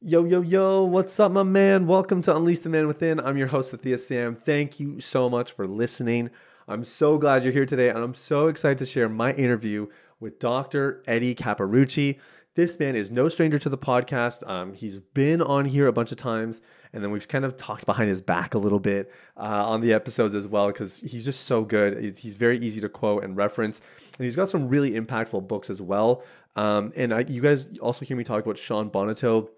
Yo, 0.00 0.24
yo, 0.24 0.42
yo, 0.42 0.84
what's 0.84 1.18
up, 1.18 1.32
my 1.32 1.42
man? 1.42 1.86
Welcome 1.86 2.20
to 2.22 2.36
Unleash 2.36 2.58
the 2.58 2.68
Man 2.68 2.86
Within. 2.86 3.18
I'm 3.20 3.38
your 3.38 3.46
host, 3.46 3.72
Sathiya 3.72 3.98
Sam. 3.98 4.36
Thank 4.36 4.78
you 4.78 5.00
so 5.00 5.30
much 5.30 5.52
for 5.52 5.66
listening. 5.66 6.28
I'm 6.68 6.84
so 6.84 7.16
glad 7.16 7.42
you're 7.42 7.54
here 7.54 7.64
today, 7.64 7.88
and 7.88 7.98
I'm 7.98 8.14
so 8.14 8.48
excited 8.48 8.76
to 8.78 8.86
share 8.86 9.08
my 9.08 9.32
interview 9.32 9.86
with 10.20 10.38
Dr. 10.38 11.02
Eddie 11.06 11.34
Capparucci. 11.34 12.18
This 12.54 12.78
man 12.78 12.96
is 12.96 13.10
no 13.10 13.30
stranger 13.30 13.58
to 13.58 13.68
the 13.70 13.78
podcast. 13.78 14.46
Um, 14.48 14.74
he's 14.74 14.98
been 14.98 15.40
on 15.40 15.64
here 15.64 15.86
a 15.86 15.92
bunch 15.92 16.12
of 16.12 16.18
times, 16.18 16.60
and 16.92 17.02
then 17.02 17.10
we've 17.10 17.26
kind 17.26 17.46
of 17.46 17.56
talked 17.56 17.86
behind 17.86 18.10
his 18.10 18.20
back 18.20 18.54
a 18.54 18.58
little 18.58 18.78
bit 18.80 19.10
uh, 19.38 19.68
on 19.68 19.80
the 19.80 19.94
episodes 19.94 20.34
as 20.34 20.46
well 20.46 20.66
because 20.66 20.98
he's 20.98 21.24
just 21.24 21.46
so 21.46 21.64
good. 21.64 22.16
He's 22.18 22.34
very 22.34 22.58
easy 22.58 22.80
to 22.82 22.90
quote 22.90 23.24
and 23.24 23.38
reference, 23.38 23.80
and 24.18 24.24
he's 24.24 24.36
got 24.36 24.50
some 24.50 24.68
really 24.68 24.92
impactful 24.92 25.48
books 25.48 25.70
as 25.70 25.80
well. 25.80 26.24
Um, 26.56 26.92
and 26.94 27.14
I, 27.14 27.20
you 27.20 27.40
guys 27.40 27.66
also 27.80 28.04
hear 28.04 28.18
me 28.18 28.24
talk 28.24 28.44
about 28.44 28.58
Sean 28.58 28.90
Bonato 28.90 29.48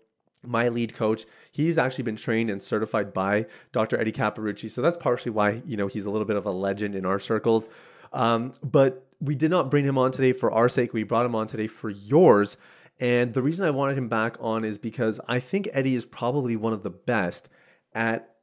my 0.47 0.69
lead 0.69 0.95
coach 0.95 1.25
he's 1.51 1.79
actually 1.79 2.05
been 2.05 2.17
trained 2.17 2.50
and 2.50 2.63
certified 2.63 3.13
by 3.13 3.46
dr 3.73 3.99
eddie 3.99 4.13
capparucci. 4.13 4.71
So 4.71 4.82
that's 4.82 4.96
partially 4.96 5.32
why 5.32 5.63
you 5.64 5.77
know 5.77 5.87
he's 5.87 6.07
a 6.07 6.11
little 6.11 6.27
bit 6.27 6.37
of 6.37 6.46
a 6.46 6.50
legend 6.50 6.95
in 6.95 7.04
our 7.04 7.18
circles. 7.18 7.68
Um, 8.13 8.54
but 8.63 9.07
we 9.21 9.35
did 9.35 9.51
not 9.51 9.71
bring 9.71 9.85
him 9.85 9.99
on 9.99 10.11
today 10.11 10.32
for 10.32 10.51
our 10.51 10.68
sake. 10.68 10.93
We 10.93 11.03
brought 11.03 11.27
him 11.27 11.35
on 11.35 11.46
today 11.46 11.67
for 11.67 11.90
yours. 11.90 12.57
And 12.99 13.35
the 13.35 13.43
reason 13.43 13.67
I 13.67 13.71
wanted 13.71 13.99
him 13.99 14.09
back 14.09 14.37
on 14.40 14.64
is 14.64 14.79
because 14.79 15.21
I 15.29 15.39
think 15.39 15.68
Eddie 15.73 15.95
is 15.95 16.07
probably 16.07 16.57
one 16.57 16.73
of 16.73 16.82
the 16.82 16.90
best 16.90 17.49
at 17.95 18.37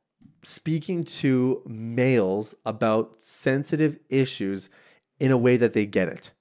speaking 0.44 1.04
to 1.04 1.64
males 1.66 2.54
about 2.66 3.18
sensitive 3.20 3.98
issues 4.10 4.70
in 5.20 5.32
a 5.32 5.38
way 5.38 5.58
that 5.58 5.74
they 5.74 5.86
get 5.86 6.08
it. 6.08 6.32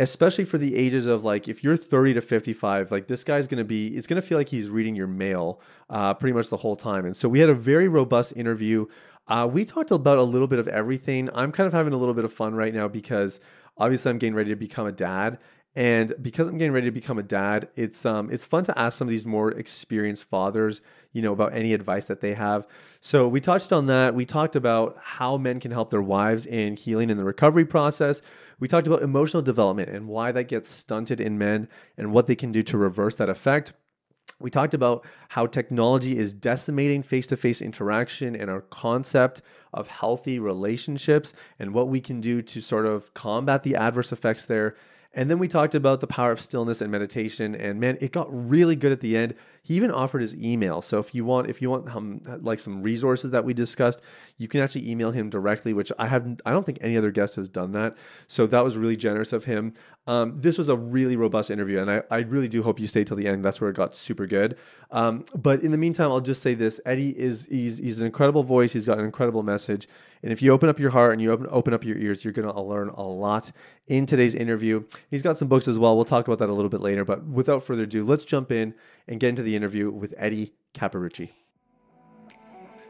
Especially 0.00 0.44
for 0.44 0.58
the 0.58 0.74
ages 0.76 1.06
of 1.06 1.22
like, 1.24 1.46
if 1.46 1.62
you're 1.62 1.76
30 1.76 2.14
to 2.14 2.20
55, 2.20 2.90
like 2.90 3.06
this 3.06 3.22
guy's 3.22 3.46
gonna 3.46 3.64
be, 3.64 3.96
it's 3.96 4.06
gonna 4.06 4.22
feel 4.22 4.38
like 4.38 4.48
he's 4.48 4.68
reading 4.68 4.96
your 4.96 5.06
mail 5.06 5.60
uh, 5.90 6.14
pretty 6.14 6.32
much 6.32 6.48
the 6.48 6.56
whole 6.56 6.74
time. 6.74 7.04
And 7.04 7.16
so 7.16 7.28
we 7.28 7.40
had 7.40 7.50
a 7.50 7.54
very 7.54 7.86
robust 7.86 8.32
interview. 8.34 8.86
Uh, 9.28 9.48
we 9.50 9.64
talked 9.64 9.90
about 9.90 10.18
a 10.18 10.22
little 10.22 10.48
bit 10.48 10.58
of 10.58 10.66
everything. 10.66 11.28
I'm 11.34 11.52
kind 11.52 11.66
of 11.66 11.72
having 11.72 11.92
a 11.92 11.96
little 11.96 12.14
bit 12.14 12.24
of 12.24 12.32
fun 12.32 12.54
right 12.54 12.74
now 12.74 12.88
because 12.88 13.40
obviously 13.76 14.10
I'm 14.10 14.18
getting 14.18 14.34
ready 14.34 14.50
to 14.50 14.56
become 14.56 14.86
a 14.86 14.92
dad 14.92 15.38
and 15.76 16.12
because 16.20 16.48
I'm 16.48 16.58
getting 16.58 16.72
ready 16.72 16.88
to 16.88 16.92
become 16.92 17.18
a 17.18 17.22
dad, 17.22 17.68
it's 17.76 18.04
um 18.04 18.30
it's 18.30 18.44
fun 18.44 18.64
to 18.64 18.78
ask 18.78 18.98
some 18.98 19.06
of 19.06 19.12
these 19.12 19.24
more 19.24 19.52
experienced 19.52 20.24
fathers, 20.24 20.80
you 21.12 21.22
know, 21.22 21.32
about 21.32 21.54
any 21.54 21.72
advice 21.74 22.06
that 22.06 22.20
they 22.20 22.34
have. 22.34 22.66
So 23.00 23.28
we 23.28 23.40
touched 23.40 23.72
on 23.72 23.86
that. 23.86 24.14
We 24.14 24.24
talked 24.24 24.56
about 24.56 24.98
how 25.00 25.36
men 25.36 25.60
can 25.60 25.70
help 25.70 25.90
their 25.90 26.02
wives 26.02 26.44
in 26.44 26.76
healing 26.76 27.08
in 27.08 27.16
the 27.16 27.24
recovery 27.24 27.64
process. 27.64 28.20
We 28.58 28.66
talked 28.66 28.88
about 28.88 29.02
emotional 29.02 29.42
development 29.42 29.90
and 29.90 30.08
why 30.08 30.32
that 30.32 30.44
gets 30.44 30.70
stunted 30.70 31.20
in 31.20 31.38
men 31.38 31.68
and 31.96 32.12
what 32.12 32.26
they 32.26 32.36
can 32.36 32.50
do 32.50 32.62
to 32.64 32.76
reverse 32.76 33.14
that 33.16 33.30
effect. 33.30 33.72
We 34.40 34.50
talked 34.50 34.74
about 34.74 35.04
how 35.28 35.46
technology 35.46 36.18
is 36.18 36.32
decimating 36.32 37.02
face 37.02 37.26
to 37.28 37.36
face 37.36 37.60
interaction 37.60 38.34
and 38.34 38.50
our 38.50 38.62
concept 38.62 39.42
of 39.72 39.88
healthy 39.88 40.38
relationships 40.38 41.34
and 41.58 41.74
what 41.74 41.88
we 41.88 42.00
can 42.00 42.20
do 42.20 42.42
to 42.42 42.60
sort 42.60 42.86
of 42.86 43.12
combat 43.14 43.62
the 43.62 43.76
adverse 43.76 44.12
effects 44.12 44.44
there. 44.44 44.76
And 45.12 45.28
then 45.28 45.40
we 45.40 45.48
talked 45.48 45.74
about 45.74 46.00
the 46.00 46.06
power 46.06 46.30
of 46.30 46.40
stillness 46.40 46.80
and 46.80 46.90
meditation. 46.90 47.54
And 47.54 47.80
man, 47.80 47.98
it 48.00 48.12
got 48.12 48.28
really 48.30 48.76
good 48.76 48.92
at 48.92 49.00
the 49.00 49.16
end. 49.16 49.34
He 49.62 49.74
even 49.74 49.90
offered 49.90 50.22
his 50.22 50.36
email. 50.36 50.82
So 50.82 51.00
if 51.00 51.14
you 51.14 51.24
want, 51.24 51.50
if 51.50 51.60
you 51.60 51.68
want 51.68 51.94
um, 51.94 52.20
like 52.42 52.60
some 52.60 52.80
resources 52.80 53.32
that 53.32 53.44
we 53.44 53.52
discussed, 53.52 54.00
you 54.38 54.46
can 54.46 54.60
actually 54.60 54.88
email 54.88 55.10
him 55.10 55.28
directly, 55.28 55.72
which 55.72 55.90
I 55.98 56.06
haven't, 56.06 56.40
I 56.46 56.52
don't 56.52 56.64
think 56.64 56.78
any 56.80 56.96
other 56.96 57.10
guest 57.10 57.34
has 57.36 57.48
done 57.48 57.72
that. 57.72 57.96
So 58.28 58.46
that 58.46 58.62
was 58.62 58.76
really 58.76 58.96
generous 58.96 59.32
of 59.32 59.46
him. 59.46 59.74
Um, 60.10 60.40
this 60.40 60.58
was 60.58 60.68
a 60.68 60.74
really 60.74 61.14
robust 61.14 61.52
interview, 61.52 61.78
and 61.78 61.88
I, 61.88 62.02
I 62.10 62.18
really 62.22 62.48
do 62.48 62.64
hope 62.64 62.80
you 62.80 62.88
stay 62.88 63.04
till 63.04 63.16
the 63.16 63.28
end. 63.28 63.44
That's 63.44 63.60
where 63.60 63.70
it 63.70 63.76
got 63.76 63.94
super 63.94 64.26
good. 64.26 64.58
Um, 64.90 65.24
but 65.36 65.62
in 65.62 65.70
the 65.70 65.78
meantime, 65.78 66.10
I'll 66.10 66.20
just 66.20 66.42
say 66.42 66.54
this: 66.54 66.80
Eddie 66.84 67.16
is 67.16 67.46
he's 67.48 67.78
he's 67.78 68.00
an 68.00 68.06
incredible 68.06 68.42
voice. 68.42 68.72
He's 68.72 68.84
got 68.84 68.98
an 68.98 69.04
incredible 69.04 69.44
message, 69.44 69.86
and 70.24 70.32
if 70.32 70.42
you 70.42 70.50
open 70.50 70.68
up 70.68 70.80
your 70.80 70.90
heart 70.90 71.12
and 71.12 71.22
you 71.22 71.30
open 71.30 71.46
open 71.48 71.72
up 71.72 71.84
your 71.84 71.96
ears, 71.96 72.24
you're 72.24 72.32
gonna 72.32 72.60
learn 72.60 72.88
a 72.88 73.04
lot 73.04 73.52
in 73.86 74.04
today's 74.04 74.34
interview. 74.34 74.82
He's 75.12 75.22
got 75.22 75.38
some 75.38 75.46
books 75.46 75.68
as 75.68 75.78
well. 75.78 75.94
We'll 75.94 76.04
talk 76.04 76.26
about 76.26 76.40
that 76.40 76.48
a 76.48 76.54
little 76.54 76.70
bit 76.70 76.80
later. 76.80 77.04
But 77.04 77.22
without 77.26 77.62
further 77.62 77.84
ado, 77.84 78.04
let's 78.04 78.24
jump 78.24 78.50
in 78.50 78.74
and 79.06 79.20
get 79.20 79.28
into 79.28 79.44
the 79.44 79.54
interview 79.54 79.92
with 79.92 80.12
Eddie 80.16 80.54
Capparucci. 80.74 81.30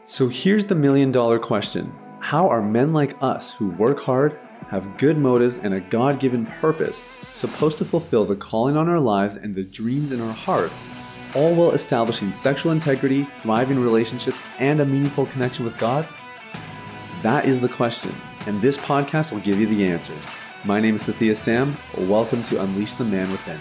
So 0.06 0.28
here's 0.28 0.64
the 0.64 0.74
million 0.74 1.12
dollar 1.12 1.38
question: 1.38 1.92
How 2.20 2.48
are 2.48 2.62
men 2.62 2.94
like 2.94 3.22
us 3.22 3.52
who 3.52 3.72
work 3.72 4.00
hard? 4.00 4.38
Have 4.70 4.96
good 4.98 5.18
motives, 5.18 5.58
and 5.58 5.74
a 5.74 5.80
God 5.80 6.20
given 6.20 6.46
purpose, 6.46 7.02
supposed 7.32 7.76
to 7.78 7.84
fulfill 7.84 8.24
the 8.24 8.36
calling 8.36 8.76
on 8.76 8.88
our 8.88 9.00
lives 9.00 9.34
and 9.34 9.52
the 9.52 9.64
dreams 9.64 10.12
in 10.12 10.20
our 10.20 10.32
hearts, 10.32 10.80
all 11.34 11.52
while 11.56 11.72
establishing 11.72 12.30
sexual 12.30 12.70
integrity, 12.70 13.26
thriving 13.42 13.80
relationships, 13.80 14.40
and 14.60 14.78
a 14.78 14.86
meaningful 14.86 15.26
connection 15.26 15.64
with 15.64 15.76
God? 15.76 16.06
That 17.20 17.46
is 17.46 17.60
the 17.60 17.68
question, 17.68 18.14
and 18.46 18.62
this 18.62 18.76
podcast 18.76 19.32
will 19.32 19.40
give 19.40 19.58
you 19.58 19.66
the 19.66 19.84
answers. 19.88 20.22
My 20.64 20.78
name 20.78 20.94
is 20.94 21.02
Sathiya 21.02 21.36
Sam. 21.36 21.76
Welcome 21.98 22.44
to 22.44 22.62
Unleash 22.62 22.94
the 22.94 23.04
Man 23.04 23.28
Within. 23.32 23.58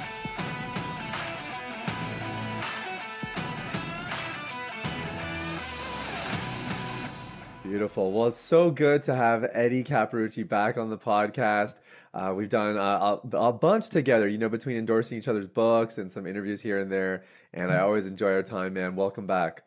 Beautiful. 7.89 8.11
Well, 8.11 8.27
it's 8.27 8.37
so 8.37 8.69
good 8.69 9.01
to 9.05 9.15
have 9.15 9.49
Eddie 9.51 9.83
Capparucci 9.83 10.47
back 10.47 10.77
on 10.77 10.91
the 10.91 10.97
podcast. 10.99 11.77
Uh, 12.13 12.35
we've 12.37 12.47
done 12.47 12.77
uh, 12.77 13.17
a, 13.33 13.37
a, 13.37 13.51
bunch 13.51 13.89
together, 13.89 14.27
you 14.27 14.37
know, 14.37 14.47
between 14.47 14.77
endorsing 14.77 15.17
each 15.17 15.27
other's 15.27 15.47
books 15.47 15.97
and 15.97 16.11
some 16.11 16.27
interviews 16.27 16.61
here 16.61 16.77
and 16.77 16.91
there. 16.91 17.23
And 17.51 17.71
I 17.71 17.79
always 17.79 18.05
enjoy 18.05 18.33
our 18.33 18.43
time, 18.43 18.73
man. 18.73 18.95
Welcome 18.95 19.25
back. 19.25 19.63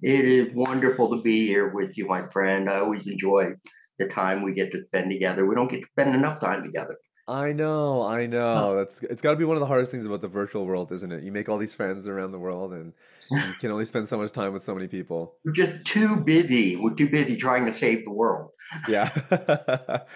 It 0.00 0.24
is 0.24 0.54
wonderful 0.54 1.16
to 1.16 1.22
be 1.22 1.48
here 1.48 1.74
with 1.74 1.98
you, 1.98 2.06
my 2.06 2.28
friend. 2.28 2.70
I 2.70 2.78
always 2.78 3.08
enjoy 3.08 3.54
the 3.98 4.06
time 4.06 4.42
we 4.44 4.54
get 4.54 4.70
to 4.70 4.84
spend 4.84 5.10
together. 5.10 5.44
We 5.44 5.56
don't 5.56 5.68
get 5.68 5.82
to 5.82 5.88
spend 5.88 6.14
enough 6.14 6.38
time 6.38 6.62
together. 6.62 6.96
I 7.26 7.52
know, 7.52 8.02
I 8.02 8.26
know. 8.26 8.76
That's 8.76 9.02
it's 9.02 9.22
got 9.22 9.30
to 9.30 9.36
be 9.36 9.44
one 9.44 9.56
of 9.56 9.60
the 9.60 9.66
hardest 9.66 9.90
things 9.90 10.04
about 10.04 10.20
the 10.20 10.28
virtual 10.28 10.66
world, 10.66 10.92
isn't 10.92 11.10
it? 11.10 11.22
You 11.22 11.32
make 11.32 11.48
all 11.48 11.56
these 11.56 11.74
friends 11.74 12.06
around 12.06 12.32
the 12.32 12.38
world, 12.38 12.72
and 12.74 12.92
you 13.30 13.54
can 13.60 13.70
only 13.70 13.86
spend 13.86 14.08
so 14.08 14.18
much 14.18 14.32
time 14.32 14.52
with 14.52 14.62
so 14.62 14.74
many 14.74 14.88
people. 14.88 15.36
We're 15.44 15.52
just 15.52 15.86
too 15.86 16.20
busy. 16.20 16.76
We're 16.76 16.94
too 16.94 17.08
busy 17.08 17.36
trying 17.36 17.64
to 17.64 17.72
save 17.72 18.04
the 18.04 18.12
world. 18.12 18.50
Yeah, 18.86 19.08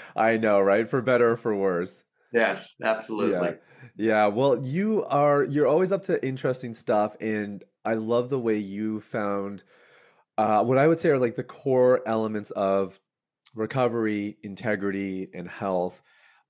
I 0.16 0.36
know, 0.36 0.60
right? 0.60 0.88
For 0.88 1.00
better 1.00 1.32
or 1.32 1.36
for 1.38 1.56
worse. 1.56 2.04
Yes, 2.32 2.74
absolutely. 2.82 3.56
Yeah. 3.96 4.24
yeah. 4.24 4.26
Well, 4.26 4.66
you 4.66 5.04
are 5.06 5.44
you're 5.44 5.66
always 5.66 5.92
up 5.92 6.02
to 6.04 6.22
interesting 6.26 6.74
stuff, 6.74 7.16
and 7.22 7.64
I 7.86 7.94
love 7.94 8.28
the 8.28 8.38
way 8.38 8.58
you 8.58 9.00
found 9.00 9.62
uh, 10.36 10.62
what 10.62 10.76
I 10.76 10.86
would 10.86 11.00
say 11.00 11.08
are 11.08 11.18
like 11.18 11.36
the 11.36 11.42
core 11.42 12.02
elements 12.06 12.50
of 12.50 13.00
recovery, 13.54 14.36
integrity, 14.42 15.28
and 15.32 15.48
health 15.48 16.02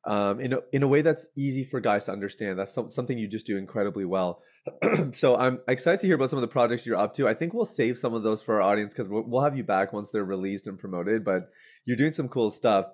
um, 0.05 0.41
in 0.41 0.53
a, 0.53 0.59
in 0.73 0.83
a 0.83 0.89
way 0.89 1.03
that's 1.03 1.27
easy 1.37 1.65
for 1.65 1.81
guys 1.81 2.07
to 2.07 2.13
understand. 2.13 2.59
That's 2.59 2.73
some, 2.73 2.91
something 2.91 3.19
you 3.19 3.29
just 3.29 3.47
do 3.47 3.57
incredibly 3.57 4.05
well. 4.05 4.43
so 5.13 5.37
I'm 5.37 5.61
excited 5.69 6.01
to 6.01 6.07
hear 6.07 6.17
about 6.17 6.31
some 6.31 6.39
of 6.39 6.43
the 6.43 6.49
projects 6.49 6.87
you're 6.87 6.97
up 6.97 7.15
to. 7.15 7.29
I 7.29 7.35
think 7.35 7.55
we'll 7.55 7.65
save 7.65 7.99
some 7.99 8.15
of 8.15 8.23
those 8.23 8.43
for 8.43 8.57
our 8.57 8.63
audience 8.63 8.95
because 8.95 9.09
we'll, 9.09 9.25
we'll, 9.27 9.43
have 9.43 9.57
you 9.57 9.65
back 9.65 9.93
once 9.93 10.11
they're 10.11 10.25
released 10.25 10.67
and 10.67 10.79
promoted. 10.79 11.25
But 11.25 11.51
you're 11.85 11.97
doing 11.97 12.13
some 12.13 12.29
cool 12.29 12.51
stuff. 12.51 12.87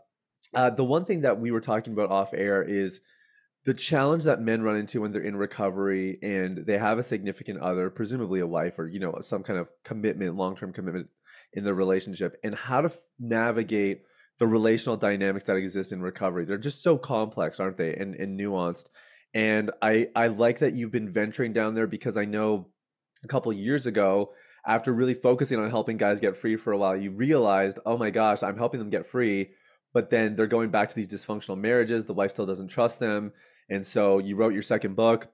Uh, 0.55 0.71
the 0.71 0.85
one 0.85 1.05
thing 1.05 1.23
that 1.23 1.41
we 1.41 1.51
were 1.51 1.61
talking 1.61 1.93
about 1.93 2.11
off 2.11 2.35
air 2.35 2.63
is 2.63 3.01
the 3.65 3.75
challenge 3.75 4.25
that 4.25 4.41
men 4.41 4.63
run 4.63 4.77
into 4.77 5.01
when 5.01 5.11
they're 5.11 5.23
in 5.23 5.37
recovery 5.37 6.19
and 6.23 6.67
they 6.67 6.79
have 6.79 6.99
a 6.99 7.03
significant 7.03 7.61
other, 7.61 7.91
presumably 7.91 8.41
a 8.41 8.47
wife 8.47 8.79
or 8.79 8.87
you 8.87 9.01
know 9.01 9.19
some 9.23 9.43
kind 9.43 9.59
of 9.59 9.69
commitment, 9.85 10.37
long 10.37 10.57
term 10.57 10.73
commitment 10.73 11.09
in 11.53 11.65
their 11.65 11.75
relationship, 11.75 12.37
and 12.45 12.55
how 12.55 12.83
to 12.83 12.89
f- 12.89 12.99
navigate 13.19 14.03
the 14.39 14.47
relational 14.47 14.97
dynamics 14.97 15.45
that 15.45 15.57
exist 15.57 15.93
in 15.93 16.01
recovery. 16.01 16.45
They're 16.45 16.59
just 16.59 16.83
so 16.83 16.99
complex, 16.99 17.61
aren't 17.61 17.77
they? 17.77 17.95
And, 17.95 18.15
and 18.15 18.39
nuanced. 18.39 18.87
And 19.33 19.71
I, 19.83 20.09
I 20.15 20.29
like 20.29 20.61
that 20.61 20.75
you've 20.75 20.93
been 20.93 21.13
venturing 21.13 21.53
down 21.53 21.75
there 21.75 21.87
because 21.87 22.17
I 22.17 22.25
know 22.25 22.69
a 23.23 23.29
couple 23.29 23.53
years 23.53 23.87
ago, 23.87 24.33
after 24.67 24.93
really 24.93 25.15
focusing 25.15 25.59
on 25.59 25.69
helping 25.69 25.97
guys 25.97 26.21
get 26.21 26.37
free 26.37 26.57
for 26.57 26.73
a 26.73 26.79
while, 26.79 26.97
you 26.97 27.11
realized, 27.11 27.79
oh 27.85 27.99
my 27.99 28.11
gosh, 28.11 28.43
I'm 28.43 28.57
helping 28.57 28.81
them 28.81 28.91
get 28.91 29.07
free. 29.07 29.51
But 29.93 30.11
then 30.11 30.35
they're 30.35 30.47
going 30.47 30.71
back 30.71 30.89
to 30.89 30.95
these 30.95 31.09
dysfunctional 31.09 31.59
marriages. 31.59 32.05
The 32.05 32.15
wife 32.15 32.33
still 32.33 32.47
doesn't 32.47 32.69
trust 32.69 32.99
them. 32.99 33.33
And 33.69 33.87
so 33.87 34.19
you 34.19 34.37
wrote 34.37 34.53
your 34.53 34.63
second 34.63 34.97
book, 34.97 35.29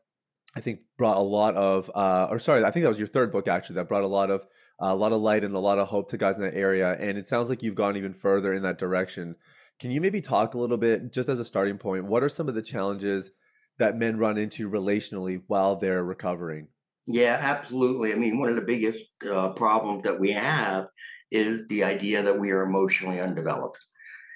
I 0.56 0.60
think 0.60 0.80
brought 0.98 1.16
a 1.16 1.20
lot 1.20 1.54
of, 1.54 1.90
uh, 1.94 2.26
or 2.30 2.38
sorry, 2.38 2.64
I 2.64 2.70
think 2.70 2.82
that 2.82 2.88
was 2.88 2.98
your 2.98 3.08
third 3.08 3.30
book 3.30 3.48
actually, 3.48 3.76
that 3.76 3.88
brought 3.88 4.02
a 4.02 4.08
lot 4.08 4.30
of 4.30 4.46
a 4.80 4.96
lot 4.96 5.12
of 5.12 5.20
light 5.20 5.44
and 5.44 5.54
a 5.54 5.58
lot 5.58 5.78
of 5.78 5.88
hope 5.88 6.08
to 6.08 6.16
guys 6.16 6.36
in 6.36 6.42
that 6.42 6.56
area. 6.56 6.96
And 6.98 7.18
it 7.18 7.28
sounds 7.28 7.50
like 7.50 7.62
you've 7.62 7.74
gone 7.74 7.96
even 7.96 8.14
further 8.14 8.54
in 8.54 8.62
that 8.62 8.78
direction. 8.78 9.36
Can 9.78 9.90
you 9.90 10.00
maybe 10.00 10.20
talk 10.20 10.54
a 10.54 10.58
little 10.58 10.78
bit, 10.78 11.12
just 11.12 11.28
as 11.28 11.38
a 11.38 11.44
starting 11.44 11.76
point, 11.78 12.06
what 12.06 12.22
are 12.22 12.28
some 12.30 12.48
of 12.48 12.54
the 12.54 12.62
challenges 12.62 13.30
that 13.78 13.96
men 13.96 14.18
run 14.18 14.38
into 14.38 14.70
relationally 14.70 15.42
while 15.46 15.76
they're 15.76 16.02
recovering? 16.02 16.68
Yeah, 17.06 17.38
absolutely. 17.40 18.12
I 18.12 18.16
mean, 18.16 18.38
one 18.38 18.48
of 18.48 18.56
the 18.56 18.62
biggest 18.62 19.04
uh, 19.30 19.50
problems 19.50 20.04
that 20.04 20.18
we 20.18 20.32
have 20.32 20.86
is 21.30 21.62
the 21.68 21.84
idea 21.84 22.22
that 22.22 22.38
we 22.38 22.50
are 22.50 22.62
emotionally 22.62 23.20
undeveloped. 23.20 23.78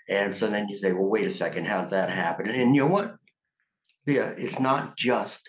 And 0.09 0.35
so 0.35 0.49
then 0.49 0.69
you 0.69 0.79
say, 0.79 0.93
well, 0.93 1.09
wait 1.09 1.27
a 1.27 1.31
second, 1.31 1.67
how'd 1.67 1.91
that 1.91 2.11
happen? 2.11 2.49
And 2.49 2.75
you 2.75 2.83
know 2.83 2.89
what? 2.89 3.15
Yeah, 4.07 4.33
it's 4.37 4.59
not 4.59 4.97
just 4.97 5.49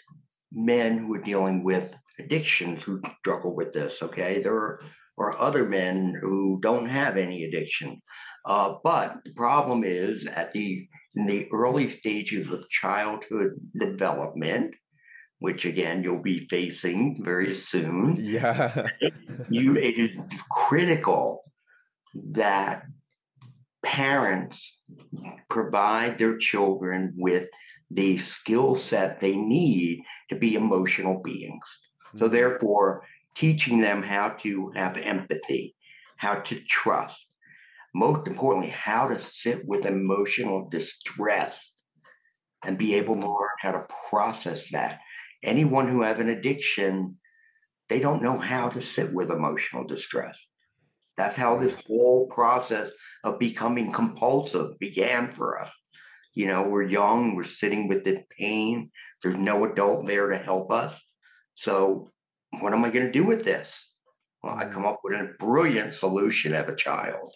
men 0.55 0.97
who 0.97 1.13
are 1.13 1.21
dealing 1.21 1.63
with 1.63 1.93
addictions 2.17 2.81
who 2.83 3.01
struggle 3.19 3.53
with 3.55 3.73
this. 3.73 4.01
Okay, 4.01 4.41
there 4.41 4.55
are, 4.55 4.81
are 5.17 5.37
other 5.37 5.67
men 5.67 6.17
who 6.21 6.59
don't 6.61 6.87
have 6.87 7.17
any 7.17 7.43
addiction, 7.43 8.01
uh, 8.45 8.75
but 8.83 9.17
the 9.25 9.33
problem 9.33 9.83
is 9.83 10.25
at 10.25 10.51
the 10.53 10.87
in 11.15 11.27
the 11.27 11.47
early 11.51 11.89
stages 11.89 12.49
of 12.51 12.69
childhood 12.69 13.51
development, 13.77 14.75
which 15.39 15.65
again 15.65 16.03
you'll 16.03 16.21
be 16.21 16.47
facing 16.49 17.23
very 17.23 17.53
soon. 17.53 18.15
Yeah, 18.17 18.87
you 19.49 19.75
it 19.75 19.97
is 19.97 20.17
critical 20.49 21.43
that 22.31 22.83
parents 23.83 24.79
provide 25.49 26.17
their 26.17 26.37
children 26.37 27.13
with 27.15 27.47
the 27.91 28.17
skill 28.17 28.75
set 28.75 29.19
they 29.19 29.35
need 29.35 30.03
to 30.29 30.35
be 30.35 30.55
emotional 30.55 31.21
beings. 31.21 31.79
So, 32.17 32.27
Mhm. 32.27 32.31
therefore, 32.31 33.05
teaching 33.35 33.79
them 33.79 34.01
how 34.03 34.29
to 34.29 34.71
have 34.75 34.97
empathy, 34.97 35.75
how 36.17 36.35
to 36.35 36.59
trust, 36.61 37.27
most 37.93 38.27
importantly, 38.27 38.69
how 38.69 39.07
to 39.07 39.19
sit 39.19 39.65
with 39.65 39.85
emotional 39.85 40.67
distress 40.69 41.71
and 42.63 42.77
be 42.77 42.95
able 42.95 43.15
to 43.15 43.27
learn 43.27 43.49
how 43.59 43.71
to 43.71 43.87
process 44.09 44.69
that. 44.71 45.01
Anyone 45.43 45.87
who 45.87 46.01
have 46.01 46.19
an 46.19 46.29
addiction, 46.29 47.19
they 47.89 47.99
don't 47.99 48.23
know 48.23 48.37
how 48.37 48.69
to 48.69 48.81
sit 48.81 49.13
with 49.13 49.29
emotional 49.29 49.85
distress. 49.85 50.39
That's 51.17 51.35
how 51.35 51.57
this 51.57 51.75
whole 51.85 52.27
process 52.27 52.91
of 53.23 53.39
becoming 53.39 53.91
compulsive 53.91 54.79
began 54.79 55.31
for 55.31 55.61
us. 55.61 55.71
You 56.35 56.47
know, 56.47 56.67
we're 56.67 56.83
young, 56.83 57.35
we're 57.35 57.45
sitting 57.45 57.87
with 57.87 58.03
the 58.03 58.23
pain, 58.37 58.91
there's 59.23 59.37
no 59.37 59.65
adult 59.65 60.05
there 60.05 60.29
to 60.29 60.37
help 60.37 60.71
us. 60.71 60.93
So, 61.55 62.09
what 62.59 62.73
am 62.73 62.85
I 62.85 62.91
going 62.91 63.05
to 63.05 63.11
do 63.11 63.25
with 63.25 63.43
this? 63.43 63.95
Well, 64.43 64.55
I 64.55 64.65
mm. 64.65 64.71
come 64.71 64.85
up 64.85 64.99
with 65.03 65.13
a 65.13 65.33
brilliant 65.39 65.95
solution 65.95 66.53
as 66.53 66.71
a 66.71 66.75
child. 66.75 67.33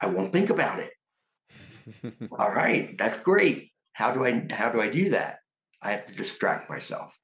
I 0.00 0.06
won't 0.06 0.32
think 0.32 0.50
about 0.50 0.80
it. 0.80 0.92
All 2.38 2.50
right, 2.50 2.96
that's 2.96 3.20
great. 3.20 3.72
How 3.92 4.12
do 4.12 4.24
I 4.24 4.46
how 4.50 4.70
do 4.70 4.80
I 4.80 4.90
do 4.90 5.10
that? 5.10 5.38
I 5.82 5.90
have 5.92 6.06
to 6.06 6.14
distract 6.14 6.70
myself. 6.70 7.16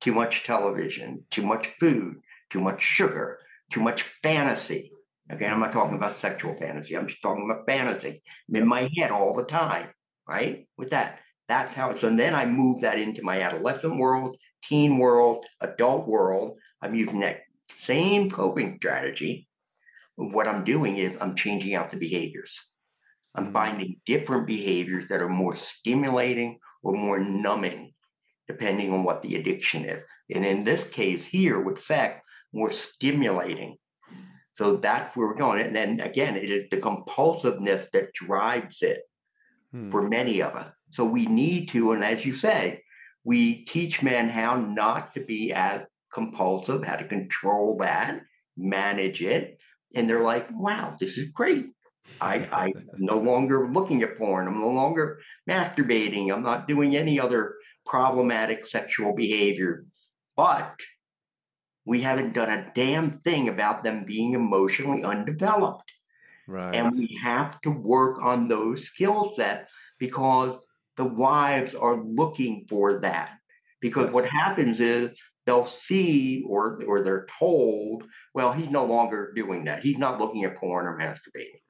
Too 0.00 0.12
much 0.12 0.42
television, 0.42 1.24
too 1.30 1.42
much 1.42 1.68
food, 1.78 2.16
too 2.50 2.60
much 2.60 2.82
sugar, 2.82 3.38
too 3.70 3.80
much 3.80 4.02
fantasy. 4.22 4.92
Okay, 5.32 5.46
I'm 5.46 5.60
not 5.60 5.72
talking 5.72 5.96
about 5.96 6.16
sexual 6.16 6.56
fantasy. 6.56 6.94
I'm 6.94 7.06
just 7.06 7.22
talking 7.22 7.48
about 7.48 7.66
fantasy 7.68 8.22
I'm 8.48 8.56
in 8.56 8.68
my 8.68 8.90
head 8.96 9.12
all 9.12 9.34
the 9.34 9.44
time, 9.44 9.88
right? 10.28 10.66
With 10.76 10.90
that, 10.90 11.20
that's 11.48 11.72
how. 11.72 11.96
So 11.96 12.14
then 12.14 12.34
I 12.34 12.46
move 12.46 12.82
that 12.82 12.98
into 12.98 13.22
my 13.22 13.42
adolescent 13.42 13.96
world, 13.96 14.36
teen 14.64 14.98
world, 14.98 15.44
adult 15.60 16.06
world. 16.08 16.58
I'm 16.80 16.94
using 16.94 17.20
that 17.20 17.40
same 17.70 18.30
coping 18.30 18.76
strategy. 18.78 19.48
What 20.16 20.48
I'm 20.48 20.64
doing 20.64 20.96
is 20.96 21.16
I'm 21.20 21.34
changing 21.34 21.74
out 21.74 21.90
the 21.90 21.96
behaviors. 21.96 22.58
I'm 23.34 23.48
Mhm. 23.48 23.52
finding 23.52 24.00
different 24.06 24.46
behaviors 24.46 25.08
that 25.08 25.22
are 25.22 25.28
more 25.28 25.56
stimulating 25.56 26.58
or 26.82 26.92
more 26.92 27.18
numbing, 27.18 27.94
depending 28.46 28.92
on 28.92 29.04
what 29.04 29.22
the 29.22 29.36
addiction 29.36 29.84
is. 29.84 30.02
And 30.34 30.44
in 30.44 30.64
this 30.64 30.84
case 30.84 31.26
here 31.26 31.60
with 31.60 31.80
sex, 31.82 32.20
more 32.52 32.70
stimulating. 32.72 33.78
So 34.54 34.76
that's 34.76 35.16
where 35.16 35.28
we're 35.28 35.34
going. 35.34 35.62
And 35.62 35.74
then 35.74 36.00
again, 36.00 36.36
it 36.36 36.50
is 36.50 36.68
the 36.68 36.76
compulsiveness 36.76 37.88
that 37.92 38.12
drives 38.12 38.82
it 38.82 39.00
Hmm. 39.72 39.90
for 39.90 40.08
many 40.08 40.42
of 40.42 40.54
us. 40.54 40.70
So 40.90 41.04
we 41.04 41.26
need 41.26 41.70
to, 41.70 41.92
and 41.92 42.04
as 42.04 42.26
you 42.26 42.34
say, 42.34 42.82
we 43.24 43.64
teach 43.64 44.02
men 44.02 44.28
how 44.28 44.56
not 44.56 45.14
to 45.14 45.20
be 45.20 45.52
as 45.52 45.82
compulsive, 46.12 46.84
how 46.84 46.96
to 46.96 47.08
control 47.08 47.78
that, 47.78 48.20
manage 48.56 49.22
it. 49.22 49.58
And 49.94 50.08
they're 50.08 50.22
like, 50.22 50.48
wow, 50.52 50.94
this 50.98 51.16
is 51.16 51.30
great. 51.30 51.66
I, 52.20 52.46
I'm 52.52 52.72
no 52.98 53.18
longer 53.18 53.68
looking 53.68 54.02
at 54.02 54.18
porn. 54.18 54.46
I'm 54.46 54.60
no 54.60 54.68
longer 54.68 55.20
masturbating. 55.48 56.30
I'm 56.30 56.42
not 56.42 56.68
doing 56.68 56.94
any 56.94 57.18
other 57.18 57.54
problematic 57.86 58.66
sexual 58.66 59.14
behavior. 59.14 59.86
But 60.36 60.78
we 61.84 62.02
haven't 62.02 62.34
done 62.34 62.50
a 62.50 62.70
damn 62.74 63.20
thing 63.20 63.48
about 63.48 63.84
them 63.84 64.04
being 64.04 64.34
emotionally 64.34 65.02
undeveloped. 65.02 65.90
Right. 66.52 66.74
And 66.74 66.92
we 66.96 67.18
have 67.22 67.60
to 67.62 67.70
work 67.70 68.22
on 68.22 68.48
those 68.48 68.84
skill 68.84 69.32
sets 69.34 69.72
because 69.98 70.58
the 70.96 71.04
wives 71.04 71.74
are 71.74 72.02
looking 72.02 72.66
for 72.68 73.00
that. 73.00 73.38
Because 73.80 74.10
what 74.10 74.28
happens 74.28 74.78
is 74.78 75.18
they'll 75.46 75.66
see 75.66 76.44
or 76.46 76.80
or 76.86 77.00
they're 77.00 77.26
told, 77.38 78.04
well, 78.34 78.52
he's 78.52 78.70
no 78.70 78.84
longer 78.84 79.32
doing 79.34 79.64
that. 79.64 79.82
He's 79.82 79.98
not 79.98 80.20
looking 80.20 80.44
at 80.44 80.56
porn 80.56 80.86
or 80.86 80.98
masturbating. 80.98 81.60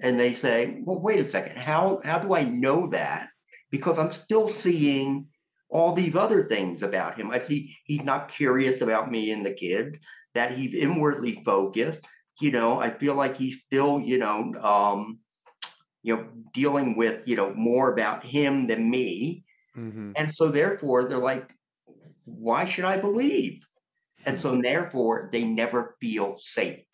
And 0.00 0.18
they 0.18 0.34
say, 0.34 0.80
well, 0.84 1.00
wait 1.00 1.20
a 1.20 1.28
second, 1.28 1.58
how 1.58 2.00
how 2.04 2.18
do 2.18 2.34
I 2.34 2.44
know 2.44 2.88
that? 2.88 3.28
Because 3.70 3.98
I'm 3.98 4.12
still 4.12 4.48
seeing 4.48 5.26
all 5.68 5.92
these 5.92 6.14
other 6.14 6.44
things 6.44 6.82
about 6.82 7.18
him. 7.18 7.30
I 7.30 7.40
see 7.40 7.76
he's 7.84 8.02
not 8.02 8.28
curious 8.28 8.80
about 8.80 9.10
me 9.10 9.30
and 9.30 9.44
the 9.44 9.54
kid, 9.54 10.00
that 10.34 10.56
he's 10.56 10.74
inwardly 10.74 11.42
focused 11.44 12.00
you 12.40 12.50
know, 12.50 12.80
I 12.80 12.90
feel 12.90 13.14
like 13.14 13.36
he's 13.36 13.60
still, 13.66 14.00
you 14.00 14.18
know, 14.18 14.52
um, 14.60 15.20
you 16.02 16.16
know, 16.16 16.28
dealing 16.52 16.96
with, 16.96 17.26
you 17.28 17.36
know, 17.36 17.54
more 17.54 17.92
about 17.92 18.24
him 18.24 18.66
than 18.66 18.90
me. 18.90 19.44
Mhm. 19.76 20.12
And 20.16 20.34
so 20.34 20.48
therefore 20.48 21.08
they're 21.08 21.18
like, 21.18 21.54
why 22.24 22.64
should 22.64 22.84
I 22.84 22.96
believe? 22.98 23.66
And 24.26 24.40
so 24.40 24.56
therefore 24.62 25.28
they 25.32 25.44
never 25.44 25.96
feel 26.00 26.36
safe. 26.38 26.84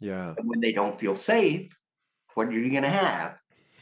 Yeah. 0.00 0.34
And 0.36 0.48
when 0.48 0.60
they 0.60 0.72
don't 0.72 0.98
feel 0.98 1.16
safe, 1.16 1.76
what 2.34 2.48
are 2.48 2.52
you 2.52 2.72
gonna 2.72 2.88
have? 2.88 3.36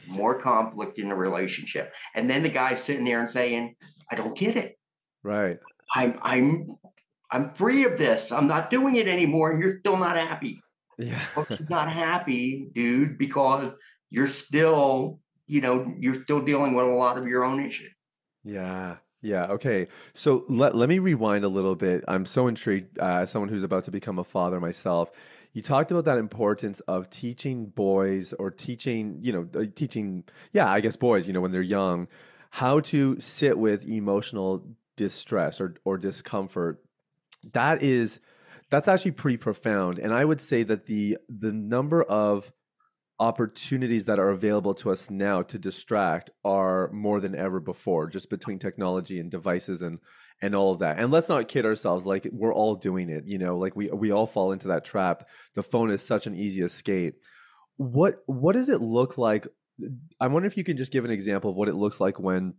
More 0.07 0.39
conflict 0.39 0.99
in 0.99 1.09
the 1.09 1.15
relationship. 1.15 1.93
And 2.15 2.29
then 2.29 2.43
the 2.43 2.49
guy's 2.49 2.83
sitting 2.83 3.05
there 3.05 3.21
and 3.21 3.29
saying, 3.29 3.75
I 4.11 4.15
don't 4.15 4.37
get 4.37 4.55
it. 4.55 4.77
Right. 5.23 5.59
I'm 5.95 6.17
I'm 6.21 6.67
I'm 7.31 7.53
free 7.53 7.85
of 7.85 7.97
this. 7.97 8.31
I'm 8.31 8.47
not 8.47 8.69
doing 8.69 8.95
it 8.95 9.07
anymore, 9.07 9.51
and 9.51 9.61
you're 9.61 9.79
still 9.79 9.97
not 9.97 10.15
happy. 10.15 10.61
Yeah. 10.97 11.19
well, 11.35 11.45
she's 11.57 11.69
not 11.69 11.91
happy, 11.91 12.69
dude, 12.73 13.17
because 13.17 13.71
you're 14.09 14.29
still, 14.29 15.19
you 15.45 15.61
know, 15.61 15.93
you're 15.99 16.21
still 16.23 16.41
dealing 16.41 16.73
with 16.73 16.85
a 16.85 16.89
lot 16.89 17.17
of 17.17 17.27
your 17.27 17.43
own 17.43 17.63
issues. 17.63 17.91
Yeah. 18.43 18.97
Yeah. 19.21 19.47
Okay. 19.47 19.87
So 20.13 20.45
let, 20.47 20.75
let 20.75 20.89
me 20.89 20.99
rewind 20.99 21.43
a 21.43 21.49
little 21.49 21.75
bit. 21.75 22.03
I'm 22.07 22.25
so 22.25 22.47
intrigued 22.47 22.99
uh, 22.99 23.19
as 23.21 23.31
someone 23.31 23.49
who's 23.49 23.63
about 23.63 23.83
to 23.85 23.91
become 23.91 24.19
a 24.19 24.23
father 24.23 24.59
myself. 24.59 25.11
You 25.53 25.61
talked 25.61 25.91
about 25.91 26.05
that 26.05 26.19
importance 26.19 26.81
of 26.81 27.09
teaching 27.09 27.65
boys 27.65 28.33
or 28.33 28.51
teaching, 28.51 29.17
you 29.21 29.33
know, 29.33 29.49
uh, 29.59 29.65
teaching, 29.75 30.23
yeah, 30.53 30.69
I 30.69 30.81
guess 30.81 30.95
boys, 30.95 31.25
you 31.25 31.33
know, 31.33 31.41
when 31.41 31.51
they're 31.51 31.61
young, 31.61 32.07
how 32.51 32.79
to 32.81 33.19
sit 33.19 33.57
with 33.57 33.89
emotional 33.89 34.63
distress 34.95 35.59
or, 35.59 35.75
or 35.83 35.97
discomfort. 35.97 36.83
That 37.53 37.81
is, 37.81 38.19
that's 38.69 38.87
actually 38.87 39.11
pretty 39.11 39.37
profound. 39.37 39.99
And 39.99 40.13
I 40.13 40.25
would 40.25 40.41
say 40.41 40.63
that 40.63 40.85
the 40.85 41.17
the 41.29 41.51
number 41.51 42.03
of 42.03 42.51
opportunities 43.19 44.05
that 44.05 44.19
are 44.19 44.29
available 44.29 44.75
to 44.75 44.91
us 44.91 45.09
now 45.09 45.41
to 45.41 45.57
distract 45.57 46.29
are 46.45 46.91
more 46.91 47.19
than 47.19 47.33
ever 47.33 47.59
before 47.59 48.07
just 48.07 48.29
between 48.29 48.59
technology 48.59 49.19
and 49.19 49.31
devices 49.31 49.81
and 49.81 49.99
and 50.41 50.53
all 50.53 50.71
of 50.71 50.79
that. 50.79 50.99
And 50.99 51.11
let's 51.11 51.29
not 51.29 51.47
kid 51.47 51.65
ourselves 51.65 52.05
like 52.05 52.27
we're 52.31 52.53
all 52.53 52.75
doing 52.75 53.09
it 53.09 53.25
you 53.25 53.37
know 53.37 53.57
like 53.57 53.75
we 53.75 53.89
we 53.89 54.11
all 54.11 54.27
fall 54.27 54.51
into 54.51 54.67
that 54.69 54.85
trap. 54.85 55.27
The 55.55 55.63
phone 55.63 55.89
is 55.89 56.03
such 56.03 56.27
an 56.27 56.35
easy 56.35 56.61
escape. 56.61 57.15
What 57.77 58.15
what 58.25 58.53
does 58.53 58.69
it 58.69 58.81
look 58.81 59.17
like? 59.17 59.47
I 60.19 60.27
wonder 60.27 60.47
if 60.47 60.57
you 60.57 60.63
can 60.63 60.77
just 60.77 60.91
give 60.91 61.05
an 61.05 61.11
example 61.11 61.51
of 61.51 61.55
what 61.55 61.69
it 61.69 61.75
looks 61.75 61.99
like 61.99 62.19
when 62.19 62.55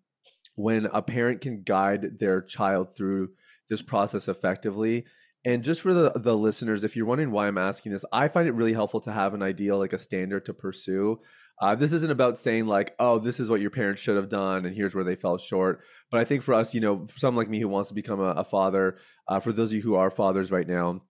when 0.55 0.87
a 0.87 1.03
parent 1.03 1.41
can 1.41 1.63
guide 1.63 2.19
their 2.19 2.43
child 2.43 2.97
through 2.97 3.31
this 3.69 3.83
process 3.83 4.29
effectively 4.29 5.05
and 5.45 5.63
just 5.63 5.81
for 5.81 5.95
the 5.95 6.13
the 6.15 6.37
listeners, 6.37 6.85
if 6.85 6.97
you're 6.97 7.07
wondering 7.07 7.31
why 7.31 7.47
I'm 7.47 7.59
asking 7.59 7.93
this, 7.93 8.05
I 8.13 8.29
find 8.29 8.49
it 8.49 8.55
really 8.55 8.73
helpful 8.73 9.01
to 9.03 9.13
have 9.13 9.35
an 9.35 9.43
ideal, 9.43 9.79
like 9.79 9.93
a 9.93 9.99
standard 9.99 10.45
to 10.47 10.55
pursue. 10.55 11.21
Uh, 11.61 11.75
this 11.75 11.93
isn't 11.93 12.11
about 12.11 12.39
saying 12.39 12.67
like, 12.67 12.95
oh, 13.01 13.19
this 13.19 13.41
is 13.41 13.49
what 13.49 13.61
your 13.61 13.71
parents 13.71 14.01
should 14.01 14.17
have 14.17 14.29
done, 14.29 14.65
and 14.65 14.77
here's 14.77 14.95
where 14.95 15.05
they 15.05 15.17
fell 15.17 15.39
short. 15.39 15.81
But 16.11 16.21
I 16.21 16.25
think 16.25 16.43
for 16.43 16.55
us, 16.55 16.75
you 16.75 16.81
know, 16.81 17.07
for 17.07 17.19
someone 17.19 17.43
like 17.43 17.51
me 17.51 17.61
who 17.61 17.69
wants 17.69 17.89
to 17.89 17.95
become 17.95 18.21
a, 18.21 18.31
a 18.31 18.45
father, 18.45 18.99
uh, 19.27 19.41
for 19.41 19.53
those 19.53 19.71
of 19.71 19.77
you 19.77 19.83
who 19.83 19.95
are 19.95 20.11
fathers 20.11 20.51
right 20.51 20.69
now, 20.69 21.03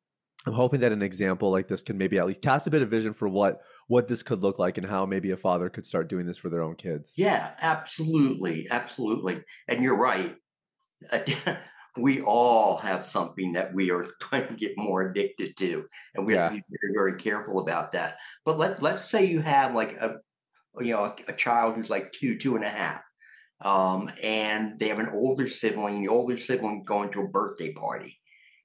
I'm 0.46 0.54
hoping 0.54 0.80
that 0.80 0.92
an 0.92 1.02
example 1.02 1.50
like 1.50 1.68
this 1.68 1.82
can 1.82 1.98
maybe 1.98 2.18
at 2.18 2.26
least 2.26 2.42
cast 2.42 2.66
a 2.66 2.70
bit 2.70 2.82
of 2.82 2.88
vision 2.88 3.12
for 3.12 3.28
what 3.28 3.60
what 3.88 4.08
this 4.08 4.22
could 4.22 4.42
look 4.42 4.58
like 4.58 4.78
and 4.78 4.86
how 4.86 5.04
maybe 5.04 5.30
a 5.30 5.36
father 5.36 5.68
could 5.68 5.84
start 5.84 6.08
doing 6.08 6.26
this 6.26 6.38
for 6.38 6.48
their 6.48 6.62
own 6.62 6.76
kids. 6.76 7.12
Yeah, 7.16 7.50
absolutely, 7.60 8.66
absolutely. 8.70 9.42
And 9.66 9.82
you're 9.82 9.98
right. 9.98 10.36
we 11.96 12.20
all 12.20 12.76
have 12.78 13.06
something 13.06 13.52
that 13.52 13.74
we 13.74 13.90
are 13.90 14.06
trying 14.20 14.48
to 14.48 14.54
get 14.54 14.72
more 14.76 15.02
addicted 15.02 15.56
to, 15.58 15.86
and 16.14 16.26
we 16.26 16.34
have 16.34 16.50
to 16.50 16.56
be 16.56 16.64
very, 16.80 16.92
very 16.94 17.20
careful 17.20 17.58
about 17.58 17.92
that. 17.92 18.18
But 18.44 18.58
let's 18.58 18.80
let's 18.82 19.10
say 19.10 19.24
you 19.26 19.40
have 19.40 19.74
like 19.74 19.92
a 19.92 20.16
you 20.80 20.92
know 20.92 21.04
a, 21.04 21.14
a 21.28 21.32
child 21.32 21.74
who's 21.74 21.90
like 21.90 22.12
two, 22.12 22.38
two 22.38 22.56
and 22.56 22.64
a 22.64 22.68
half, 22.68 23.02
um, 23.64 24.10
and 24.22 24.78
they 24.78 24.88
have 24.88 24.98
an 24.98 25.10
older 25.12 25.48
sibling. 25.48 26.00
The 26.00 26.08
older 26.08 26.38
sibling 26.38 26.84
going 26.84 27.10
to 27.12 27.22
a 27.22 27.28
birthday 27.28 27.72
party, 27.72 28.18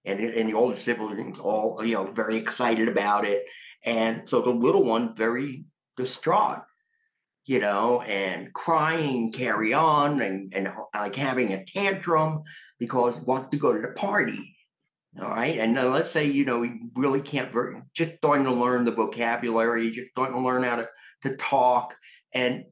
and 0.06 0.20
and 0.20 0.50
the 0.50 0.54
older 0.54 0.80
siblings 0.80 1.40
all 1.40 1.84
you 1.84 1.96
know 1.96 2.12
very 2.12 2.38
excited 2.38 2.88
about 2.88 3.26
it, 3.26 3.46
and 3.84 4.28
so 4.28 4.42
the 4.42 4.52
little 4.52 4.84
one 4.84 5.16
very 5.16 5.66
distraught, 5.98 6.62
you 7.46 7.60
know, 7.60 8.02
and 8.02 8.54
crying, 8.54 9.32
carry 9.32 9.74
on, 9.74 10.22
and 10.22 10.54
and 10.54 10.72
like 10.94 11.16
having 11.16 11.54
a 11.54 11.66
tantrum 11.66 12.44
because 12.80 13.18
wants 13.18 13.50
to 13.50 13.58
go 13.58 13.74
to 13.74 13.82
the 13.82 13.94
party. 13.94 14.56
All 15.22 15.30
right. 15.30 15.60
And 15.60 15.76
let's 15.76 16.12
say, 16.12 16.26
you 16.26 16.44
know, 16.44 16.64
he 16.64 16.72
really 16.96 17.22
can't, 17.22 17.52
ver- 17.52 17.84
just 17.94 18.14
starting 18.18 18.46
to 18.46 18.52
learn 18.52 18.84
the 18.84 18.92
vocabulary, 18.92 19.92
just 19.92 20.10
starting 20.12 20.36
to 20.36 20.42
learn 20.42 20.64
how 20.64 20.78
to, 20.78 20.88
to 21.24 21.36
talk 21.38 21.96
and 22.34 22.64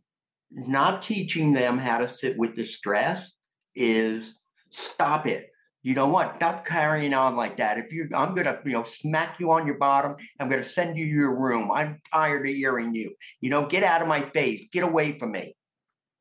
not 0.50 1.04
teaching 1.04 1.54
them 1.54 1.78
how 1.78 2.00
to 2.00 2.08
sit 2.08 2.38
with 2.38 2.56
the 2.56 2.66
stress 2.66 3.32
is 3.76 4.34
stop 4.70 5.28
it. 5.28 5.50
You 5.84 5.96
know 5.96 6.08
what? 6.08 6.36
Stop 6.36 6.66
carrying 6.66 7.14
on 7.14 7.36
like 7.36 7.58
that. 7.58 7.78
If 7.78 7.92
you, 7.92 8.10
I'm 8.16 8.36
gonna, 8.36 8.60
you 8.66 8.74
know, 8.74 8.84
smack 8.84 9.40
you 9.40 9.52
on 9.52 9.66
your 9.66 9.78
bottom. 9.78 10.16
I'm 10.40 10.50
gonna 10.50 10.64
send 10.64 10.98
you 10.98 11.06
your 11.06 11.40
room. 11.40 11.72
I'm 11.72 12.00
tired 12.14 12.46
of 12.46 12.54
hearing 12.54 12.94
you. 12.94 13.16
You 13.40 13.50
know, 13.50 13.66
get 13.66 13.84
out 13.84 14.02
of 14.02 14.08
my 14.08 14.22
face. 14.22 14.66
Get 14.72 14.84
away 14.84 15.18
from 15.18 15.32
me. 15.32 15.56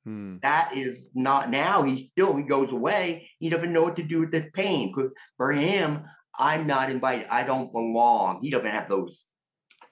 Hmm. 0.05 0.37
That 0.43 0.73
is 0.75 1.09
not 1.15 1.51
now. 1.51 1.83
He 1.83 2.11
still 2.13 2.37
he 2.37 2.43
goes 2.43 2.73
away. 2.73 3.29
He 3.39 3.49
doesn't 3.49 3.73
know 3.73 3.83
what 3.83 3.97
to 3.97 4.03
do 4.03 4.21
with 4.21 4.33
this 4.33 4.47
pain. 4.55 4.93
Because 4.95 5.13
for 5.37 5.53
him, 5.53 6.05
I'm 6.39 6.67
not 6.67 6.91
invited. 6.91 7.27
I 7.31 7.45
don't 7.45 7.73
belong. 7.73 8.41
He 8.43 8.51
doesn't 8.51 8.67
have 8.67 8.89
those 8.89 9.25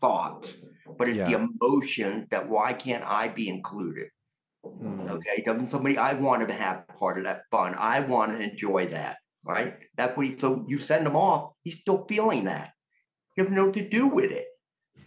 thoughts. 0.01 0.55
But 0.97 1.09
it's 1.09 1.19
yeah. 1.19 1.27
the 1.27 1.49
emotion 1.61 2.27
that 2.31 2.49
why 2.49 2.73
can't 2.73 3.05
I 3.05 3.29
be 3.29 3.49
included? 3.49 4.09
Mm. 4.65 5.11
Okay, 5.11 5.43
doesn't 5.45 5.69
somebody 5.69 5.99
I 5.99 6.15
want 6.15 6.47
to 6.47 6.55
have 6.55 6.89
part 6.89 7.19
of 7.19 7.25
that 7.25 7.43
fun? 7.51 7.75
I 7.79 8.01
want 8.01 8.33
to 8.33 8.43
enjoy 8.43 8.87
that, 8.87 9.19
right? 9.45 9.75
That's 9.97 10.17
what 10.17 10.27
he. 10.27 10.39
So 10.39 10.65
you 10.69 10.79
send 10.79 11.07
him 11.07 11.17
off. 11.17 11.53
He's 11.63 11.79
still 11.79 12.07
feeling 12.09 12.45
that. 12.45 12.73
You 13.37 13.45
have 13.45 13.53
know 13.53 13.67
what 13.67 13.75
to 13.75 13.89
do 13.89 14.09
with 14.09 14.33
it. 14.33 14.47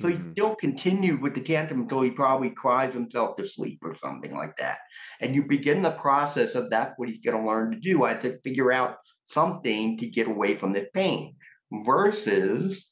So 0.01 0.08
he 0.08 0.15
mm-hmm. 0.15 0.31
still 0.31 0.55
continued 0.55 1.22
with 1.22 1.36
the 1.36 1.41
tantrum 1.41 1.81
until 1.81 2.01
he 2.01 2.12
probably 2.12 2.50
cries 2.50 2.93
himself 2.93 3.36
to 3.38 3.48
sleep 3.48 3.79
or 3.84 3.96
something 3.96 4.36
like 4.36 4.58
that. 4.58 4.79
And 5.20 5.36
you 5.36 5.43
begin 5.46 5.81
the 5.81 5.91
process 5.91 6.55
of 6.55 6.70
that's 6.70 6.93
what 6.98 7.10
he's 7.10 7.24
going 7.24 7.38
to 7.38 7.48
learn 7.48 7.72
to 7.72 7.79
do. 7.79 8.03
I 8.03 8.10
have 8.10 8.22
to 8.22 8.39
figure 8.39 8.72
out 8.72 8.98
something 9.25 9.98
to 9.98 10.08
get 10.08 10.27
away 10.27 10.55
from 10.55 10.72
the 10.72 10.88
pain 10.93 11.36
versus 11.86 12.89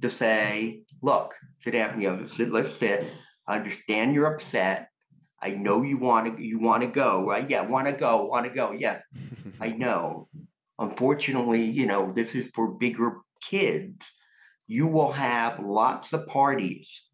to 0.00 0.10
say, 0.10 0.82
look, 1.02 1.34
sit 1.62 1.72
down, 1.72 2.00
you 2.00 2.10
know, 2.10 2.26
sit, 2.26 2.50
let's 2.50 2.72
sit. 2.72 3.06
I 3.46 3.58
understand 3.58 4.14
you're 4.14 4.32
upset. 4.32 4.88
I 5.40 5.50
know 5.50 5.82
you 5.82 5.98
want 5.98 6.36
to 6.36 6.42
you 6.42 6.58
want 6.58 6.82
to 6.82 6.88
go, 6.88 7.26
right? 7.26 7.48
Yeah, 7.48 7.62
want 7.62 7.86
to 7.86 7.92
go, 7.92 8.24
want 8.24 8.46
to 8.46 8.52
go. 8.52 8.72
Yeah, 8.72 9.00
I 9.60 9.72
know. 9.72 10.28
Unfortunately, 10.78 11.62
you 11.62 11.86
know, 11.86 12.12
this 12.12 12.34
is 12.34 12.48
for 12.54 12.72
bigger 12.72 13.18
kids. 13.42 14.10
You 14.66 14.86
will 14.86 15.12
have 15.12 15.58
lots 15.58 16.12
of 16.12 16.26
parties. 16.26 17.08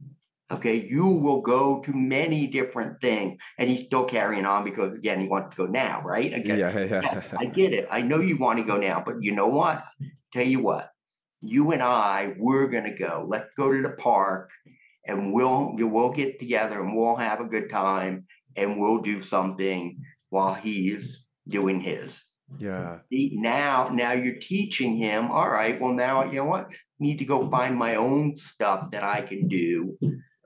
Okay, 0.52 0.84
you 0.88 1.06
will 1.06 1.42
go 1.42 1.80
to 1.82 1.92
many 1.92 2.48
different 2.48 3.00
things, 3.00 3.40
and 3.56 3.70
he's 3.70 3.86
still 3.86 4.04
carrying 4.04 4.44
on 4.44 4.64
because 4.64 4.94
again 4.94 5.20
he 5.20 5.28
wants 5.28 5.54
to 5.54 5.66
go 5.66 5.70
now, 5.70 6.02
right? 6.02 6.32
Okay. 6.32 6.58
Yeah, 6.58 6.76
yeah. 6.76 7.00
yeah 7.02 7.22
I 7.38 7.44
get 7.44 7.72
it. 7.72 7.86
I 7.90 8.02
know 8.02 8.20
you 8.20 8.36
want 8.36 8.58
to 8.58 8.64
go 8.64 8.76
now, 8.76 9.02
but 9.04 9.16
you 9.20 9.32
know 9.32 9.48
what? 9.48 9.84
Tell 10.32 10.46
you 10.46 10.60
what, 10.60 10.90
you 11.40 11.70
and 11.70 11.82
I, 11.82 12.34
we're 12.36 12.68
gonna 12.68 12.96
go. 12.96 13.26
Let's 13.28 13.50
go 13.56 13.72
to 13.72 13.82
the 13.82 13.90
park 13.90 14.50
and 15.06 15.32
we'll 15.32 15.74
we'll 15.76 16.12
get 16.12 16.38
together 16.38 16.80
and 16.80 16.94
we'll 16.94 17.16
have 17.16 17.40
a 17.40 17.44
good 17.44 17.70
time 17.70 18.26
and 18.56 18.78
we'll 18.78 19.02
do 19.02 19.22
something 19.22 20.02
while 20.30 20.54
he's 20.54 21.26
doing 21.48 21.80
his. 21.80 22.24
Yeah. 22.58 22.98
Now, 23.10 23.88
now 23.92 24.12
you're 24.12 24.40
teaching 24.40 24.96
him. 24.96 25.30
All 25.30 25.48
right. 25.48 25.80
Well, 25.80 25.92
now 25.92 26.24
you 26.24 26.36
know 26.36 26.44
what? 26.44 26.70
Need 27.00 27.18
to 27.18 27.24
go 27.24 27.50
find 27.50 27.76
my 27.76 27.96
own 27.96 28.36
stuff 28.36 28.90
that 28.90 29.02
I 29.02 29.22
can 29.22 29.48
do 29.48 29.98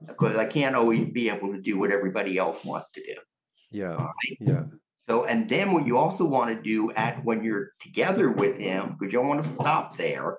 because 0.06 0.37
I 0.37 0.46
can't 0.46 0.76
always 0.76 1.11
be 1.12 1.28
able 1.28 1.52
to 1.52 1.61
do 1.61 1.78
what 1.78 1.90
everybody 1.90 2.38
else 2.38 2.64
wants 2.64 2.88
to 2.94 3.02
do. 3.02 3.14
Yeah. 3.70 3.94
Right? 3.94 4.38
Yeah. 4.40 4.62
So, 5.08 5.25
and 5.25 5.49
then 5.49 5.73
what 5.73 5.87
you 5.87 5.99
also 5.99 6.25
want 6.25 6.56
to 6.56 6.62
do 6.62 6.92
at 6.92 7.23
when 7.25 7.44
you're 7.44 7.73
together 7.80 8.30
with 8.30 8.56
him, 8.56 8.96
because 8.99 9.12
you 9.12 9.18
don't 9.18 9.28
want 9.28 9.42
to 9.42 9.54
stop 9.61 9.96
there. 9.96 10.38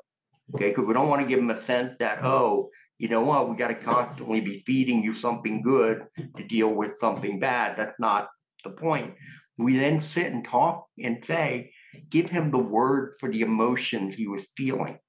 Okay, 0.53 0.69
because 0.69 0.85
we 0.85 0.93
don't 0.93 1.09
want 1.09 1.21
to 1.21 1.27
give 1.27 1.39
him 1.39 1.49
a 1.49 1.61
sense 1.61 1.95
that 1.99 2.19
oh, 2.23 2.69
you 2.97 3.09
know 3.09 3.21
what, 3.21 3.49
we 3.49 3.55
got 3.55 3.67
to 3.67 3.75
constantly 3.75 4.41
be 4.41 4.63
feeding 4.65 5.03
you 5.03 5.13
something 5.13 5.61
good 5.61 6.05
to 6.37 6.43
deal 6.47 6.69
with 6.69 6.95
something 6.95 7.39
bad. 7.39 7.77
That's 7.77 7.99
not 7.99 8.29
the 8.63 8.69
point. 8.69 9.15
We 9.57 9.77
then 9.77 10.01
sit 10.01 10.31
and 10.31 10.45
talk 10.45 10.85
and 11.01 11.23
say, 11.23 11.73
give 12.09 12.29
him 12.29 12.51
the 12.51 12.59
word 12.59 13.15
for 13.19 13.29
the 13.29 13.41
emotions 13.41 14.15
he 14.15 14.27
was 14.27 14.47
feeling. 14.55 14.99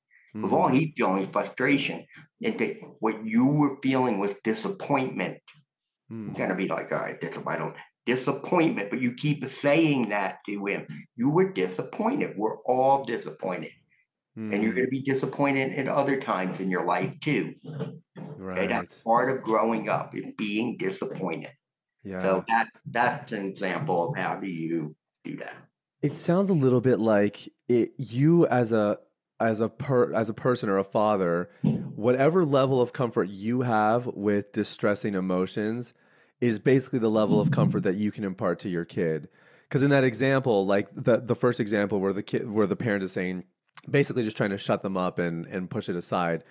Mm-hmm. 0.43 0.55
all 0.55 0.69
he's 0.69 0.93
feeling 0.97 1.23
is 1.23 1.29
frustration. 1.29 2.07
And 2.45 2.59
that 2.59 2.77
what 3.01 3.25
you 3.25 3.47
were 3.47 3.77
feeling 3.83 4.19
was 4.19 4.35
disappointment. 4.45 5.39
Mm-hmm. 6.11 6.27
You're 6.27 6.35
gonna 6.35 6.55
be 6.55 6.69
like, 6.69 6.93
all 6.93 6.99
right, 6.99 7.21
this 7.21 7.39
I 7.47 7.57
don't 7.57 7.77
disappointment, 8.07 8.89
but 8.89 9.01
you 9.01 9.13
keep 9.13 9.49
saying 9.51 10.11
that 10.11 10.39
to 10.47 10.65
him. 10.65 10.87
You 11.17 11.31
were 11.31 11.53
disappointed. 11.53 12.35
We're 12.37 12.59
all 12.63 13.05
disappointed. 13.05 13.73
Mm. 14.39 14.55
And 14.55 14.63
you're 14.63 14.73
hmm. 14.73 14.77
going 14.77 14.87
to 14.87 14.91
be 14.91 15.03
disappointed 15.03 15.73
at 15.73 15.89
other 15.89 16.21
times 16.21 16.61
in 16.61 16.71
your 16.71 16.87
life 16.87 17.19
too. 17.21 17.55
Right. 18.17 18.59
Okay, 18.59 18.67
that's 18.69 19.01
part 19.01 19.35
of 19.35 19.43
growing 19.43 19.89
up 19.89 20.15
is 20.15 20.27
being 20.39 20.77
disappointed. 20.77 21.51
Yeah. 22.05 22.21
So 22.21 22.45
that 22.49 22.69
that's 22.89 23.33
an 23.33 23.47
example 23.47 24.11
of 24.11 24.17
how 24.17 24.37
do 24.37 24.47
you 24.47 24.95
do 25.25 25.37
that. 25.39 25.57
It 26.03 26.15
sounds 26.15 26.51
a 26.51 26.55
little 26.55 26.83
bit 26.83 27.01
like 27.01 27.49
it, 27.69 27.93
you 27.97 28.47
as 28.47 28.73
a 28.73 28.99
as 29.41 29.61
a 29.61 29.69
per 29.69 30.13
as 30.15 30.29
a 30.29 30.35
person 30.35 30.69
or 30.69 30.79
a 30.79 30.85
father, 30.85 31.51
whatever 31.95 32.45
level 32.45 32.81
of 32.81 32.93
comfort 32.93 33.29
you 33.29 33.63
have 33.63 34.07
with 34.07 34.53
distressing 34.53 35.15
emotions 35.15 35.93
is 36.41 36.59
basically 36.59 36.99
the 36.99 37.11
level 37.11 37.41
of 37.41 37.51
comfort 37.51 37.83
that 37.83 37.97
you 37.97 38.11
can 38.11 38.25
impart 38.25 38.59
to 38.61 38.69
your 38.69 38.85
kid. 38.85 39.29
Because 39.69 39.83
in 39.83 39.91
that 39.91 40.05
example, 40.05 40.67
like 40.67 40.89
the 40.95 41.19
the 41.19 41.35
first 41.35 41.61
example 41.61 42.01
where 42.01 42.13
the 42.13 42.23
kid 42.23 42.51
where 42.51 42.67
the 42.67 42.77
parent 42.77 43.03
is 43.03 43.13
saying, 43.13 43.45
basically 43.91 44.23
just 44.23 44.37
trying 44.37 44.51
to 44.51 44.59
shut 44.59 44.83
them 44.83 44.97
up 44.97 45.19
and 45.19 45.47
and 45.47 45.71
push 45.71 45.89
it 45.89 45.97
aside. 45.97 46.45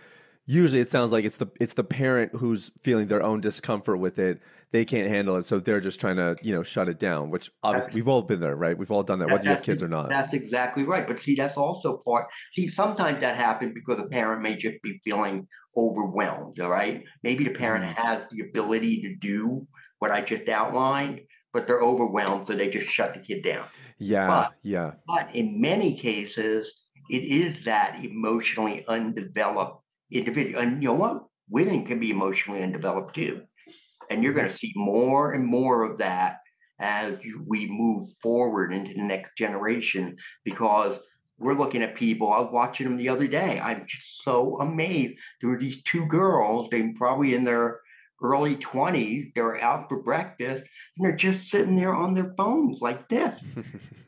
Usually, 0.48 0.80
it 0.80 0.90
sounds 0.90 1.12
like 1.12 1.26
it's 1.26 1.38
the 1.38 1.48
it's 1.60 1.74
the 1.74 1.84
parent 1.84 2.36
who's 2.36 2.72
feeling 2.80 3.08
their 3.08 3.24
own 3.24 3.42
discomfort 3.42 4.00
with 4.00 4.20
it. 4.20 4.40
They 4.72 4.86
can't 4.86 5.10
handle 5.10 5.38
it, 5.38 5.46
so 5.46 5.60
they're 5.60 5.82
just 5.82 6.00
trying 6.00 6.18
to 6.18 6.36
you 6.44 6.54
know 6.54 6.62
shut 6.62 6.88
it 6.88 7.00
down. 7.00 7.32
Which 7.32 7.50
obviously 7.64 7.88
that's, 7.88 7.96
we've 7.96 8.08
all 8.08 8.22
been 8.22 8.42
there, 8.42 8.56
right? 8.56 8.78
We've 8.78 8.92
all 8.92 9.02
done 9.02 9.20
that, 9.20 9.30
whether 9.30 9.44
you 9.44 9.50
have 9.50 9.64
kids 9.64 9.82
or 9.82 9.88
not. 9.88 10.10
That's 10.10 10.34
exactly 10.34 10.84
right. 10.84 11.08
But 11.08 11.20
see, 11.20 11.34
that's 11.34 11.58
also 11.58 11.98
part. 12.06 12.28
See, 12.52 12.68
sometimes 12.68 13.22
that 13.22 13.38
happens 13.38 13.74
because 13.74 13.98
the 13.98 14.08
parent 14.08 14.44
may 14.44 14.56
just 14.56 14.80
be 14.84 15.00
feeling 15.04 15.48
overwhelmed. 15.76 16.60
All 16.60 16.70
right, 16.70 17.04
maybe 17.24 17.44
the 17.44 17.54
parent 17.54 17.86
mm. 17.86 17.96
has 17.96 18.24
the 18.30 18.42
ability 18.42 19.02
to 19.02 19.16
do 19.16 19.66
what 19.98 20.12
I 20.12 20.22
just 20.22 20.48
outlined, 20.48 21.22
but 21.54 21.68
they're 21.68 21.82
overwhelmed, 21.82 22.46
so 22.46 22.54
they 22.54 22.70
just 22.70 22.88
shut 22.88 23.16
the 23.16 23.20
kid 23.20 23.44
down. 23.44 23.66
Yeah, 23.98 24.28
but, 24.28 24.52
yeah. 24.62 24.92
But 25.08 25.34
in 25.34 25.60
many 25.60 25.98
cases, 25.98 26.72
it 27.10 27.24
is 27.24 27.64
that 27.64 28.04
emotionally 28.04 28.86
undeveloped 28.88 29.82
individual. 30.12 30.62
And 30.62 30.82
you 30.82 30.90
know 30.90 30.96
what? 30.96 31.26
Women 31.50 31.86
can 31.86 32.00
be 32.00 32.12
emotionally 32.12 32.64
undeveloped 32.64 33.16
too. 33.16 33.44
And 34.10 34.24
you're 34.24 34.34
going 34.34 34.48
to 34.48 34.52
mm-hmm. 34.52 34.58
see 34.58 34.74
more 34.76 35.34
and 35.34 35.46
more 35.46 35.84
of 35.84 35.98
that 36.00 36.40
as 36.80 37.18
we 37.46 37.68
move 37.68 38.10
forward 38.22 38.74
into 38.74 38.94
the 38.94 39.04
next 39.04 39.38
generation 39.38 40.18
because 40.44 41.00
we're 41.38 41.54
looking 41.54 41.82
at 41.82 41.96
people. 41.96 42.32
I 42.32 42.40
was 42.40 42.52
watching 42.52 42.88
them 42.88 42.98
the 42.98 43.10
other 43.10 43.28
day. 43.28 43.60
I'm 43.60 43.86
just 43.88 44.24
so 44.24 44.60
amazed. 44.60 45.20
There 45.42 45.50
were 45.50 45.60
these 45.60 45.82
two 45.84 46.06
girls, 46.06 46.70
they 46.70 46.90
probably 46.90 47.36
in 47.36 47.44
their 47.44 47.82
early 48.22 48.56
20s, 48.58 49.34
they're 49.36 49.62
out 49.62 49.90
for 49.90 50.02
breakfast 50.02 50.64
and 50.98 51.06
they're 51.06 51.16
just 51.16 51.50
sitting 51.50 51.76
there 51.76 51.94
on 51.94 52.14
their 52.14 52.34
phones 52.38 52.82
like 52.82 53.08
this. 53.10 53.40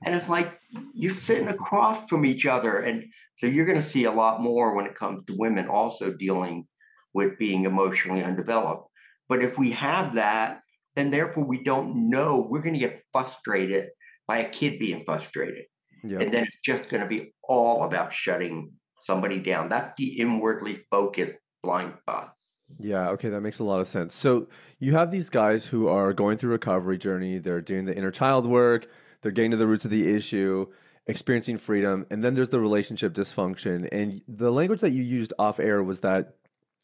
and 0.06 0.16
it's 0.16 0.30
like 0.30 0.60
you're 0.94 1.16
sitting 1.16 1.48
across 1.48 2.06
from 2.08 2.26
each 2.26 2.46
other. 2.46 2.78
And 2.80 3.06
so 3.38 3.48
you're 3.48 3.66
going 3.66 3.82
to 3.82 3.88
see 3.88 4.06
a 4.06 4.12
lot 4.12 4.42
more 4.42 4.76
when 4.76 4.86
it 4.86 4.96
comes 4.96 5.26
to 5.26 5.36
women 5.38 5.68
also 5.68 6.14
dealing 6.14 6.68
with 7.14 7.38
being 7.38 7.66
emotionally 7.66 8.24
undeveloped. 8.24 8.90
But 9.30 9.42
if 9.42 9.58
we 9.58 9.72
have 9.72 10.16
that, 10.16 10.62
then 10.96 11.12
therefore 11.12 11.46
we 11.46 11.64
don't 11.64 12.10
know, 12.10 12.48
we're 12.50 12.62
going 12.62 12.74
to 12.74 12.80
get 12.80 13.04
frustrated 13.12 13.90
by 14.28 14.38
a 14.38 14.50
kid 14.50 14.80
being 14.80 15.04
frustrated. 15.06 15.66
Yep. 16.04 16.22
And 16.22 16.34
then 16.34 16.44
it's 16.44 16.58
just 16.64 16.90
going 16.90 17.04
to 17.04 17.10
be 17.10 17.34
all 17.44 17.84
about 17.84 18.14
shutting 18.14 18.72
somebody 19.04 19.42
down. 19.42 19.70
That's 19.70 19.94
the 19.98 20.20
inwardly 20.20 20.86
focused 20.92 21.34
blind 21.64 21.94
spot. 22.02 22.34
Yeah, 22.76 23.10
okay, 23.12 23.30
that 23.30 23.42
makes 23.42 23.60
a 23.60 23.64
lot 23.64 23.80
of 23.80 23.88
sense. 23.88 24.14
So 24.14 24.48
you 24.80 24.94
have 24.94 25.12
these 25.12 25.30
guys 25.30 25.66
who 25.66 25.88
are 25.88 26.14
going 26.14 26.38
through 26.38 26.52
recovery 26.52 26.98
journey, 26.98 27.38
they're 27.40 27.62
doing 27.62 27.86
the 27.86 27.96
inner 27.96 28.12
child 28.12 28.46
work, 28.46 28.88
they're 29.22 29.32
getting 29.32 29.52
to 29.52 29.58
the 29.58 29.68
roots 29.68 29.86
of 29.86 29.92
the 29.92 30.14
issue, 30.14 30.68
experiencing 31.08 31.58
freedom, 31.58 32.06
and 32.12 32.24
then 32.24 32.34
there's 32.34 32.50
the 32.50 32.60
relationship 32.60 33.14
dysfunction. 33.14 33.88
And 33.92 34.22
the 34.28 34.52
language 34.52 34.82
that 34.82 34.92
you 34.92 35.02
used 35.02 35.34
off 35.40 35.60
air 35.60 35.82
was 35.82 36.02
that 36.02 36.36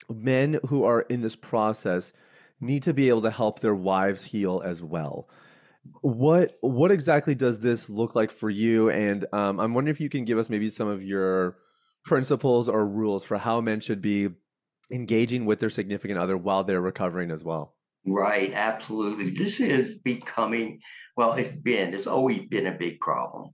men 0.09 0.59
who 0.69 0.83
are 0.85 1.01
in 1.01 1.21
this 1.21 1.35
process 1.35 2.13
need 2.59 2.83
to 2.83 2.93
be 2.93 3.09
able 3.09 3.21
to 3.21 3.31
help 3.31 3.59
their 3.59 3.75
wives 3.75 4.23
heal 4.23 4.61
as 4.63 4.81
well. 4.81 5.27
What 6.01 6.57
what 6.61 6.91
exactly 6.91 7.35
does 7.35 7.59
this 7.59 7.89
look 7.89 8.15
like 8.15 8.31
for 8.31 8.49
you? 8.49 8.89
And 8.89 9.25
um, 9.33 9.59
I'm 9.59 9.73
wondering 9.73 9.93
if 9.93 9.99
you 9.99 10.09
can 10.09 10.23
give 10.23 10.37
us 10.37 10.49
maybe 10.49 10.69
some 10.69 10.87
of 10.87 11.03
your 11.03 11.57
principles 12.05 12.69
or 12.69 12.85
rules 12.85 13.25
for 13.25 13.37
how 13.37 13.59
men 13.59 13.81
should 13.81 14.01
be 14.01 14.29
engaging 14.91 15.45
with 15.45 15.59
their 15.59 15.69
significant 15.69 16.19
other 16.19 16.37
while 16.37 16.63
they're 16.63 16.81
recovering 16.81 17.31
as 17.31 17.43
well. 17.43 17.75
Right, 18.05 18.51
absolutely. 18.53 19.29
This 19.29 19.59
is 19.59 19.97
becoming, 19.97 20.79
well, 21.15 21.33
it's 21.33 21.55
been, 21.55 21.93
it's 21.93 22.07
always 22.07 22.41
been 22.47 22.67
a 22.67 22.77
big 22.77 22.99
problem. 22.99 23.51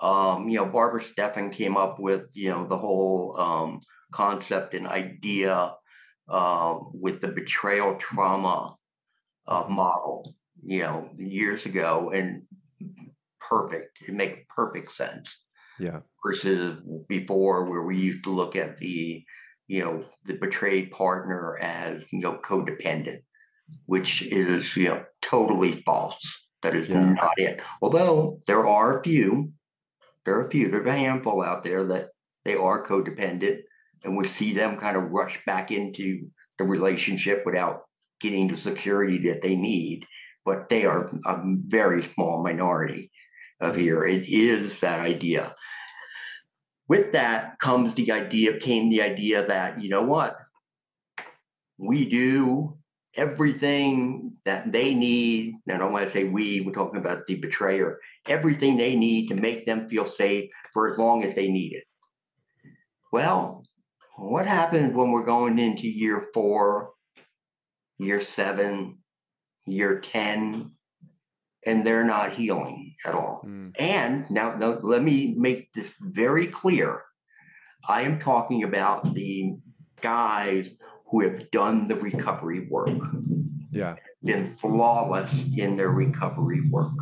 Um, 0.00 0.48
you 0.48 0.56
know, 0.56 0.66
Barbara 0.66 1.04
Steffens 1.04 1.54
came 1.54 1.76
up 1.76 2.00
with, 2.00 2.30
you 2.34 2.50
know, 2.50 2.66
the 2.66 2.78
whole 2.78 3.38
um, 3.38 3.80
concept 4.12 4.74
and 4.74 4.86
idea 4.86 5.74
uh, 6.28 6.78
with 6.92 7.20
the 7.20 7.28
betrayal 7.28 7.96
trauma 7.96 8.74
uh, 9.46 9.64
model, 9.68 10.32
you 10.64 10.82
know, 10.82 11.10
years 11.18 11.66
ago, 11.66 12.10
and 12.10 12.42
perfect. 13.40 13.98
It 14.08 14.14
makes 14.14 14.40
perfect 14.48 14.92
sense. 14.92 15.36
Yeah. 15.78 16.00
Versus 16.24 16.78
before, 17.08 17.68
where 17.68 17.82
we 17.82 17.98
used 17.98 18.24
to 18.24 18.30
look 18.30 18.56
at 18.56 18.78
the, 18.78 19.24
you 19.72 19.82
know, 19.82 20.04
the 20.26 20.34
betrayed 20.34 20.90
partner 20.90 21.58
as 21.62 22.02
you 22.12 22.20
know 22.20 22.38
codependent, 22.44 23.22
which 23.86 24.20
is 24.20 24.76
you 24.76 24.90
know 24.90 25.02
totally 25.22 25.72
false. 25.86 26.20
That 26.62 26.74
is 26.74 26.90
yeah. 26.90 27.14
not 27.14 27.32
it. 27.38 27.62
Although 27.80 28.38
there 28.46 28.66
are 28.66 29.00
a 29.00 29.02
few, 29.02 29.50
there 30.26 30.34
are 30.38 30.46
a 30.46 30.50
few, 30.50 30.68
there's 30.68 30.86
a 30.86 30.92
handful 30.92 31.42
out 31.42 31.64
there 31.64 31.82
that 31.84 32.10
they 32.44 32.54
are 32.54 32.86
codependent, 32.86 33.60
and 34.04 34.14
we 34.14 34.28
see 34.28 34.52
them 34.52 34.76
kind 34.76 34.94
of 34.94 35.10
rush 35.10 35.40
back 35.46 35.70
into 35.70 36.28
the 36.58 36.64
relationship 36.64 37.42
without 37.46 37.84
getting 38.20 38.48
the 38.48 38.56
security 38.58 39.16
that 39.30 39.40
they 39.40 39.56
need. 39.56 40.04
But 40.44 40.68
they 40.68 40.84
are 40.84 41.10
a 41.24 41.40
very 41.66 42.02
small 42.02 42.42
minority 42.42 43.10
of 43.58 43.74
here. 43.74 44.04
It 44.04 44.28
is 44.28 44.80
that 44.80 45.00
idea. 45.00 45.54
With 46.92 47.12
that 47.12 47.58
comes 47.58 47.94
the 47.94 48.12
idea, 48.12 48.58
came 48.58 48.90
the 48.90 49.00
idea 49.00 49.46
that, 49.46 49.80
you 49.82 49.88
know 49.88 50.02
what? 50.02 50.36
We 51.78 52.04
do 52.06 52.76
everything 53.16 54.34
that 54.44 54.70
they 54.72 54.94
need. 54.94 55.54
And 55.66 55.74
I 55.74 55.78
don't 55.78 55.90
want 55.90 56.04
to 56.04 56.12
say 56.12 56.24
we, 56.24 56.60
we're 56.60 56.72
talking 56.74 57.00
about 57.00 57.24
the 57.26 57.36
betrayer, 57.36 57.98
everything 58.28 58.76
they 58.76 58.94
need 58.94 59.28
to 59.28 59.34
make 59.34 59.64
them 59.64 59.88
feel 59.88 60.04
safe 60.04 60.50
for 60.74 60.92
as 60.92 60.98
long 60.98 61.24
as 61.24 61.34
they 61.34 61.50
need 61.50 61.72
it. 61.72 61.84
Well, 63.10 63.64
what 64.18 64.46
happens 64.46 64.94
when 64.94 65.12
we're 65.12 65.24
going 65.24 65.58
into 65.58 65.88
year 65.88 66.28
four, 66.34 66.90
year 67.96 68.20
seven, 68.20 68.98
year 69.64 69.98
10, 69.98 70.72
and 71.66 71.86
they're 71.86 72.04
not 72.04 72.32
healing 72.32 72.94
at 73.06 73.14
all? 73.14 73.44
Mm. 73.46 73.74
And 73.78 74.30
now, 74.30 74.54
now, 74.54 74.78
let 74.82 75.02
me 75.02 75.34
make 75.36 75.72
this 75.72 75.92
very 76.00 76.46
clear. 76.46 77.02
I 77.88 78.02
am 78.02 78.18
talking 78.18 78.62
about 78.62 79.14
the 79.14 79.54
guys 80.00 80.70
who 81.10 81.20
have 81.22 81.50
done 81.50 81.88
the 81.88 81.96
recovery 81.96 82.66
work. 82.70 82.98
Yeah. 83.70 83.96
Been 84.22 84.56
flawless 84.56 85.44
in 85.56 85.76
their 85.76 85.90
recovery 85.90 86.68
work. 86.70 86.92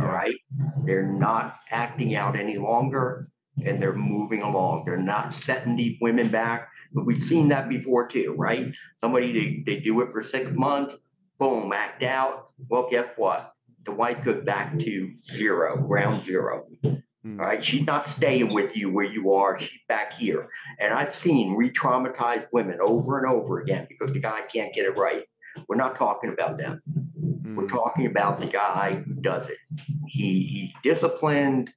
All 0.00 0.06
right. 0.06 0.36
They're 0.84 1.06
not 1.06 1.56
acting 1.70 2.14
out 2.14 2.36
any 2.36 2.58
longer 2.58 3.28
and 3.64 3.82
they're 3.82 3.94
moving 3.94 4.42
along. 4.42 4.84
They're 4.84 4.96
not 4.96 5.32
setting 5.32 5.76
the 5.76 5.96
women 6.00 6.28
back. 6.28 6.68
But 6.92 7.06
we've 7.06 7.22
seen 7.22 7.48
that 7.48 7.68
before 7.68 8.08
too, 8.08 8.34
right? 8.38 8.74
Somebody 9.00 9.32
they, 9.32 9.62
they 9.74 9.80
do 9.80 10.00
it 10.00 10.12
for 10.12 10.22
six 10.22 10.50
months, 10.52 10.94
boom, 11.38 11.72
act 11.72 12.02
out. 12.02 12.50
Well, 12.68 12.88
guess 12.90 13.08
what? 13.16 13.52
The 13.86 13.92
wife 13.92 14.24
goes 14.24 14.44
back 14.44 14.78
to 14.80 15.14
zero, 15.24 15.76
ground 15.76 16.22
zero. 16.22 16.66
Mm. 17.26 17.40
All 17.40 17.46
right. 17.46 17.64
She's 17.64 17.86
not 17.86 18.08
staying 18.08 18.52
with 18.52 18.76
you 18.76 18.92
where 18.92 19.06
you 19.06 19.32
are. 19.32 19.58
She's 19.58 19.80
back 19.88 20.14
here. 20.14 20.48
And 20.80 20.92
I've 20.92 21.14
seen 21.14 21.54
re 21.54 21.70
traumatized 21.70 22.48
women 22.52 22.78
over 22.80 23.18
and 23.18 23.32
over 23.32 23.60
again 23.60 23.86
because 23.88 24.12
the 24.12 24.20
guy 24.20 24.40
can't 24.52 24.74
get 24.74 24.86
it 24.86 24.96
right. 24.96 25.24
We're 25.68 25.76
not 25.76 25.96
talking 25.96 26.32
about 26.32 26.58
them. 26.58 26.82
Mm. 26.88 27.54
We're 27.54 27.62
hmm. 27.62 27.68
talking 27.68 28.06
about 28.06 28.40
the 28.40 28.46
guy 28.46 29.02
who 29.06 29.14
does 29.14 29.48
it. 29.48 29.58
He, 30.06 30.42
he's 30.46 30.70
disciplined. 30.82 31.70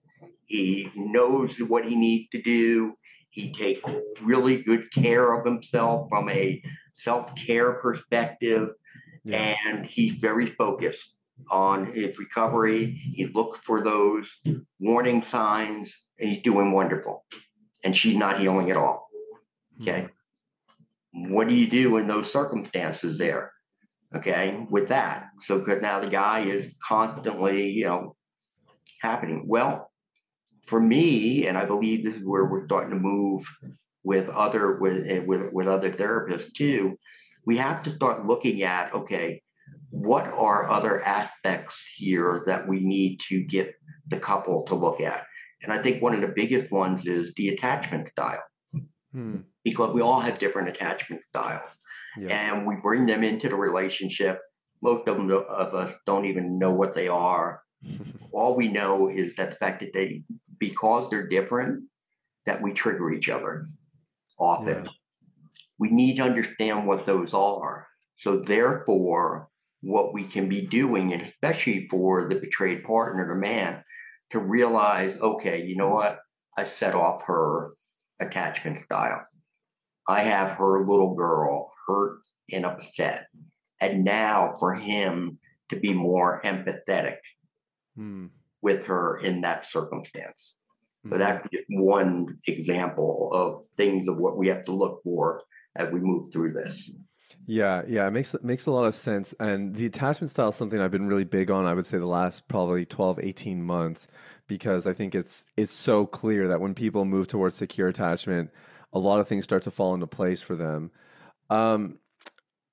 He 0.45 0.91
knows 0.95 1.57
what 1.59 1.85
he 1.85 1.95
needs 1.95 2.29
to 2.31 2.41
do. 2.41 2.95
He 3.29 3.53
takes 3.53 3.87
really 4.21 4.63
good 4.63 4.91
care 4.91 5.31
of 5.33 5.45
himself 5.45 6.07
from 6.09 6.27
a 6.29 6.61
self 6.93 7.35
care 7.35 7.73
perspective. 7.73 8.69
Yeah. 9.23 9.55
And 9.67 9.85
he's 9.85 10.13
very 10.13 10.47
focused 10.47 11.13
on 11.49 11.85
his 11.93 12.17
recovery. 12.17 13.01
He 13.13 13.27
looked 13.27 13.63
for 13.63 13.83
those 13.83 14.29
warning 14.79 15.21
signs 15.21 15.97
and 16.19 16.29
he's 16.29 16.43
doing 16.43 16.71
wonderful. 16.71 17.25
And 17.83 17.95
she's 17.95 18.17
not 18.17 18.39
healing 18.39 18.71
at 18.71 18.77
all. 18.77 19.09
Okay. 19.81 20.09
What 21.11 21.47
do 21.47 21.55
you 21.55 21.69
do 21.69 21.97
in 21.97 22.07
those 22.07 22.31
circumstances 22.31 23.17
there? 23.17 23.51
Okay, 24.15 24.65
with 24.69 24.87
that. 24.87 25.27
So 25.39 25.59
good 25.59 25.81
now 25.81 25.99
the 25.99 26.07
guy 26.07 26.39
is 26.39 26.73
constantly, 26.83 27.69
you 27.69 27.85
know, 27.85 28.15
happening. 29.01 29.45
Well, 29.47 29.91
for 30.65 30.79
me, 30.79 31.47
and 31.47 31.57
I 31.57 31.65
believe 31.65 32.03
this 32.03 32.15
is 32.15 32.25
where 32.25 32.45
we're 32.45 32.65
starting 32.65 32.91
to 32.91 32.99
move 32.99 33.43
with 34.03 34.29
other 34.29 34.77
with 34.77 35.25
with 35.25 35.53
with 35.53 35.67
other 35.67 35.91
therapists 35.91 36.53
too. 36.53 36.97
We 37.45 37.57
have 37.57 37.83
to 37.83 37.95
start 37.95 38.25
looking 38.25 38.63
at 38.63 38.93
okay, 38.93 39.41
what 39.91 40.27
are 40.27 40.69
other 40.69 41.01
aspects 41.01 41.83
here 41.95 42.43
that 42.45 42.67
we 42.67 42.79
need 42.79 43.19
to 43.29 43.43
get 43.43 43.73
the 44.07 44.19
couple 44.19 44.63
to 44.63 44.75
look 44.75 45.01
at? 45.01 45.25
And 45.63 45.73
I 45.73 45.79
think 45.79 46.01
one 46.01 46.13
of 46.13 46.21
the 46.21 46.27
biggest 46.27 46.71
ones 46.71 47.05
is 47.05 47.33
the 47.35 47.49
attachment 47.49 48.07
style, 48.07 48.43
hmm. 49.11 49.37
because 49.63 49.93
we 49.93 50.01
all 50.01 50.21
have 50.21 50.37
different 50.37 50.69
attachment 50.69 51.21
styles, 51.27 51.69
yeah. 52.17 52.53
and 52.53 52.65
we 52.65 52.75
bring 52.77 53.05
them 53.05 53.23
into 53.23 53.49
the 53.49 53.55
relationship. 53.55 54.39
Most 54.81 55.07
of 55.07 55.17
them 55.17 55.29
of 55.31 55.73
us 55.73 55.93
don't 56.05 56.25
even 56.25 56.57
know 56.57 56.71
what 56.71 56.95
they 56.95 57.07
are. 57.07 57.61
all 58.31 58.55
we 58.55 58.67
know 58.67 59.09
is 59.09 59.35
that 59.35 59.51
the 59.51 59.55
fact 59.55 59.81
that 59.81 59.93
they 59.93 60.23
because 60.59 61.09
they're 61.09 61.27
different 61.27 61.85
that 62.45 62.61
we 62.61 62.73
trigger 62.73 63.11
each 63.11 63.29
other 63.29 63.67
often. 64.39 64.85
Yeah. 64.85 64.91
We 65.77 65.89
need 65.89 66.17
to 66.17 66.23
understand 66.23 66.87
what 66.87 67.05
those 67.05 67.33
are. 67.33 67.87
So, 68.17 68.37
therefore, 68.37 69.48
what 69.81 70.13
we 70.13 70.23
can 70.23 70.49
be 70.49 70.61
doing, 70.61 71.13
and 71.13 71.21
especially 71.21 71.87
for 71.89 72.27
the 72.27 72.35
betrayed 72.35 72.83
partner, 72.83 73.27
the 73.27 73.39
man, 73.39 73.83
to 74.31 74.39
realize, 74.39 75.17
okay, 75.17 75.63
you 75.65 75.75
know 75.75 75.89
what? 75.89 76.19
I 76.57 76.63
set 76.63 76.95
off 76.95 77.23
her 77.25 77.71
attachment 78.19 78.77
style. 78.77 79.23
I 80.07 80.21
have 80.21 80.51
her 80.51 80.85
little 80.85 81.15
girl 81.15 81.71
hurt 81.87 82.19
and 82.51 82.65
upset. 82.65 83.27
And 83.79 84.03
now 84.03 84.53
for 84.59 84.75
him 84.75 85.39
to 85.69 85.79
be 85.79 85.93
more 85.93 86.41
empathetic. 86.43 87.17
Hmm 87.95 88.27
with 88.61 88.85
her 88.85 89.19
in 89.19 89.41
that 89.41 89.65
circumstance. 89.65 90.55
So 91.07 91.15
mm-hmm. 91.15 91.19
that's 91.19 91.49
one 91.69 92.37
example 92.47 93.29
of 93.33 93.65
things 93.75 94.07
of 94.07 94.17
what 94.17 94.37
we 94.37 94.47
have 94.47 94.63
to 94.63 94.73
look 94.73 95.01
for 95.03 95.43
as 95.75 95.89
we 95.91 95.99
move 96.01 96.31
through 96.31 96.53
this. 96.53 96.91
Yeah, 97.45 97.83
yeah, 97.87 98.07
it 98.07 98.11
makes 98.11 98.35
makes 98.43 98.65
a 98.65 98.71
lot 98.71 98.85
of 98.85 98.93
sense. 98.95 99.33
And 99.39 99.75
the 99.75 99.85
attachment 99.85 100.29
style 100.29 100.49
is 100.49 100.55
something 100.55 100.79
I've 100.79 100.91
been 100.91 101.07
really 101.07 101.23
big 101.23 101.49
on, 101.49 101.65
I 101.65 101.73
would 101.73 101.85
say 101.87 101.97
the 101.97 102.05
last 102.05 102.47
probably 102.47 102.85
12, 102.85 103.19
18 103.19 103.63
months, 103.63 104.07
because 104.47 104.85
I 104.85 104.93
think 104.93 105.15
it's 105.15 105.45
it's 105.57 105.75
so 105.75 106.05
clear 106.05 106.47
that 106.47 106.61
when 106.61 106.75
people 106.75 107.05
move 107.05 107.27
towards 107.27 107.55
secure 107.55 107.87
attachment, 107.87 108.51
a 108.93 108.99
lot 108.99 109.19
of 109.19 109.27
things 109.27 109.45
start 109.45 109.63
to 109.63 109.71
fall 109.71 109.93
into 109.93 110.07
place 110.07 110.41
for 110.41 110.55
them. 110.55 110.91
Um, 111.49 111.99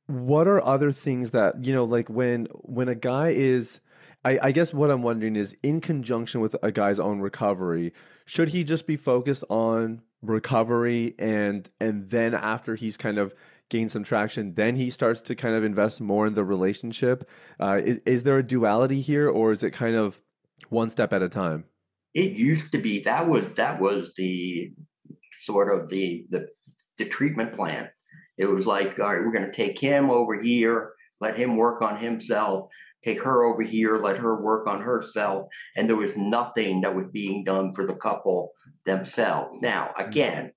what 0.07 0.49
are 0.49 0.63
other 0.65 0.93
things 0.93 1.31
that, 1.33 1.65
you 1.65 1.75
know, 1.75 1.85
like 1.85 2.09
when 2.09 2.47
when 2.53 2.89
a 2.89 2.95
guy 2.95 3.31
is 3.31 3.81
I, 4.25 4.39
I 4.43 4.53
guess 4.53 4.75
what 4.75 4.91
I'm 4.91 5.03
wondering 5.03 5.37
is, 5.37 5.57
in 5.63 5.81
conjunction 5.81 6.41
with 6.41 6.57
a 6.63 6.73
guy's 6.73 6.99
own 6.99 7.21
recovery, 7.21 7.93
should 8.25 8.49
he 8.49 8.65
just 8.65 8.87
be 8.87 8.97
focused 8.97 9.45
on 9.49 10.03
recovery 10.23 11.15
and 11.19 11.69
and 11.81 12.09
then 12.09 12.35
after 12.35 12.75
he's 12.75 12.97
kind 12.97 13.19
of 13.19 13.35
gained 13.69 13.91
some 13.91 14.05
traction, 14.05 14.55
then 14.55 14.77
he 14.77 14.91
starts 14.91 15.21
to 15.21 15.35
kind 15.35 15.55
of 15.55 15.65
invest 15.65 16.01
more 16.01 16.27
in 16.27 16.35
the 16.35 16.45
relationship? 16.45 17.29
Uh, 17.61 17.81
is, 17.83 18.01
is 18.07 18.23
there 18.23 18.39
a 18.39 18.43
duality 18.43 19.01
here, 19.01 19.29
or 19.29 19.53
is 19.53 19.63
it 19.63 19.73
kind 19.73 19.97
of 19.97 20.21
one 20.69 20.91
step 20.91 21.13
at 21.13 21.23
a 21.23 21.29
time? 21.29 21.65
It 22.15 22.33
used 22.33 22.73
to 22.73 22.79
be 22.79 23.01
that 23.01 23.29
was 23.29 23.45
that 23.57 23.81
was 23.81 24.15
the 24.17 24.73
sort 25.43 25.77
of 25.77 25.89
the 25.89 26.27
the 26.31 26.49
the 26.99 27.05
treatment 27.05 27.53
plan. 27.53 27.91
It 28.39 28.47
was 28.47 28.67
like, 28.67 28.99
all 28.99 29.15
right, 29.15 29.25
we're 29.25 29.33
going 29.33 29.51
to 29.51 29.53
take 29.53 29.79
him 29.79 30.11
over 30.11 30.41
here, 30.41 30.93
let 31.21 31.37
him 31.37 31.57
work 31.57 31.83
on 31.83 31.99
himself, 31.99 32.69
take 33.07 33.23
her 33.23 33.45
over 33.45 33.63
here, 33.63 33.99
let 33.99 34.19
her 34.19 34.43
work 34.43 34.67
on 34.67 34.81
herself. 34.81 35.49
And 35.77 35.89
there 35.89 35.97
was 35.97 36.17
nothing 36.17 36.81
that 36.81 36.95
was 36.95 37.07
being 37.13 37.45
done 37.45 37.73
for 37.73 37.87
the 37.87 37.95
couple 37.95 38.51
themselves. 38.85 39.51
Now, 39.63 39.87
mm-hmm. 39.87 40.09
again, 40.09 40.53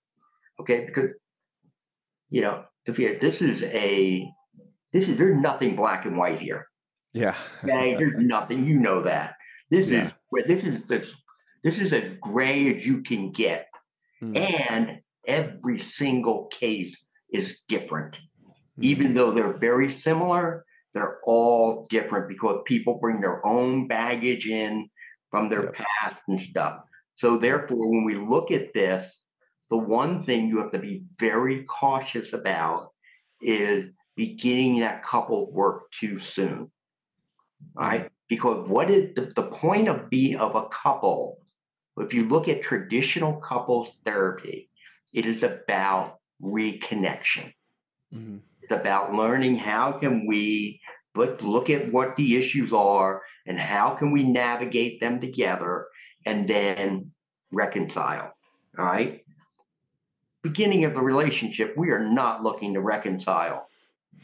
okay, 0.60 0.86
because, 0.86 1.12
you 2.30 2.42
know, 2.42 2.64
Sathiya, 2.88 3.20
this 3.20 3.42
is 3.42 3.64
a, 3.64 4.28
this 4.92 5.08
is, 5.08 5.18
there's 5.18 5.40
nothing 5.40 5.76
black 5.76 6.06
and 6.06 6.18
white 6.18 6.42
here. 6.42 6.68
Yeah. 7.14 7.36
okay, 7.64 7.96
there's 7.96 8.16
nothing, 8.18 8.66
you 8.66 8.80
know 8.80 9.02
that. 9.02 9.36
This 9.70 9.92
yeah. 9.92 10.12
is, 10.32 10.46
this 10.48 10.64
is, 10.64 10.84
this, 10.86 11.14
this 11.64 11.80
is 11.80 11.94
as 11.94 12.18
gray 12.20 12.76
as 12.76 12.86
you 12.86 13.04
can 13.04 13.32
get. 13.32 13.68
Mm. 14.24 14.38
And 14.72 15.00
every 15.28 15.78
single 15.78 16.48
case 16.48 16.98
is 17.32 17.62
different. 17.68 18.16
Mm-hmm. 18.16 18.84
Even 18.86 19.14
though 19.14 19.32
they're 19.32 19.58
very 19.58 19.92
similar, 19.92 20.66
they're 20.94 21.20
all 21.24 21.86
different 21.90 22.28
because 22.28 22.62
people 22.66 23.00
bring 23.00 23.22
their 23.22 23.46
own 23.46 23.88
baggage 23.88 24.48
in 24.48 24.90
from 25.32 25.50
their 25.50 25.72
past 25.72 26.22
and 26.28 26.40
stuff. 26.42 26.80
So, 27.16 27.38
therefore, 27.38 27.90
when 27.92 28.06
we 28.06 28.16
look 28.16 28.52
at 28.52 28.74
this, 28.74 29.22
the 29.70 29.78
one 29.78 30.24
thing 30.24 30.48
you 30.48 30.60
have 30.60 30.72
to 30.72 30.80
be 30.80 31.04
very 31.20 31.64
cautious 31.66 32.34
about 32.34 32.90
is 33.42 33.92
beginning 34.16 34.80
that 34.80 35.04
couple 35.04 35.52
work 35.52 35.92
too 35.92 36.20
soon. 36.20 36.72
Right? 37.76 38.10
Because 38.28 38.68
what 38.68 38.90
is 38.90 39.14
the, 39.16 39.34
the 39.36 39.44
point 39.44 39.88
of 39.88 40.10
be 40.10 40.36
of 40.36 40.56
a 40.56 40.68
couple? 40.70 41.40
If 41.98 42.14
you 42.14 42.28
look 42.28 42.48
at 42.48 42.62
traditional 42.62 43.34
couples 43.42 43.98
therapy, 44.06 44.70
it 45.14 45.26
is 45.26 45.44
about 45.44 46.20
reconnection. 46.42 47.54
Mhm. 48.14 48.42
About 48.72 49.14
learning 49.14 49.58
how 49.58 49.94
can 49.94 50.26
we 50.28 50.82
look, 51.16 51.42
look 51.42 51.70
at 51.70 51.92
what 51.92 52.16
the 52.16 52.36
issues 52.36 52.72
are 52.72 53.22
and 53.46 53.58
how 53.58 53.92
can 53.92 54.12
we 54.12 54.24
navigate 54.24 55.00
them 55.00 55.20
together 55.20 55.88
and 56.26 56.48
then 56.48 57.12
reconcile. 57.52 58.34
All 58.78 58.86
right. 58.86 59.24
Beginning 60.42 60.86
of 60.86 60.94
the 60.94 61.02
relationship, 61.02 61.74
we 61.76 61.90
are 61.90 62.04
not 62.04 62.44
looking 62.44 62.74
to 62.76 62.82
reconcile 62.82 63.68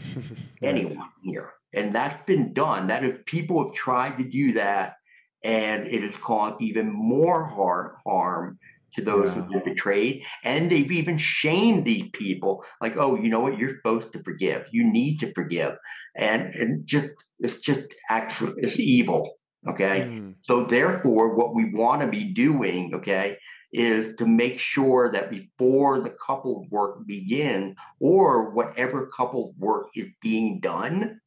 anyone 0.61 1.09
here. 1.23 1.53
And 1.73 1.93
that's 1.93 2.23
been 2.25 2.53
done. 2.53 2.87
That 2.87 3.03
is, 3.03 3.19
people 3.25 3.65
have 3.65 3.73
tried 3.73 4.17
to 4.17 4.23
do 4.23 4.53
that, 4.53 4.95
and 5.43 5.85
it 5.87 6.03
has 6.03 6.15
caused 6.15 6.61
even 6.61 6.89
more 6.89 7.43
har- 7.43 7.97
harm 8.05 8.57
to 8.95 9.01
those 9.01 9.33
who've 9.33 9.49
been 9.49 9.63
betrayed. 9.63 10.23
And 10.43 10.69
they've 10.69 10.91
even 10.91 11.17
shamed 11.17 11.85
these 11.85 12.09
people, 12.13 12.63
like, 12.81 12.97
"Oh, 12.97 13.15
you 13.15 13.29
know 13.29 13.41
what? 13.41 13.57
You're 13.57 13.77
supposed 13.77 14.13
to 14.13 14.23
forgive. 14.23 14.69
You 14.71 14.89
need 14.89 15.19
to 15.19 15.33
forgive." 15.33 15.75
And 16.15 16.53
and 16.53 16.87
just 16.87 17.09
it's 17.39 17.55
just 17.57 17.93
actually 18.09 18.53
it's 18.57 18.79
evil. 18.79 19.37
Okay. 19.67 20.01
Mm. 20.01 20.35
So 20.41 20.63
therefore, 20.63 21.35
what 21.35 21.55
we 21.55 21.71
want 21.73 22.01
to 22.01 22.07
be 22.07 22.33
doing, 22.33 22.93
okay, 22.93 23.37
is 23.73 24.15
to 24.15 24.25
make 24.25 24.59
sure 24.59 25.11
that 25.11 25.29
before 25.29 25.99
the 25.99 26.15
couple 26.25 26.65
work 26.69 27.05
begin 27.05 27.75
or 27.99 28.51
whatever 28.51 29.07
couple 29.07 29.53
work 29.57 29.87
is 29.95 30.07
being 30.21 30.59
done, 30.59 31.19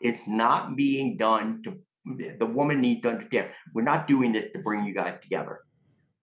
it's 0.00 0.22
not 0.26 0.76
being 0.76 1.16
done 1.16 1.62
to 1.64 1.76
the 2.38 2.46
woman 2.46 2.80
needs 2.80 3.02
to 3.02 3.10
understand 3.10 3.50
we're 3.74 3.82
not 3.82 4.08
doing 4.08 4.32
this 4.32 4.50
to 4.52 4.58
bring 4.60 4.84
you 4.84 4.94
guys 4.94 5.18
together. 5.20 5.60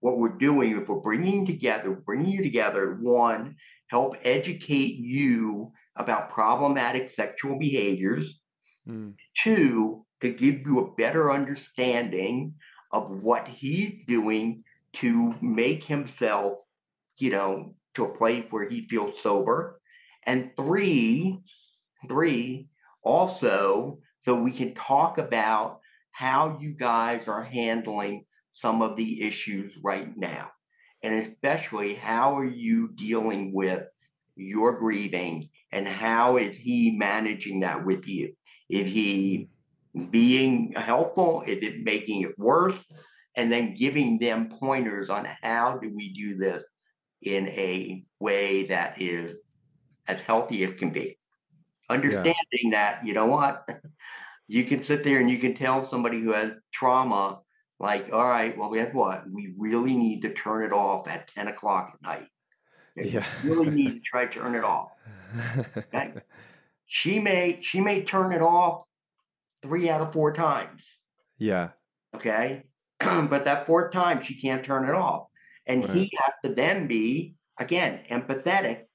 What 0.00 0.18
we're 0.18 0.36
doing, 0.38 0.76
if 0.78 0.88
we're 0.88 1.00
bringing 1.00 1.46
together, 1.46 1.92
bringing 1.94 2.30
you 2.30 2.42
together, 2.42 2.94
one, 3.00 3.56
help 3.88 4.16
educate 4.22 4.96
you 4.96 5.72
about 5.96 6.30
problematic 6.30 7.10
sexual 7.10 7.58
behaviors 7.58 8.40
Mm. 8.86 9.18
two, 9.42 10.04
to 10.20 10.32
give 10.32 10.60
you 10.66 10.80
a 10.80 10.94
better 10.94 11.30
understanding 11.30 12.54
of 12.92 13.10
what 13.10 13.46
he's 13.46 14.04
doing 14.06 14.64
to 14.94 15.34
make 15.40 15.84
himself, 15.84 16.58
you 17.18 17.30
know, 17.30 17.74
to 17.94 18.04
a 18.04 18.16
place 18.16 18.44
where 18.50 18.68
he 18.68 18.88
feels 18.88 19.20
sober. 19.22 19.80
And 20.24 20.50
three, 20.56 21.38
three, 22.08 22.68
also, 23.02 24.00
so 24.20 24.40
we 24.40 24.52
can 24.52 24.74
talk 24.74 25.18
about 25.18 25.80
how 26.12 26.58
you 26.60 26.72
guys 26.74 27.28
are 27.28 27.44
handling 27.44 28.26
some 28.58 28.82
of 28.82 28.96
the 28.96 29.22
issues 29.22 29.72
right 29.82 30.16
now. 30.16 30.50
And 31.02 31.14
especially, 31.14 31.94
how 31.94 32.36
are 32.36 32.44
you 32.44 32.88
dealing 32.88 33.52
with 33.54 33.84
your 34.34 34.78
grieving 34.78 35.48
and 35.70 35.86
how 35.86 36.36
is 36.36 36.56
he 36.56 36.90
managing 36.90 37.60
that 37.60 37.84
with 37.84 38.08
you? 38.08 38.32
Is 38.68 38.86
he 38.86 39.48
being 40.10 40.72
helpful? 40.72 41.42
Is 41.46 41.58
it 41.58 41.84
making 41.84 42.22
it 42.22 42.38
worse? 42.38 42.76
And 43.36 43.52
then 43.52 43.76
giving 43.76 44.18
them 44.18 44.48
pointers 44.48 45.10
on 45.10 45.26
how 45.42 45.78
do 45.78 45.92
we 45.94 46.12
do 46.12 46.36
this 46.36 46.64
in 47.22 47.46
a 47.48 48.04
way 48.18 48.64
that 48.64 49.00
is 49.00 49.36
as 50.08 50.20
healthy 50.20 50.64
as 50.64 50.72
can 50.72 50.90
be. 50.90 51.18
Understanding 51.88 52.70
that, 52.72 53.04
you 53.04 53.14
know 53.14 53.26
what, 53.26 53.68
you 54.48 54.64
can 54.64 54.82
sit 54.82 55.04
there 55.04 55.20
and 55.20 55.30
you 55.30 55.38
can 55.38 55.54
tell 55.54 55.84
somebody 55.84 56.20
who 56.20 56.32
has 56.32 56.52
trauma, 56.72 57.40
like, 57.80 58.12
all 58.12 58.28
right, 58.28 58.56
well, 58.56 58.72
guess 58.72 58.92
what? 58.94 59.30
We 59.30 59.54
really 59.56 59.96
need 59.96 60.22
to 60.22 60.34
turn 60.34 60.64
it 60.64 60.72
off 60.72 61.08
at 61.08 61.28
10 61.28 61.48
o'clock 61.48 61.92
at 61.94 62.02
night. 62.02 62.28
Yeah. 62.96 63.26
You 63.42 63.50
really 63.54 63.70
need 63.70 63.94
to 63.94 64.00
try 64.00 64.26
to 64.26 64.32
turn 64.32 64.54
it 64.54 64.64
off. 64.64 64.90
Okay. 65.76 66.14
She 66.86 67.18
may 67.20 67.60
she 67.62 67.80
may 67.80 68.02
turn 68.04 68.32
it 68.32 68.42
off 68.42 68.84
three 69.62 69.88
out 69.90 70.00
of 70.02 70.12
four 70.12 70.32
times. 70.32 70.98
yeah. 71.38 71.72
Okay. 72.14 72.64
but 73.00 73.44
that 73.44 73.66
fourth 73.66 73.92
time 73.92 74.22
she 74.22 74.40
can't 74.40 74.64
turn 74.64 74.88
it 74.88 74.94
off. 74.94 75.28
And 75.66 75.84
he 75.84 76.10
has 76.24 76.34
to 76.44 76.54
then 76.54 76.86
be, 76.86 77.36
again, 77.58 78.04
empathetic 78.10 78.86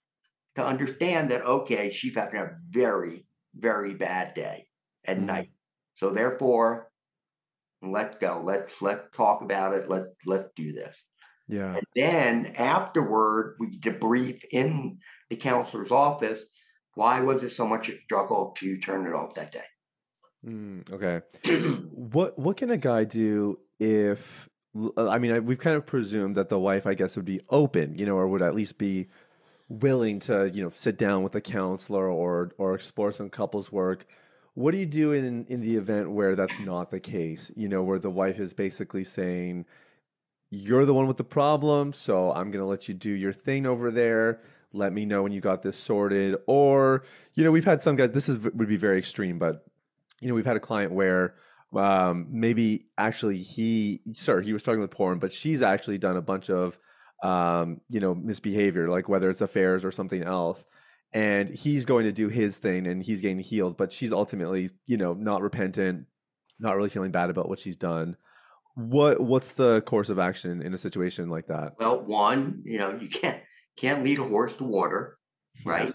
to 0.55 0.65
understand 0.65 1.31
that, 1.31 1.43
okay, 1.45 1.91
she's 1.91 2.15
having 2.15 2.41
a 2.41 2.57
very, 2.69 3.27
very 3.55 3.95
bad 3.95 4.33
day 4.33 4.69
at 5.05 5.19
Mhm. 5.19 5.25
night. 5.25 5.51
So 5.95 6.11
therefore, 6.11 6.91
let's 7.91 8.17
go. 8.17 8.41
Let's 8.43 8.81
let's 8.81 9.03
talk 9.15 9.41
about 9.41 9.73
it. 9.73 9.89
Let's 9.89 10.07
let's 10.25 10.49
do 10.55 10.73
this. 10.73 11.03
Yeah. 11.47 11.75
And 11.75 11.85
then 11.95 12.53
afterward, 12.57 13.55
we 13.59 13.77
debrief 13.77 14.43
in 14.51 14.99
the 15.29 15.35
counselor's 15.35 15.91
office. 15.91 16.43
Why 16.95 17.21
was 17.21 17.43
it 17.43 17.51
so 17.51 17.67
much 17.67 17.89
a 17.89 17.99
struggle 18.03 18.55
to 18.59 18.77
turn 18.77 19.07
it 19.07 19.13
off 19.13 19.33
that 19.33 19.51
day? 19.51 19.63
Mm, 20.45 20.91
okay. 20.91 21.21
What 21.91 22.37
what 22.37 22.57
can 22.57 22.69
a 22.69 22.77
guy 22.77 23.05
do 23.05 23.59
if 23.79 24.49
I 24.97 25.19
mean 25.19 25.31
I, 25.31 25.39
we've 25.39 25.59
kind 25.59 25.75
of 25.75 25.85
presumed 25.85 26.35
that 26.35 26.49
the 26.49 26.59
wife 26.59 26.85
I 26.85 26.93
guess 26.93 27.15
would 27.15 27.25
be 27.25 27.41
open, 27.49 27.97
you 27.97 28.05
know, 28.05 28.15
or 28.15 28.27
would 28.27 28.41
at 28.41 28.55
least 28.55 28.77
be 28.77 29.07
willing 29.69 30.19
to, 30.21 30.49
you 30.53 30.63
know, 30.63 30.71
sit 30.73 30.97
down 30.97 31.23
with 31.23 31.35
a 31.35 31.41
counselor 31.41 32.09
or 32.09 32.51
or 32.57 32.75
explore 32.75 33.11
some 33.11 33.29
couples 33.29 33.71
work. 33.71 34.05
What 34.55 34.71
do 34.71 34.77
you 34.77 34.85
do 34.85 35.11
in 35.13 35.45
in 35.45 35.61
the 35.61 35.75
event 35.77 36.11
where 36.11 36.35
that's 36.35 36.59
not 36.59 36.91
the 36.91 36.99
case? 36.99 37.51
You 37.55 37.67
know, 37.67 37.83
where 37.83 37.99
the 37.99 38.09
wife 38.09 38.39
is 38.39 38.53
basically 38.53 39.03
saying 39.03 39.65
you're 40.55 40.85
the 40.85 40.93
one 40.93 41.07
with 41.07 41.17
the 41.17 41.23
problem, 41.23 41.93
so 41.93 42.31
I'm 42.31 42.51
going 42.51 42.63
to 42.63 42.69
let 42.69 42.87
you 42.87 42.93
do 42.93 43.09
your 43.09 43.33
thing 43.33 43.65
over 43.65 43.89
there. 43.89 44.41
Let 44.71 44.93
me 44.93 45.03
know 45.03 45.23
when 45.23 45.31
you 45.31 45.41
got 45.41 45.63
this 45.63 45.77
sorted. 45.77 46.35
Or, 46.45 47.03
you 47.33 47.43
know, 47.43 47.51
we've 47.51 47.65
had 47.65 47.81
some 47.81 47.95
guys, 47.95 48.11
this 48.11 48.29
is 48.29 48.39
would 48.39 48.67
be 48.67 48.77
very 48.77 48.99
extreme, 48.99 49.39
but 49.39 49.65
you 50.21 50.27
know, 50.27 50.35
we've 50.35 50.45
had 50.45 50.55
a 50.55 50.61
client 50.61 50.91
where 50.91 51.33
um, 51.75 52.27
maybe 52.29 52.85
actually 52.97 53.39
he, 53.39 54.01
sir, 54.13 54.41
he 54.41 54.53
was 54.53 54.61
talking 54.61 54.79
with 54.79 54.91
porn, 54.91 55.17
but 55.17 55.33
she's 55.33 55.63
actually 55.63 55.97
done 55.97 56.17
a 56.17 56.21
bunch 56.21 56.51
of, 56.51 56.77
um, 57.23 57.81
you 57.89 57.99
know, 57.99 58.13
misbehavior, 58.13 58.89
like 58.89 59.09
whether 59.09 59.31
it's 59.31 59.41
affairs 59.41 59.83
or 59.83 59.91
something 59.91 60.21
else. 60.21 60.65
And 61.13 61.49
he's 61.49 61.85
going 61.85 62.05
to 62.05 62.11
do 62.11 62.27
his 62.27 62.57
thing 62.57 62.87
and 62.87 63.03
he's 63.03 63.21
getting 63.21 63.39
healed, 63.39 63.77
but 63.77 63.93
she's 63.93 64.11
ultimately, 64.11 64.71
you 64.87 64.97
know, 64.97 65.13
not 65.13 65.41
repentant, 65.43 66.07
not 66.59 66.75
really 66.75 66.89
feeling 66.89 67.11
bad 67.11 67.29
about 67.29 67.47
what 67.47 67.59
she's 67.59 67.75
done. 67.77 68.17
What 68.75 69.19
what's 69.21 69.51
the 69.51 69.81
course 69.81 70.09
of 70.09 70.17
action 70.17 70.63
in 70.63 70.73
a 70.73 70.77
situation 70.79 71.29
like 71.29 71.47
that? 71.47 71.73
Well, 71.77 72.01
one, 72.03 72.63
you 72.65 72.79
know, 72.79 72.97
you 72.99 73.07
can't 73.07 73.39
can't 73.77 74.03
lead 74.03 74.17
a 74.17 74.23
horse 74.23 74.53
to 74.57 74.63
water, 74.63 75.17
right? 75.63 75.93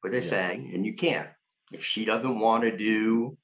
What 0.00 0.12
they're 0.12 0.22
Yeah. 0.22 0.30
saying, 0.30 0.70
and 0.72 0.86
you 0.86 0.94
can't. 0.94 1.28
If 1.72 1.84
she 1.84 2.04
doesn't 2.04 2.38
want 2.38 2.62
to 2.62 2.76
do 2.76 3.36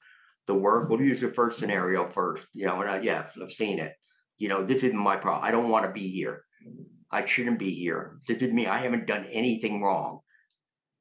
the 0.47 0.53
work, 0.53 0.89
we'll 0.89 1.01
use 1.01 1.19
the 1.19 1.33
first 1.33 1.59
scenario 1.59 2.09
first. 2.09 2.47
You 2.53 2.67
know, 2.67 2.79
and 2.81 2.89
I, 2.89 3.01
yes, 3.01 3.37
I've 3.41 3.51
seen 3.51 3.79
it. 3.79 3.93
You 4.37 4.47
know, 4.47 4.63
this 4.63 4.83
isn't 4.83 4.97
my 4.97 5.17
problem. 5.17 5.43
I 5.43 5.51
don't 5.51 5.69
want 5.69 5.85
to 5.85 5.91
be 5.91 6.09
here. 6.09 6.43
I 7.11 7.25
shouldn't 7.25 7.59
be 7.59 7.71
here. 7.73 8.17
This 8.27 8.37
isn't 8.37 8.55
me. 8.55 8.67
I 8.67 8.77
haven't 8.77 9.07
done 9.07 9.25
anything 9.25 9.81
wrong. 9.81 10.19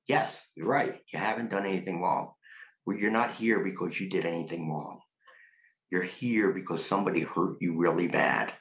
Yes, 0.08 0.42
you're 0.56 0.66
right. 0.66 1.00
You 1.12 1.18
haven't 1.18 1.50
done 1.50 1.66
anything 1.66 2.00
wrong. 2.00 2.32
Well, 2.86 2.96
you're 2.96 3.10
not 3.10 3.34
here 3.34 3.62
because 3.62 4.00
you 4.00 4.08
did 4.08 4.24
anything 4.24 4.70
wrong. 4.70 5.00
You're 5.90 6.02
here 6.02 6.52
because 6.52 6.84
somebody 6.84 7.20
hurt 7.20 7.56
you 7.60 7.78
really 7.78 8.08
bad. 8.08 8.52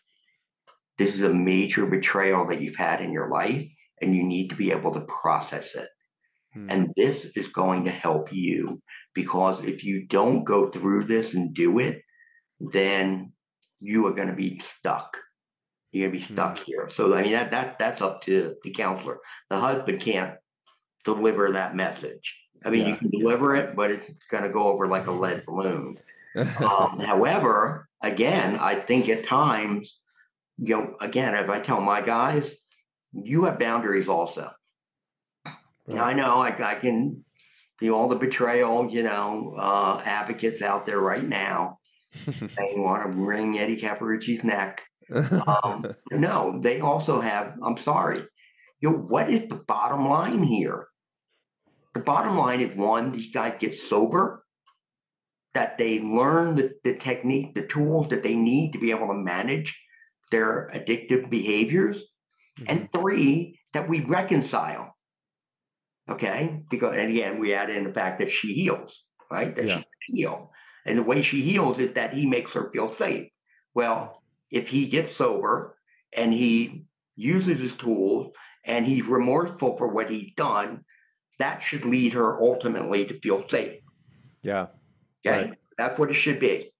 This 0.97 1.15
is 1.15 1.21
a 1.21 1.33
major 1.33 1.85
betrayal 1.85 2.45
that 2.47 2.61
you've 2.61 2.75
had 2.75 3.01
in 3.01 3.11
your 3.11 3.29
life, 3.29 3.65
and 4.01 4.15
you 4.15 4.23
need 4.23 4.49
to 4.49 4.55
be 4.55 4.71
able 4.71 4.93
to 4.93 5.01
process 5.01 5.75
it. 5.75 5.87
Hmm. 6.53 6.67
And 6.69 6.93
this 6.97 7.25
is 7.35 7.47
going 7.47 7.85
to 7.85 7.91
help 7.91 8.33
you 8.33 8.79
because 9.13 9.63
if 9.63 9.83
you 9.83 10.05
don't 10.07 10.43
go 10.43 10.69
through 10.69 11.05
this 11.05 11.33
and 11.33 11.53
do 11.53 11.79
it, 11.79 12.01
then 12.59 13.31
you 13.79 14.07
are 14.07 14.13
going 14.13 14.29
to 14.29 14.35
be 14.35 14.59
stuck. 14.59 15.17
You're 15.91 16.09
going 16.09 16.19
to 16.19 16.27
be 16.27 16.33
stuck 16.33 16.59
here. 16.59 16.89
So 16.89 17.15
I 17.15 17.21
mean 17.21 17.31
that 17.31 17.51
that 17.51 17.79
that's 17.79 18.01
up 18.01 18.21
to 18.23 18.55
the 18.63 18.73
counselor. 18.73 19.19
The 19.49 19.59
husband 19.59 20.01
can't 20.01 20.35
deliver 21.07 21.51
that 21.51 21.75
message. 21.75 22.37
I 22.65 22.69
mean, 22.69 22.87
you 22.87 22.97
can 22.97 23.09
deliver 23.09 23.55
it, 23.55 23.75
but 23.75 23.91
it's 23.91 24.25
going 24.29 24.43
to 24.43 24.49
go 24.49 24.67
over 24.67 24.87
like 24.87 25.07
a 25.07 25.11
lead 25.11 25.45
balloon. 25.45 25.97
Um, 26.37 26.99
however, 26.99 27.89
again, 28.03 28.59
I 28.61 28.75
think 28.75 29.09
at 29.09 29.25
times, 29.25 29.99
you 30.59 30.77
know, 30.77 30.95
again, 31.01 31.33
if 31.33 31.49
I 31.49 31.59
tell 31.59 31.81
my 31.81 31.99
guys, 31.99 32.53
you 33.11 33.45
have 33.45 33.57
boundaries 33.57 34.07
also. 34.07 34.51
Now, 35.87 36.03
I 36.03 36.13
know 36.13 36.39
I, 36.39 36.49
I 36.49 36.75
can 36.75 37.25
see 37.79 37.89
all 37.89 38.07
the 38.07 38.17
betrayal, 38.17 38.87
you 38.91 39.01
know, 39.01 39.55
uh, 39.57 39.99
advocates 40.05 40.61
out 40.61 40.85
there 40.85 40.99
right 40.99 41.23
now. 41.23 41.79
they 42.27 42.73
want 42.75 43.11
to 43.11 43.17
wring 43.17 43.57
Eddie 43.57 43.77
Capparucci's 43.77 44.43
neck. 44.43 44.83
Um, 45.11 45.87
no, 46.11 46.59
they 46.61 46.81
also 46.81 47.19
have, 47.19 47.55
I'm 47.63 47.77
sorry, 47.77 48.21
you 48.79 48.91
know, 48.91 48.97
what 48.97 49.31
is 49.31 49.47
the 49.47 49.55
bottom 49.55 50.07
line 50.07 50.43
here? 50.43 50.87
The 51.97 52.03
bottom 52.03 52.37
line 52.37 52.61
is 52.61 52.75
one, 52.75 53.11
these 53.11 53.31
guys 53.31 53.55
get 53.57 53.73
sober, 53.73 54.43
that 55.55 55.79
they 55.79 55.99
learn 55.99 56.53
the, 56.53 56.75
the 56.83 56.95
technique, 56.95 57.55
the 57.55 57.65
tools 57.65 58.09
that 58.09 58.21
they 58.21 58.35
need 58.35 58.73
to 58.73 58.79
be 58.79 58.91
able 58.91 59.07
to 59.07 59.15
manage 59.15 59.81
their 60.29 60.69
addictive 60.75 61.31
behaviors. 61.31 62.03
Mm-hmm. 62.59 62.65
And 62.67 62.91
three, 62.91 63.59
that 63.73 63.89
we 63.89 64.01
reconcile. 64.01 64.95
Okay. 66.07 66.61
Because, 66.69 66.95
and 66.95 67.09
again, 67.09 67.39
we 67.39 67.55
add 67.55 67.71
in 67.71 67.83
the 67.83 67.93
fact 67.93 68.19
that 68.19 68.29
she 68.29 68.53
heals, 68.53 69.03
right? 69.31 69.55
That 69.55 69.65
yeah. 69.65 69.79
she 69.79 70.17
heal. 70.17 70.51
And 70.85 70.99
the 70.99 71.03
way 71.03 71.23
she 71.23 71.41
heals 71.41 71.79
is 71.79 71.93
that 71.93 72.13
he 72.13 72.27
makes 72.27 72.53
her 72.53 72.69
feel 72.71 72.93
safe. 72.93 73.31
Well, 73.73 74.21
if 74.51 74.69
he 74.69 74.85
gets 74.85 75.15
sober 75.15 75.75
and 76.15 76.31
he 76.31 76.85
uses 77.15 77.59
his 77.59 77.73
tools 77.73 78.35
and 78.63 78.85
he's 78.85 79.05
remorseful 79.05 79.75
for 79.77 79.87
what 79.87 80.11
he's 80.11 80.35
done, 80.35 80.83
that 81.39 81.61
should 81.61 81.85
lead 81.85 82.13
her 82.13 82.41
ultimately 82.41 83.05
to 83.05 83.19
feel 83.19 83.47
safe. 83.49 83.81
Yeah. 84.43 84.67
Okay. 85.25 85.49
Right. 85.49 85.53
That's 85.77 85.99
what 85.99 86.09
it 86.09 86.15
should 86.15 86.39
be. 86.39 86.71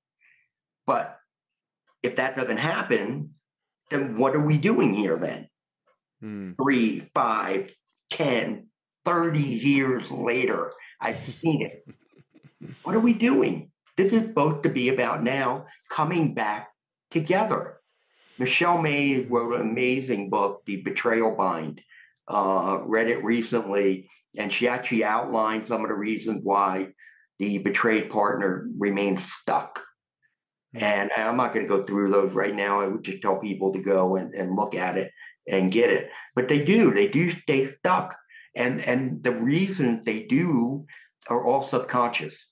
But 0.86 1.20
if 2.02 2.16
that 2.16 2.36
doesn't 2.36 2.58
happen, 2.58 3.36
then 3.90 4.18
what 4.18 4.36
are 4.36 4.46
we 4.46 4.58
doing 4.58 4.94
here 4.94 5.18
then? 5.18 5.50
Hmm. 6.22 6.52
Three, 6.62 7.10
five, 7.14 7.76
ten, 8.10 8.68
thirty 9.06 9.40
years 9.40 10.12
later, 10.12 10.74
I've 11.00 11.22
seen 11.22 11.62
it. 11.62 11.88
what 12.84 12.96
are 12.96 13.02
we 13.02 13.14
doing? 13.14 13.72
This 13.96 14.14
is 14.14 14.24
supposed 14.24 14.64
to 14.64 14.70
be 14.70 14.90
about 14.90 15.24
now 15.24 15.66
coming 15.90 16.34
back 16.34 16.70
together. 17.12 17.78
Michelle 18.40 18.80
Mays 18.82 19.28
wrote 19.28 19.60
an 19.60 19.62
amazing 19.62 20.30
book, 20.30 20.64
The 20.66 20.82
Betrayal 20.82 21.36
Bind. 21.36 21.82
Uh, 22.28 22.82
read 22.84 23.08
it 23.08 23.24
recently, 23.24 24.10
and 24.38 24.52
she 24.52 24.68
actually 24.68 25.04
outlined 25.04 25.68
some 25.68 25.84
of 25.84 25.90
the 25.90 25.96
reasons 25.96 26.42
why 26.44 26.90
the 27.40 27.60
betrayed 27.60 28.10
partner 28.10 28.68
remains 28.78 29.24
stuck. 29.24 29.82
Hmm. 30.76 30.84
And 30.84 31.12
I'm 31.18 31.38
not 31.38 31.54
going 31.54 31.66
to 31.66 31.70
go 31.70 31.84
through 31.84 32.10
those 32.10 32.34
right 32.34 32.56
now. 32.56 32.80
I 32.80 32.88
would 32.88 33.04
just 33.04 33.22
tell 33.22 33.40
people 33.40 33.74
to 33.74 33.82
go 33.82 34.16
and, 34.16 34.34
and 34.34 34.56
look 34.56 34.76
at 34.76 34.98
it 34.98 35.12
and 35.48 35.72
get 35.72 35.90
it. 35.90 36.10
But 36.36 36.50
they 36.50 36.64
do, 36.64 36.94
they 36.94 37.08
do 37.08 37.32
stay 37.32 37.66
stuck. 37.66 38.16
And 38.56 38.82
and 38.82 39.24
the 39.24 39.34
reasons 39.34 40.04
they 40.04 40.24
do 40.24 40.86
are 41.30 41.46
all 41.46 41.62
subconscious. 41.62 42.48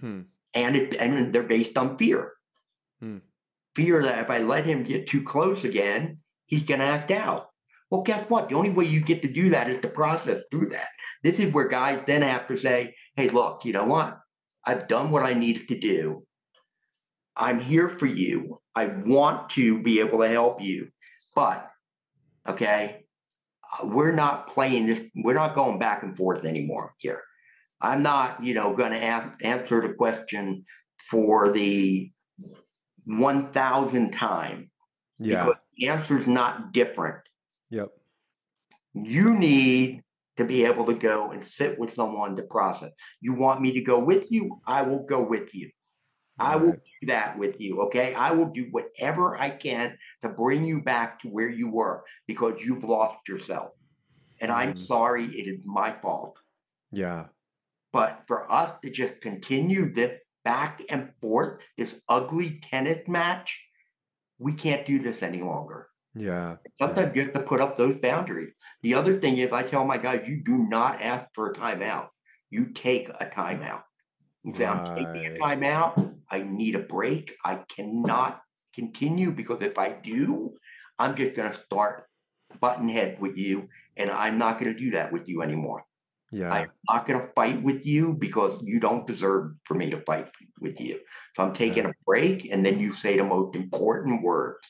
Hmm. 0.00 0.22
And 0.52 0.76
it 0.76 0.94
and 0.94 1.32
they're 1.32 1.42
based 1.42 1.78
on 1.78 1.96
fear. 1.96 2.32
Hmm 3.00 3.18
fear 3.74 4.02
that 4.02 4.18
if 4.18 4.30
I 4.30 4.38
let 4.38 4.64
him 4.64 4.82
get 4.82 5.08
too 5.08 5.22
close 5.22 5.64
again, 5.64 6.18
he's 6.46 6.62
going 6.62 6.80
to 6.80 6.86
act 6.86 7.10
out. 7.10 7.48
Well, 7.94 8.02
guess 8.02 8.28
what? 8.28 8.48
The 8.48 8.56
only 8.56 8.70
way 8.70 8.86
you 8.86 9.00
get 9.00 9.22
to 9.22 9.32
do 9.32 9.50
that 9.50 9.70
is 9.70 9.78
to 9.78 9.88
process 9.88 10.42
through 10.50 10.70
that. 10.70 10.88
This 11.22 11.38
is 11.38 11.52
where 11.52 11.68
guys 11.68 12.02
then 12.08 12.22
have 12.22 12.48
to 12.48 12.56
say, 12.56 12.96
hey, 13.14 13.28
look, 13.28 13.64
you 13.64 13.72
know 13.72 13.84
what? 13.84 14.18
I've 14.66 14.88
done 14.88 15.12
what 15.12 15.22
I 15.22 15.32
needed 15.32 15.68
to 15.68 15.78
do. 15.78 16.24
I'm 17.36 17.60
here 17.60 17.88
for 17.88 18.06
you. 18.06 18.60
I 18.74 18.86
want 18.86 19.50
to 19.50 19.80
be 19.80 20.00
able 20.00 20.18
to 20.18 20.28
help 20.28 20.60
you. 20.60 20.88
But, 21.36 21.70
okay, 22.48 23.04
we're 23.84 24.10
not 24.10 24.48
playing 24.48 24.86
this, 24.86 25.00
we're 25.14 25.34
not 25.34 25.54
going 25.54 25.78
back 25.78 26.02
and 26.02 26.16
forth 26.16 26.44
anymore 26.44 26.94
here. 26.98 27.22
I'm 27.80 28.02
not, 28.02 28.42
you 28.42 28.54
know, 28.54 28.74
going 28.74 28.90
to 28.90 28.98
answer 29.46 29.80
the 29.82 29.94
question 29.94 30.64
for 31.08 31.52
the 31.52 32.10
1,000 33.04 34.10
time. 34.10 34.72
Yeah. 35.20 35.44
Because 35.44 35.60
the 35.78 35.86
answer 35.86 36.20
is 36.20 36.26
not 36.26 36.72
different. 36.72 37.18
Yep. 37.74 37.90
You 38.94 39.36
need 39.36 40.04
to 40.36 40.44
be 40.44 40.64
able 40.64 40.84
to 40.84 40.94
go 40.94 41.32
and 41.32 41.42
sit 41.42 41.76
with 41.76 41.92
someone 41.92 42.36
to 42.36 42.44
process. 42.44 42.92
You 43.20 43.34
want 43.34 43.60
me 43.60 43.72
to 43.72 43.82
go 43.82 43.98
with 43.98 44.30
you? 44.30 44.60
I 44.64 44.82
will 44.82 45.04
go 45.04 45.22
with 45.22 45.52
you. 45.56 45.70
I 46.38 46.54
will 46.54 46.72
do 46.72 47.06
that 47.08 47.36
with 47.36 47.60
you. 47.60 47.80
Okay. 47.82 48.14
I 48.14 48.30
will 48.30 48.50
do 48.50 48.68
whatever 48.70 49.36
I 49.36 49.50
can 49.50 49.96
to 50.22 50.28
bring 50.28 50.64
you 50.64 50.82
back 50.82 51.20
to 51.20 51.28
where 51.28 51.48
you 51.48 51.68
were 51.68 52.04
because 52.28 52.60
you've 52.60 52.84
lost 52.84 53.28
yourself. 53.28 53.70
And 54.40 54.52
mm. 54.52 54.54
I'm 54.54 54.76
sorry, 54.76 55.24
it 55.24 55.48
is 55.48 55.60
my 55.64 55.90
fault. 56.00 56.38
Yeah. 56.92 57.26
But 57.92 58.22
for 58.28 58.50
us 58.50 58.72
to 58.84 58.90
just 58.90 59.20
continue 59.20 59.92
this 59.92 60.20
back 60.44 60.80
and 60.90 61.10
forth, 61.20 61.60
this 61.76 62.00
ugly 62.08 62.60
tennis 62.62 63.08
match, 63.08 63.64
we 64.38 64.52
can't 64.52 64.86
do 64.86 65.00
this 65.00 65.24
any 65.24 65.42
longer. 65.42 65.88
Yeah. 66.14 66.56
Sometimes 66.78 67.14
you 67.14 67.22
have 67.22 67.32
to 67.32 67.40
put 67.40 67.60
up 67.60 67.76
those 67.76 67.96
boundaries. 67.96 68.52
The 68.82 68.94
other 68.94 69.18
thing 69.18 69.38
is, 69.38 69.52
I 69.52 69.62
tell 69.62 69.84
my 69.84 69.98
guys, 69.98 70.26
you 70.28 70.42
do 70.44 70.58
not 70.68 71.00
ask 71.02 71.26
for 71.34 71.50
a 71.50 71.54
timeout. 71.54 72.08
You 72.50 72.66
take 72.66 73.08
a 73.08 73.26
timeout. 73.26 73.82
You 74.44 74.54
say, 74.54 74.66
right. 74.66 74.76
I'm 74.76 74.96
taking 74.96 75.26
a 75.26 75.38
timeout. 75.40 76.14
I 76.30 76.42
need 76.42 76.74
a 76.76 76.80
break. 76.80 77.34
I 77.44 77.60
cannot 77.68 78.40
continue 78.74 79.32
because 79.32 79.62
if 79.62 79.78
I 79.78 79.92
do, 79.92 80.54
I'm 80.98 81.16
just 81.16 81.34
going 81.34 81.50
to 81.50 81.60
start 81.64 82.04
button 82.60 82.88
head 82.88 83.20
with 83.20 83.36
you, 83.36 83.68
and 83.96 84.10
I'm 84.10 84.38
not 84.38 84.58
going 84.58 84.72
to 84.72 84.78
do 84.78 84.92
that 84.92 85.12
with 85.12 85.28
you 85.28 85.42
anymore. 85.42 85.84
Yeah. 86.30 86.52
I'm 86.52 86.70
not 86.88 87.06
going 87.06 87.20
to 87.20 87.32
fight 87.34 87.62
with 87.62 87.86
you 87.86 88.12
because 88.12 88.60
you 88.62 88.80
don't 88.80 89.06
deserve 89.06 89.52
for 89.64 89.74
me 89.74 89.90
to 89.90 90.00
fight 90.00 90.28
with 90.60 90.80
you. 90.80 90.98
So 91.36 91.44
I'm 91.44 91.52
taking 91.52 91.84
yeah. 91.84 91.90
a 91.90 92.04
break. 92.04 92.50
And 92.50 92.66
then 92.66 92.80
you 92.80 92.92
say 92.92 93.16
the 93.16 93.24
most 93.24 93.54
important 93.54 94.22
words 94.22 94.66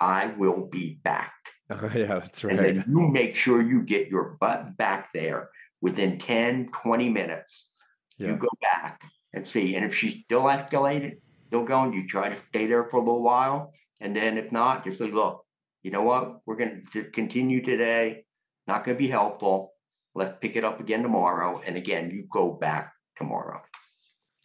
I 0.00 0.28
will 0.38 0.66
be 0.66 1.00
back. 1.02 1.32
Oh, 1.70 1.90
yeah, 1.94 2.06
that's 2.06 2.42
right. 2.44 2.58
And 2.58 2.78
then 2.78 2.84
you 2.88 3.08
make 3.08 3.36
sure 3.36 3.60
you 3.60 3.82
get 3.82 4.08
your 4.08 4.38
butt 4.40 4.78
back 4.78 5.10
there 5.12 5.50
within 5.82 6.18
10, 6.18 6.68
20 6.68 7.10
minutes. 7.10 7.68
Yeah. 8.16 8.28
You 8.28 8.36
go 8.38 8.48
back 8.62 9.02
and 9.34 9.46
see. 9.46 9.76
And 9.76 9.84
if 9.84 9.94
she's 9.94 10.22
still 10.24 10.44
escalated, 10.44 11.16
still 11.48 11.64
going, 11.64 11.92
you 11.92 12.08
try 12.08 12.30
to 12.30 12.36
stay 12.48 12.64
there 12.64 12.88
for 12.88 12.96
a 12.96 13.00
little 13.00 13.22
while. 13.22 13.74
And 14.00 14.16
then 14.16 14.38
if 14.38 14.50
not, 14.50 14.82
just 14.82 14.96
say, 14.96 15.10
look, 15.10 15.44
you 15.82 15.90
know 15.90 16.04
what? 16.04 16.40
We're 16.46 16.56
going 16.56 16.82
to 16.90 17.04
continue 17.10 17.62
today. 17.62 18.24
Not 18.66 18.84
going 18.84 18.96
to 18.96 18.98
be 18.98 19.08
helpful 19.08 19.74
Let's 20.18 20.36
pick 20.40 20.56
it 20.56 20.64
up 20.64 20.80
again 20.80 21.02
tomorrow. 21.02 21.62
And 21.64 21.76
again, 21.76 22.10
you 22.10 22.26
go 22.28 22.52
back 22.52 22.92
tomorrow. 23.16 23.62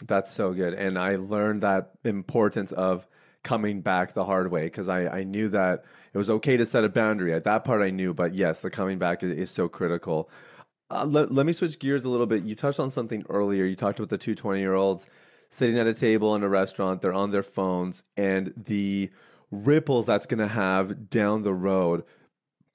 That's 0.05 0.31
so 0.31 0.53
good. 0.53 0.75
And 0.75 0.99
I 0.99 1.15
learned 1.15 1.63
that 1.63 1.93
importance 2.03 2.71
of 2.71 3.07
coming 3.43 3.81
back 3.81 4.13
the 4.13 4.25
hard 4.25 4.51
way 4.51 4.65
because 4.65 4.89
I, 4.89 5.19
I 5.19 5.23
knew 5.23 5.49
that 5.49 5.83
it 6.13 6.17
was 6.17 6.29
okay 6.29 6.57
to 6.57 6.65
set 6.65 6.83
a 6.83 6.89
boundary. 6.89 7.33
At 7.33 7.43
that 7.43 7.63
part, 7.65 7.81
I 7.81 7.89
knew, 7.89 8.13
but 8.13 8.33
yes, 8.33 8.59
the 8.59 8.69
coming 8.69 8.97
back 8.97 9.23
is, 9.23 9.37
is 9.37 9.51
so 9.51 9.67
critical. 9.67 10.29
Uh, 10.89 11.05
let, 11.05 11.31
let 11.31 11.45
me 11.45 11.53
switch 11.53 11.79
gears 11.79 12.05
a 12.05 12.09
little 12.09 12.25
bit. 12.25 12.43
You 12.43 12.55
touched 12.55 12.79
on 12.79 12.89
something 12.89 13.25
earlier. 13.29 13.65
You 13.65 13.75
talked 13.75 13.99
about 13.99 14.09
the 14.09 14.17
two 14.17 14.35
20 14.35 14.59
year 14.59 14.73
olds 14.73 15.07
sitting 15.49 15.77
at 15.77 15.85
a 15.85 15.93
table 15.93 16.35
in 16.35 16.43
a 16.43 16.49
restaurant, 16.49 17.01
they're 17.01 17.13
on 17.13 17.29
their 17.29 17.43
phones, 17.43 18.01
and 18.17 18.53
the 18.57 19.11
ripples 19.51 20.07
that's 20.07 20.25
going 20.25 20.39
to 20.39 20.47
have 20.47 21.11
down 21.11 21.43
the 21.43 21.53
road 21.53 22.03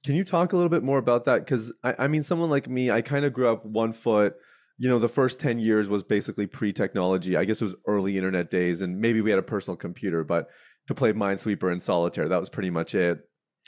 can 0.04 0.14
you 0.14 0.24
talk 0.24 0.52
a 0.52 0.56
little 0.56 0.70
bit 0.70 0.82
more 0.82 0.98
about 0.98 1.24
that? 1.24 1.40
Because 1.40 1.72
I, 1.82 1.94
I 2.00 2.08
mean, 2.08 2.22
someone 2.22 2.50
like 2.50 2.68
me, 2.68 2.90
I 2.90 3.02
kind 3.02 3.24
of 3.24 3.32
grew 3.32 3.48
up 3.48 3.64
one 3.64 3.92
foot. 3.92 4.36
You 4.78 4.88
know, 4.88 4.98
the 4.98 5.08
first 5.08 5.40
10 5.40 5.58
years 5.58 5.88
was 5.88 6.02
basically 6.02 6.46
pre 6.46 6.72
technology. 6.72 7.36
I 7.36 7.44
guess 7.44 7.60
it 7.60 7.64
was 7.64 7.74
early 7.86 8.16
internet 8.16 8.50
days, 8.50 8.80
and 8.80 9.00
maybe 9.00 9.20
we 9.20 9.30
had 9.30 9.38
a 9.38 9.42
personal 9.42 9.76
computer, 9.76 10.24
but 10.24 10.48
to 10.86 10.94
play 10.94 11.12
Minesweeper 11.12 11.70
and 11.70 11.82
Solitaire, 11.82 12.28
that 12.28 12.40
was 12.40 12.48
pretty 12.48 12.70
much 12.70 12.94
it. 12.94 13.20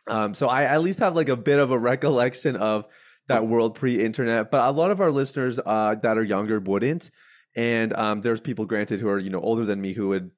Um, 0.06 0.34
so 0.34 0.48
I 0.48 0.64
at 0.64 0.82
least 0.82 1.00
have 1.00 1.14
like 1.14 1.28
a 1.28 1.36
bit 1.36 1.58
of 1.58 1.70
a 1.70 1.78
recollection 1.78 2.56
of 2.56 2.86
that 3.28 3.46
world 3.46 3.74
pre 3.74 4.02
internet, 4.02 4.50
but 4.50 4.66
a 4.66 4.70
lot 4.70 4.90
of 4.90 5.00
our 5.00 5.10
listeners 5.10 5.60
uh, 5.64 5.96
that 6.02 6.16
are 6.16 6.24
younger 6.24 6.60
wouldn't. 6.60 7.10
And 7.56 7.92
um, 7.94 8.20
there's 8.20 8.40
people, 8.40 8.64
granted, 8.64 9.00
who 9.00 9.08
are, 9.08 9.18
you 9.18 9.30
know, 9.30 9.40
older 9.40 9.64
than 9.64 9.80
me 9.80 9.92
who 9.92 10.08
would 10.08 10.30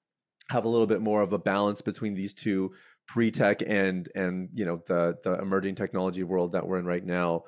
have 0.51 0.65
a 0.65 0.69
little 0.69 0.87
bit 0.87 1.01
more 1.01 1.23
of 1.23 1.33
a 1.33 1.39
balance 1.39 1.81
between 1.83 2.15
these 2.15 2.35
two 2.35 2.73
pre-tech 3.09 3.63
and 3.67 4.09
and 4.15 4.49
you 4.55 4.65
know 4.65 4.81
the 4.87 5.19
the 5.25 5.35
emerging 5.41 5.75
technology 5.75 6.23
world 6.23 6.53
that 6.53 6.67
we're 6.67 6.79
in 6.79 6.87
right 6.87 7.05
now 7.05 7.43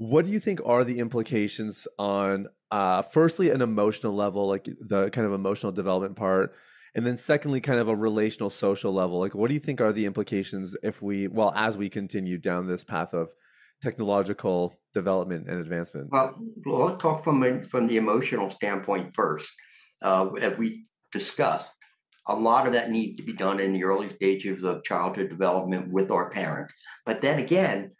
what 0.00 0.24
do 0.24 0.32
you 0.32 0.40
think 0.40 0.62
are 0.64 0.82
the 0.82 0.98
implications 0.98 1.86
on 1.98 2.48
uh, 2.70 3.02
firstly 3.02 3.50
an 3.50 3.60
emotional 3.60 4.14
level 4.14 4.48
like 4.48 4.64
the 4.64 5.10
kind 5.10 5.26
of 5.26 5.34
emotional 5.34 5.72
development 5.72 6.16
part 6.16 6.54
and 6.94 7.04
then 7.04 7.18
secondly 7.18 7.60
kind 7.60 7.78
of 7.78 7.86
a 7.86 7.94
relational 7.94 8.48
social 8.48 8.94
level? 8.94 9.20
Like 9.20 9.34
what 9.34 9.48
do 9.48 9.54
you 9.54 9.60
think 9.60 9.78
are 9.78 9.92
the 9.92 10.06
implications 10.06 10.74
if 10.82 11.02
we 11.02 11.28
well 11.28 11.52
as 11.54 11.76
we 11.76 11.90
continue 11.90 12.38
down 12.38 12.66
this 12.66 12.82
path 12.82 13.12
of 13.12 13.28
technological 13.82 14.74
development 14.94 15.48
and 15.48 15.60
advancement? 15.60 16.08
Well 16.10 16.34
let's 16.64 17.02
talk 17.02 17.22
from 17.22 17.60
from 17.64 17.86
the 17.86 17.98
emotional 17.98 18.50
standpoint 18.52 19.14
first. 19.14 19.52
Uh, 20.00 20.30
as 20.40 20.56
we 20.56 20.82
discussed 21.12 21.68
a 22.26 22.34
lot 22.34 22.66
of 22.66 22.72
that 22.72 22.90
needs 22.90 23.18
to 23.18 23.22
be 23.22 23.34
done 23.34 23.60
in 23.60 23.74
the 23.74 23.84
early 23.84 24.08
stages 24.14 24.62
of 24.62 24.82
childhood 24.82 25.28
development 25.28 25.92
with 25.92 26.10
our 26.10 26.30
parents. 26.30 26.72
But 27.04 27.20
then 27.20 27.38
again, 27.38 27.90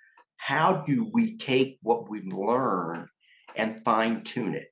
how 0.40 0.72
do 0.87 1.07
we 1.12 1.37
take 1.37 1.79
what 1.83 2.09
we've 2.09 2.33
learned 2.33 3.09
and 3.57 3.85
fine 3.85 4.22
tune 4.22 4.55
it? 4.55 4.68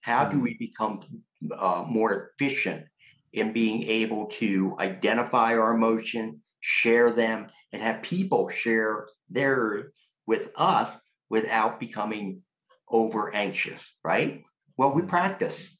How 0.00 0.24
do 0.24 0.40
we 0.40 0.54
become 0.54 1.02
uh, 1.54 1.84
more 1.86 2.30
efficient 2.30 2.86
in 3.34 3.52
being 3.52 3.82
able 3.82 4.28
to 4.38 4.74
identify 4.80 5.54
our 5.54 5.74
emotion, 5.74 6.40
share 6.60 7.10
them, 7.10 7.48
and 7.70 7.82
have 7.82 8.00
people 8.00 8.48
share 8.48 9.08
theirs 9.28 9.92
with 10.26 10.52
us 10.56 10.90
without 11.28 11.78
becoming 11.78 12.40
over 12.88 13.32
anxious, 13.34 13.92
right? 14.02 14.42
Well, 14.78 14.94
we 14.94 15.02
practice. 15.02 15.76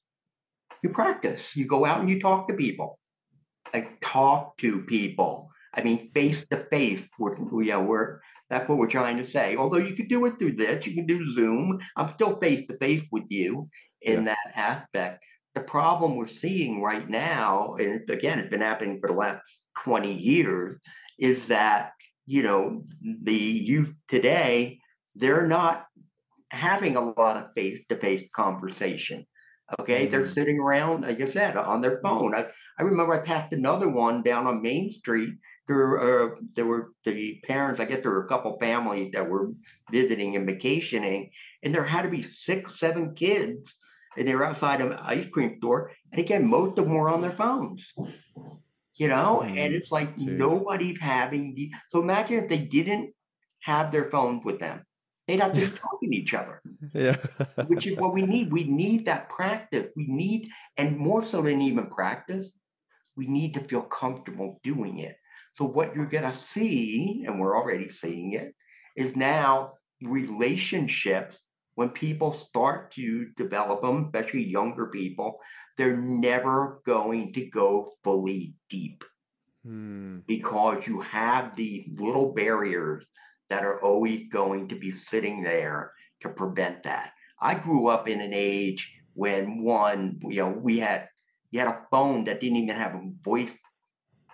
You 0.82 0.90
practice. 0.90 1.56
You 1.56 1.64
go 1.64 1.86
out 1.86 2.00
and 2.00 2.10
you 2.10 2.20
talk 2.20 2.46
to 2.48 2.54
people. 2.54 2.98
I 3.72 3.88
talk 4.02 4.58
to 4.58 4.82
people. 4.82 5.50
I 5.74 5.82
mean, 5.82 6.10
face 6.10 6.44
to 6.50 6.58
face. 6.70 7.02
You 7.18 7.64
know, 7.64 7.80
we're 7.80 8.20
that's 8.50 8.68
what 8.68 8.78
we're 8.78 8.90
trying 8.90 9.16
to 9.16 9.24
say. 9.24 9.56
Although 9.56 9.78
you 9.78 9.94
could 9.94 10.08
do 10.08 10.26
it 10.26 10.38
through 10.38 10.56
this, 10.56 10.86
you 10.86 10.94
can 10.94 11.06
do 11.06 11.32
Zoom. 11.32 11.78
I'm 11.96 12.12
still 12.14 12.38
face 12.38 12.66
to 12.66 12.76
face 12.78 13.02
with 13.10 13.24
you 13.28 13.66
in 14.02 14.24
yeah. 14.24 14.34
that 14.34 14.56
aspect. 14.56 15.24
The 15.54 15.62
problem 15.62 16.16
we're 16.16 16.26
seeing 16.26 16.82
right 16.82 17.08
now, 17.08 17.76
and 17.76 18.08
again, 18.10 18.38
it's 18.38 18.50
been 18.50 18.60
happening 18.60 18.98
for 19.00 19.08
the 19.08 19.14
last 19.14 19.40
20 19.84 20.12
years, 20.12 20.78
is 21.18 21.48
that 21.48 21.92
you 22.30 22.44
know 22.44 22.84
the 23.02 23.34
youth 23.34 23.92
today 24.06 24.78
they're 25.16 25.48
not 25.48 25.86
having 26.50 26.96
a 26.96 27.12
lot 27.20 27.36
of 27.36 27.50
face-to-face 27.56 28.24
conversation 28.34 29.26
okay 29.80 30.02
mm-hmm. 30.02 30.12
they're 30.12 30.28
sitting 30.30 30.60
around 30.60 31.02
like 31.02 31.20
i 31.20 31.28
said 31.28 31.56
on 31.56 31.80
their 31.80 32.00
phone 32.02 32.32
I, 32.34 32.46
I 32.78 32.82
remember 32.82 33.14
i 33.14 33.24
passed 33.24 33.52
another 33.52 33.88
one 33.88 34.22
down 34.22 34.46
on 34.46 34.62
main 34.62 34.92
street 34.92 35.34
there, 35.70 36.00
uh, 36.00 36.34
there 36.54 36.66
were 36.66 36.92
the 37.04 37.40
parents 37.46 37.80
i 37.80 37.84
guess 37.84 38.02
there 38.02 38.10
were 38.10 38.24
a 38.24 38.28
couple 38.28 38.58
families 38.58 39.10
that 39.12 39.28
were 39.28 39.52
visiting 39.90 40.34
and 40.36 40.46
vacationing 40.46 41.30
and 41.62 41.74
there 41.74 41.84
had 41.84 42.02
to 42.02 42.10
be 42.10 42.22
six 42.22 42.78
seven 42.78 43.14
kids 43.14 43.76
and 44.16 44.26
they 44.26 44.34
were 44.34 44.44
outside 44.44 44.80
of 44.80 44.90
an 44.90 44.98
ice 45.02 45.26
cream 45.30 45.54
store 45.58 45.92
and 46.12 46.20
again 46.20 46.46
most 46.46 46.78
of 46.78 46.84
them 46.84 46.94
were 46.94 47.08
on 47.08 47.20
their 47.22 47.32
phones. 47.32 47.92
You 48.96 49.08
know 49.08 49.42
and 49.42 49.72
it's 49.72 49.92
like 49.92 50.18
Jeez. 50.18 50.36
nobody's 50.36 51.00
having 51.00 51.54
the 51.54 51.72
so 51.90 52.02
imagine 52.02 52.42
if 52.42 52.48
they 52.48 52.58
didn't 52.58 53.14
have 53.60 53.92
their 53.92 54.10
phones 54.10 54.44
with 54.44 54.58
them 54.58 54.84
they'd 55.26 55.40
have 55.40 55.54
to 55.54 55.60
be 55.60 55.76
talking 55.76 56.10
to 56.10 56.16
each 56.16 56.34
other. 56.34 56.60
Yeah. 56.92 57.16
Which 57.66 57.86
is 57.86 57.96
what 57.96 58.12
we 58.12 58.22
need 58.22 58.52
we 58.52 58.64
need 58.64 59.06
that 59.06 59.28
practice 59.28 59.86
we 59.96 60.06
need 60.08 60.48
and 60.76 60.96
more 60.96 61.24
so 61.24 61.40
than 61.40 61.62
even 61.62 61.86
practice 61.86 62.50
we 63.16 63.26
need 63.26 63.54
to 63.54 63.60
feel 63.60 63.82
comfortable 63.82 64.60
doing 64.64 64.98
it 64.98 65.16
so 65.60 65.66
what 65.66 65.94
you're 65.94 66.06
going 66.06 66.24
to 66.24 66.32
see 66.32 67.24
and 67.26 67.38
we're 67.38 67.56
already 67.56 67.90
seeing 67.90 68.32
it 68.32 68.54
is 68.96 69.14
now 69.14 69.74
relationships 70.02 71.42
when 71.74 71.90
people 71.90 72.32
start 72.32 72.90
to 72.92 73.26
develop 73.36 73.82
them 73.82 74.06
especially 74.06 74.44
younger 74.44 74.86
people 74.86 75.38
they're 75.76 75.96
never 75.96 76.80
going 76.86 77.32
to 77.34 77.44
go 77.50 77.92
fully 78.02 78.54
deep 78.70 79.04
hmm. 79.64 80.18
because 80.26 80.86
you 80.86 81.02
have 81.02 81.54
these 81.54 81.86
little 82.00 82.32
barriers 82.32 83.04
that 83.50 83.64
are 83.64 83.82
always 83.82 84.28
going 84.30 84.68
to 84.68 84.76
be 84.76 84.92
sitting 84.92 85.42
there 85.42 85.92
to 86.20 86.28
prevent 86.28 86.84
that. 86.84 87.12
I 87.40 87.54
grew 87.54 87.88
up 87.88 88.08
in 88.08 88.20
an 88.20 88.32
age 88.32 88.94
when 89.14 89.62
one, 89.62 90.20
you 90.22 90.42
know, 90.42 90.48
we 90.48 90.78
had 90.78 91.08
you 91.50 91.58
had 91.58 91.68
a 91.68 91.82
phone 91.90 92.24
that 92.24 92.40
didn't 92.40 92.58
even 92.58 92.76
have 92.76 92.94
a 92.94 93.10
voice, 93.22 93.50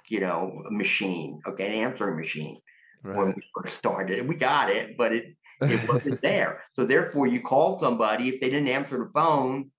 you 0.08 0.20
know, 0.20 0.62
a 0.68 0.70
machine, 0.70 1.40
okay, 1.46 1.66
an 1.66 1.90
answering 1.90 2.18
machine 2.18 2.58
right. 3.02 3.16
when 3.16 3.28
we 3.28 3.42
first 3.54 3.76
started. 3.76 4.26
We 4.26 4.36
got 4.36 4.70
it, 4.70 4.96
but 4.96 5.12
it 5.12 5.36
it 5.60 5.88
wasn't 5.88 6.20
there. 6.22 6.62
So 6.72 6.84
therefore, 6.84 7.26
you 7.26 7.40
called 7.40 7.80
somebody 7.80 8.28
if 8.28 8.40
they 8.40 8.48
didn't 8.48 8.68
answer 8.68 8.98
the 8.98 9.10
phone, 9.14 9.70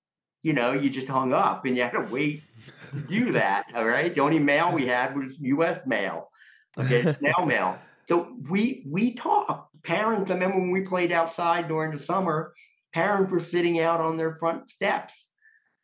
you 0.41 0.53
know, 0.53 0.71
you 0.71 0.89
just 0.89 1.07
hung 1.07 1.33
up 1.33 1.65
and 1.65 1.75
you 1.75 1.83
had 1.83 1.93
to 1.93 2.07
wait 2.09 2.43
to 2.91 2.99
do 3.01 3.31
that. 3.33 3.65
All 3.75 3.85
right. 3.85 4.13
The 4.13 4.21
only 4.21 4.39
mail 4.39 4.71
we 4.73 4.87
had 4.87 5.15
was 5.15 5.35
US 5.39 5.79
mail. 5.85 6.29
Okay, 6.77 7.01
snail 7.19 7.45
mail. 7.45 7.77
So 8.07 8.35
we 8.49 8.85
we 8.89 9.13
talk. 9.13 9.69
Parents, 9.83 10.29
I 10.31 10.33
remember 10.33 10.59
when 10.59 10.71
we 10.71 10.81
played 10.81 11.11
outside 11.11 11.67
during 11.67 11.91
the 11.91 11.99
summer, 11.99 12.53
parents 12.93 13.31
were 13.31 13.39
sitting 13.39 13.79
out 13.79 14.01
on 14.01 14.17
their 14.17 14.35
front 14.35 14.69
steps, 14.69 15.26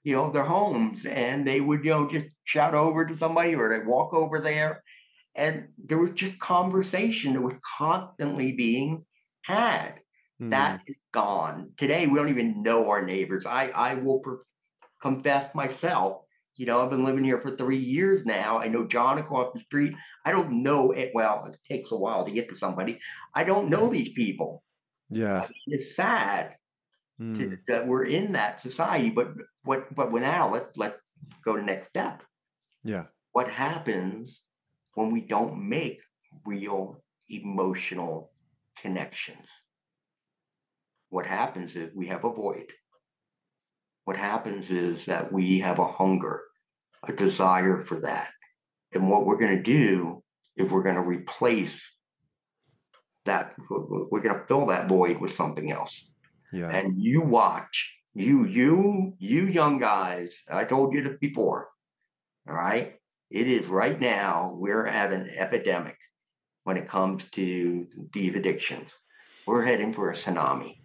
you 0.04 0.16
know, 0.16 0.32
their 0.32 0.44
homes, 0.44 1.06
and 1.06 1.48
they 1.48 1.62
would, 1.62 1.84
you 1.84 1.92
know, 1.92 2.10
just 2.10 2.26
shout 2.44 2.76
over 2.76 3.06
to 3.06 3.16
somebody 3.16 3.56
or 3.56 3.70
they'd 3.70 3.88
walk 3.88 4.14
over 4.14 4.40
there. 4.40 4.84
And 5.36 5.70
there 5.84 5.98
was 5.98 6.12
just 6.12 6.38
conversation 6.40 7.34
that 7.34 7.42
was 7.42 7.56
constantly 7.78 8.52
being 8.52 9.06
had. 9.44 9.96
Mm. 10.42 10.52
That 10.52 10.82
is 10.88 10.98
gone. 11.12 11.72
Today, 11.78 12.08
we 12.08 12.16
don't 12.16 12.30
even 12.30 12.62
know 12.62 12.90
our 12.90 13.04
neighbors. 13.06 13.46
I, 13.46 13.72
I 13.74 13.96
will 13.96 14.22
confess 15.02 15.54
myself. 15.56 16.22
You 16.56 16.68
know, 16.68 16.84
I've 16.84 16.92
been 16.92 17.04
living 17.04 17.24
here 17.24 17.42
for 17.42 17.56
three 17.56 17.78
years 17.78 18.26
now. 18.26 18.60
I 18.60 18.68
know 18.68 18.86
John 18.86 19.18
across 19.18 19.54
the 19.54 19.62
street. 19.62 19.96
I 20.24 20.32
don't 20.32 20.62
know 20.62 20.92
it. 20.92 21.12
Well, 21.14 21.46
it 21.46 21.58
takes 21.68 21.92
a 21.92 21.98
while 21.98 22.26
to 22.26 22.32
get 22.32 22.50
to 22.50 22.56
somebody. 22.56 23.00
I 23.34 23.44
don't 23.44 23.70
know 23.70 23.90
these 23.90 24.10
people. 24.10 24.64
Yeah, 25.10 25.38
I 25.38 25.42
mean, 25.42 25.52
it's 25.68 25.96
sad 25.96 26.56
mm. 27.20 27.36
to, 27.38 27.58
that 27.68 27.88
we're 27.88 28.06
in 28.06 28.34
that 28.34 28.62
society. 28.62 29.10
But 29.10 29.30
what? 29.64 29.94
But 29.94 30.12
now 30.12 30.52
let 30.52 30.78
let 30.78 30.98
go 31.44 31.56
to 31.56 31.64
next 31.64 31.90
step. 31.90 32.24
Yeah. 32.84 33.06
What 33.32 33.48
happens 33.48 34.42
when 34.94 35.12
we 35.12 35.22
don't 35.22 35.68
make 35.68 36.02
real 36.46 37.04
emotional 37.30 38.32
connections? 38.78 39.48
What 41.10 41.26
happens 41.26 41.76
is 41.76 41.92
we 41.96 42.08
have 42.08 42.26
a 42.26 42.34
void 42.34 42.72
what 44.06 44.18
happens 44.18 44.70
is 44.70 45.06
that 45.06 45.32
we 45.32 45.60
have 45.60 45.80
a 45.80 45.92
hunger, 45.92 46.42
a 47.08 47.14
desire 47.14 47.84
for 47.84 48.00
that. 48.02 48.30
And 48.94 49.10
what 49.10 49.26
we're 49.26 49.38
going 49.38 49.58
to 49.58 49.64
do 49.64 50.24
is 50.58 50.70
we're 50.70 50.84
going 50.84 50.96
to 50.96 51.02
replace 51.02 51.80
that, 53.26 53.56
we're 53.70 54.22
going 54.22 54.38
to 54.38 54.46
fill 54.48 54.66
that 54.68 54.90
void 54.90 55.22
with 55.22 55.32
something 55.32 55.72
else. 55.72 56.06
Yeah. 56.52 56.70
And 56.70 57.02
you 57.02 57.22
watch, 57.22 57.96
you, 58.14 58.46
you, 58.46 59.14
you 59.18 59.48
young 59.48 59.80
guys, 59.80 60.34
I 60.52 60.66
told 60.66 60.94
you 60.94 61.04
this 61.04 61.18
before, 61.20 61.70
all 62.48 62.56
right? 62.56 62.96
It 63.32 63.48
is 63.48 63.68
right 63.68 64.00
now, 64.00 64.54
we're 64.56 64.86
at 64.86 65.12
an 65.12 65.30
epidemic 65.36 65.98
when 66.64 66.78
it 66.78 66.88
comes 66.88 67.24
to 67.32 67.88
these 68.14 68.36
addictions. 68.36 68.94
We're 69.48 69.66
heading 69.66 69.94
for 69.94 70.12
a 70.12 70.14
tsunami. 70.14 70.78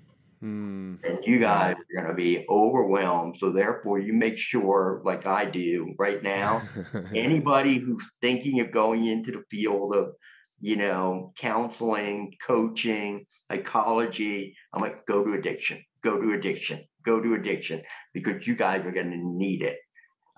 Mm. 0.42 1.04
And 1.04 1.18
you 1.24 1.40
guys 1.40 1.74
are 1.74 1.94
going 1.94 2.08
to 2.08 2.14
be 2.14 2.46
overwhelmed. 2.48 3.36
So, 3.38 3.50
therefore, 3.50 3.98
you 3.98 4.12
make 4.12 4.36
sure, 4.36 5.00
like 5.04 5.26
I 5.26 5.44
do 5.44 5.94
right 5.98 6.22
now, 6.22 6.62
anybody 7.14 7.78
who's 7.78 8.08
thinking 8.22 8.60
of 8.60 8.70
going 8.70 9.06
into 9.06 9.32
the 9.32 9.42
field 9.50 9.94
of, 9.94 10.12
you 10.60 10.76
know, 10.76 11.32
counseling, 11.36 12.34
coaching, 12.44 13.26
psychology, 13.50 14.56
I'm 14.72 14.80
like, 14.80 15.06
go 15.06 15.24
to 15.24 15.32
addiction, 15.32 15.82
go 16.02 16.20
to 16.20 16.32
addiction, 16.32 16.84
go 17.10 17.20
to 17.20 17.38
addiction, 17.38 17.78
because 18.16 18.46
you 18.46 18.54
guys 18.64 18.84
are 18.86 18.96
going 18.98 19.12
to 19.16 19.22
need 19.44 19.60
it. 19.62 19.78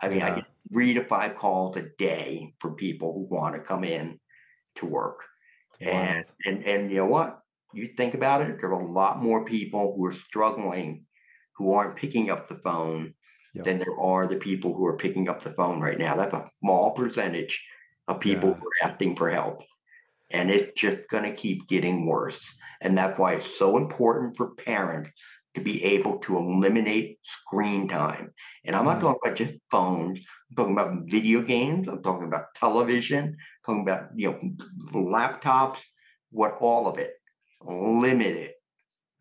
I 0.03 0.09
mean, 0.09 0.21
yeah. 0.21 0.33
I 0.33 0.35
get 0.37 0.47
three 0.73 0.93
to 0.95 1.05
five 1.05 1.33
calls 1.43 1.77
a 1.77 1.85
day 1.99 2.55
for 2.61 2.75
people 2.75 3.09
who 3.13 3.35
want 3.35 3.55
to 3.55 3.69
come 3.71 3.85
in 3.85 4.19
to 4.77 4.87
work. 4.87 5.21
Wow. 5.81 5.91
And, 5.91 6.25
and 6.47 6.57
and 6.73 6.91
you 6.91 6.99
know 6.99 7.11
what? 7.17 7.41
you 7.73 7.89
think 7.97 8.15
about 8.15 8.41
it, 8.43 8.61
there 8.61 8.71
are 8.71 8.81
a 8.81 8.93
lot 8.93 9.23
more 9.23 9.45
people 9.45 9.95
who 9.95 10.05
are 10.07 10.13
struggling 10.13 11.05
who 11.57 11.73
aren't 11.73 11.97
picking 11.97 12.31
up 12.31 12.49
the 12.49 12.57
phone 12.57 13.15
yep. 13.55 13.65
than 13.65 13.79
there 13.79 13.99
are 13.99 14.27
the 14.27 14.37
people 14.37 14.75
who 14.75 14.87
are 14.87 14.97
picking 14.97 15.29
up 15.29 15.43
the 15.43 15.53
phone 15.53 15.81
right 15.81 15.99
now. 15.99 16.17
That's 16.17 16.35
a 16.35 16.51
small 16.61 16.93
percentage 16.93 17.65
of 18.09 18.21
people 18.21 18.51
yeah. 18.51 18.55
who 18.57 18.67
are 18.67 18.91
asking 18.91 19.17
for 19.17 19.31
help. 19.31 19.63
And 20.31 20.51
it's 20.51 20.81
just 20.81 21.09
going 21.09 21.25
to 21.25 21.35
keep 21.35 21.69
getting 21.69 22.07
worse. 22.07 22.53
And 22.81 22.97
that's 22.97 23.19
why 23.19 23.35
it's 23.35 23.59
so 23.59 23.77
important 23.77 24.37
for 24.37 24.55
parents 24.55 25.11
to 25.55 25.61
be 25.61 25.83
able 25.83 26.19
to 26.19 26.37
eliminate 26.37 27.19
screen 27.23 27.89
time. 27.89 28.33
And 28.65 28.77
I'm 28.77 28.85
not 28.85 28.99
mm. 28.99 29.01
talking 29.01 29.21
about 29.25 29.37
just 29.37 29.55
phones. 29.71 30.19
I'm 30.51 30.57
talking 30.57 30.73
about 30.73 31.03
video 31.07 31.43
games. 31.43 31.89
I'm 31.89 32.03
talking 32.03 32.27
about 32.27 32.55
television. 32.55 33.25
I'm 33.25 33.37
talking 33.65 33.83
about 33.83 34.11
you 34.15 34.31
know 34.31 34.39
laptops. 34.93 35.79
What 36.31 36.57
all 36.61 36.87
of 36.87 36.99
it 36.99 37.15
limit 37.63 38.37
it 38.37 38.55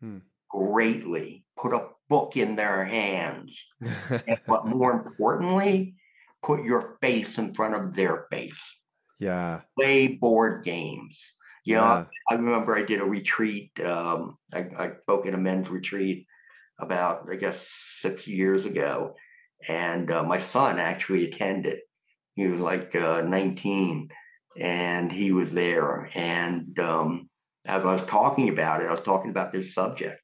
hmm. 0.00 0.18
greatly, 0.48 1.44
put 1.56 1.72
a 1.72 1.88
book 2.08 2.36
in 2.36 2.56
their 2.56 2.84
hands. 2.84 3.58
but 4.46 4.66
more 4.66 4.92
importantly, 4.92 5.94
put 6.42 6.64
your 6.64 6.96
face 7.00 7.38
in 7.38 7.54
front 7.54 7.74
of 7.74 7.94
their 7.94 8.26
face. 8.30 8.60
Yeah. 9.18 9.60
Play 9.78 10.08
board 10.08 10.64
games. 10.64 11.34
You 11.64 11.76
know, 11.76 11.82
yeah. 11.82 12.04
I 12.30 12.34
remember 12.34 12.76
I 12.76 12.84
did 12.84 13.00
a 13.00 13.04
retreat. 13.04 13.78
Um, 13.80 14.36
I, 14.52 14.66
I 14.78 14.90
spoke 15.02 15.26
in 15.26 15.34
a 15.34 15.38
men's 15.38 15.68
retreat 15.68 16.26
about, 16.78 17.26
I 17.30 17.36
guess, 17.36 17.68
six 18.00 18.26
years 18.26 18.64
ago. 18.64 19.14
And 19.68 20.10
uh, 20.10 20.22
my 20.22 20.38
son 20.38 20.78
actually 20.78 21.26
attended. 21.26 21.78
He 22.34 22.46
was 22.46 22.60
like 22.60 22.94
uh, 22.94 23.22
19 23.22 24.08
and 24.58 25.12
he 25.12 25.32
was 25.32 25.52
there. 25.52 26.10
And 26.14 26.78
um, 26.78 27.28
as 27.64 27.82
I 27.82 27.94
was 27.94 28.02
talking 28.02 28.48
about 28.48 28.80
it, 28.80 28.88
I 28.88 28.92
was 28.92 29.02
talking 29.02 29.30
about 29.30 29.52
this 29.52 29.74
subject, 29.74 30.20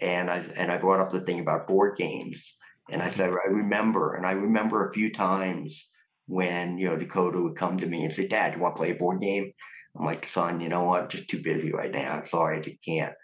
and 0.00 0.30
I 0.30 0.38
and 0.56 0.70
I 0.70 0.78
brought 0.78 1.00
up 1.00 1.10
the 1.10 1.20
thing 1.20 1.40
about 1.40 1.68
board 1.68 1.96
games, 1.96 2.54
and 2.90 3.02
I 3.02 3.10
said 3.10 3.30
I 3.30 3.50
remember, 3.50 4.14
and 4.14 4.26
I 4.26 4.32
remember 4.32 4.88
a 4.88 4.92
few 4.92 5.12
times 5.12 5.86
when 6.26 6.78
you 6.78 6.88
know 6.88 6.96
Dakota 6.96 7.40
would 7.42 7.56
come 7.56 7.78
to 7.78 7.86
me 7.86 8.04
and 8.04 8.12
say, 8.12 8.26
"Dad, 8.26 8.54
you 8.54 8.60
want 8.60 8.74
to 8.76 8.78
play 8.80 8.90
a 8.92 8.96
board 8.96 9.20
game?" 9.20 9.52
I'm 9.98 10.04
like, 10.06 10.26
"Son, 10.26 10.60
you 10.60 10.68
know 10.68 10.84
what? 10.84 11.10
just 11.10 11.28
too 11.28 11.42
busy 11.42 11.72
right 11.72 11.92
now. 11.92 12.20
Sorry, 12.22 12.58
I 12.58 12.60
just 12.62 12.78
can't." 12.86 13.14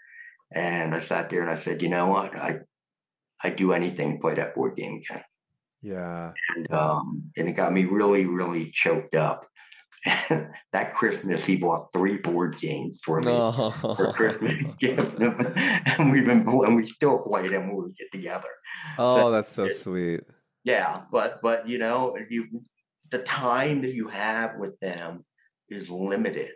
And 0.53 0.93
I 0.95 0.99
sat 0.99 1.29
there 1.29 1.41
and 1.41 1.51
I 1.51 1.55
said, 1.55 1.81
"You 1.81 1.89
know 1.89 2.07
what? 2.07 2.35
I 2.35 2.59
I'd 3.43 3.55
do 3.55 3.73
anything 3.73 4.13
to 4.13 4.19
play 4.19 4.35
that 4.35 4.55
board 4.55 4.75
game 4.75 5.01
again." 5.09 5.23
Yeah. 5.81 6.31
And 6.55 6.71
um, 6.73 7.31
and 7.37 7.47
it 7.49 7.53
got 7.53 7.73
me 7.73 7.85
really, 7.85 8.25
really 8.25 8.71
choked 8.73 9.15
up. 9.15 9.45
that 10.05 10.93
Christmas, 10.93 11.43
he 11.43 11.57
bought 11.57 11.91
three 11.91 12.17
board 12.17 12.57
games 12.61 13.01
for 13.03 13.17
me 13.19 13.31
Oh. 13.31 13.69
for 13.71 14.13
Christmas 14.13 14.63
gift, 14.79 15.19
and 15.19 16.11
we've 16.11 16.25
been 16.25 16.47
and 16.47 16.75
we 16.77 16.87
still 16.87 17.19
play 17.19 17.49
them 17.49 17.67
when 17.75 17.87
we 17.87 17.91
get 17.93 18.09
together. 18.11 18.47
Oh, 18.97 19.29
that's 19.29 19.51
so 19.51 19.67
sweet. 19.67 20.21
Yeah, 20.63 21.01
but 21.11 21.41
but 21.41 21.67
you 21.67 21.79
know, 21.79 22.15
you 22.29 22.47
the 23.11 23.19
time 23.19 23.81
that 23.81 23.93
you 23.93 24.07
have 24.07 24.51
with 24.57 24.79
them 24.79 25.25
is 25.67 25.89
limited. 25.89 26.51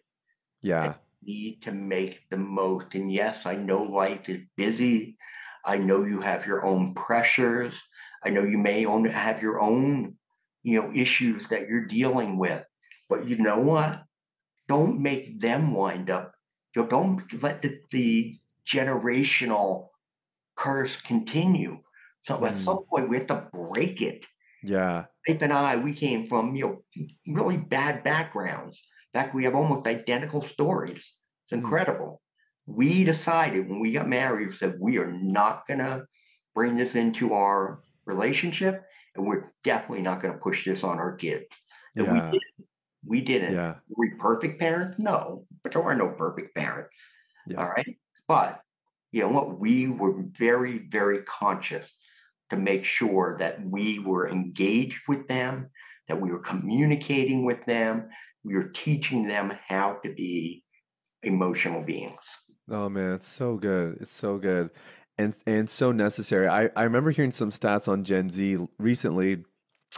Yeah. 0.63 0.95
Need 1.23 1.61
to 1.63 1.71
make 1.71 2.29
the 2.31 2.37
most. 2.37 2.95
And 2.95 3.11
yes, 3.13 3.45
I 3.45 3.55
know 3.55 3.83
life 3.83 4.29
is 4.29 4.41
busy. 4.57 5.17
I 5.65 5.77
know 5.77 6.03
you 6.05 6.21
have 6.21 6.47
your 6.47 6.65
own 6.65 6.95
pressures. 6.95 7.79
I 8.25 8.29
know 8.31 8.43
you 8.43 8.57
may 8.57 8.85
own 8.85 9.05
have 9.05 9.41
your 9.41 9.61
own, 9.61 10.17
you 10.63 10.81
know, 10.81 10.91
issues 10.93 11.47
that 11.49 11.67
you're 11.69 11.85
dealing 11.85 12.39
with. 12.39 12.65
But 13.09 13.27
you 13.27 13.37
know 13.37 13.59
what? 13.59 14.03
Don't 14.67 15.01
make 15.01 15.39
them 15.41 15.73
wind 15.73 16.09
up. 16.09 16.33
You 16.75 16.83
know, 16.83 16.89
don't 16.89 17.43
let 17.43 17.61
the, 17.61 17.79
the 17.91 18.39
generational 18.67 19.89
curse 20.55 20.97
continue. 21.01 21.83
So 22.21 22.45
at 22.45 22.53
Mm. 22.53 22.65
some 22.65 22.85
point 22.89 23.09
we 23.09 23.17
have 23.17 23.27
to 23.27 23.49
break 23.53 24.01
it. 24.01 24.25
Yeah. 24.63 25.05
Faith 25.27 25.41
and 25.41 25.53
I, 25.53 25.77
we 25.77 25.93
came 25.93 26.25
from 26.25 26.55
you 26.55 26.63
know 26.65 26.83
really 27.27 27.57
bad 27.57 28.03
backgrounds. 28.03 28.81
In 29.13 29.21
fact, 29.21 29.35
we 29.35 29.43
have 29.43 29.53
almost 29.55 29.87
identical 29.87 30.41
stories. 30.41 31.13
It's 31.45 31.53
Mm. 31.53 31.57
incredible. 31.59 32.21
We 32.65 33.03
decided 33.03 33.69
when 33.69 33.79
we 33.79 33.91
got 33.91 34.07
married, 34.09 34.47
we 34.47 34.55
said 34.55 34.79
we 34.79 34.97
are 34.97 35.11
not 35.11 35.67
gonna 35.67 36.05
bring 36.55 36.75
this 36.77 36.95
into 36.95 37.33
our 37.33 37.83
relationship, 38.05 38.83
and 39.15 39.27
we're 39.27 39.51
definitely 39.63 40.01
not 40.01 40.19
gonna 40.19 40.37
push 40.37 40.65
this 40.65 40.83
on 40.83 40.97
our 40.97 41.15
kids. 41.15 41.45
And 41.95 42.07
Yeah. 42.07 42.31
we 42.31 42.39
did. 42.39 42.67
We 43.05 43.21
didn't. 43.21 43.53
Yeah. 43.53 43.75
Were 43.89 43.95
we 43.97 44.09
perfect 44.11 44.59
parents? 44.59 44.97
No, 44.97 45.45
but 45.61 45.73
there 45.73 45.83
are 45.83 45.95
no 45.95 46.09
perfect 46.13 46.55
parents. 46.55 46.89
Yeah. 47.45 47.57
All 47.57 47.69
right. 47.69 47.99
But 48.27 48.61
you 49.11 49.21
know 49.21 49.29
what? 49.29 49.59
We 49.59 49.89
were 49.89 50.23
very, 50.23 50.79
very 50.87 51.21
conscious 51.23 51.93
to 52.49 52.55
make 52.57 52.85
sure 52.85 53.35
that 53.37 53.61
we 53.63 53.99
were 53.99 54.29
engaged 54.29 55.01
with 55.07 55.27
them, 55.27 55.69
that 56.07 56.19
we 56.19 56.31
were 56.31 56.39
communicating 56.39 57.43
with 57.43 57.65
them, 57.65 58.09
were 58.43 58.69
teaching 58.69 59.27
them 59.27 59.53
how 59.67 59.99
to 60.03 60.13
be 60.13 60.63
emotional 61.23 61.81
beings. 61.83 62.25
Oh 62.69 62.89
man, 62.89 63.13
it's 63.13 63.27
so 63.27 63.55
good. 63.55 63.97
It's 64.01 64.13
so 64.13 64.37
good. 64.37 64.69
And 65.17 65.35
and 65.45 65.69
so 65.69 65.91
necessary. 65.91 66.47
I, 66.47 66.69
I 66.75 66.83
remember 66.83 67.11
hearing 67.11 67.31
some 67.31 67.51
stats 67.51 67.87
on 67.87 68.03
Gen 68.03 68.29
Z 68.29 68.57
recently. 68.79 69.43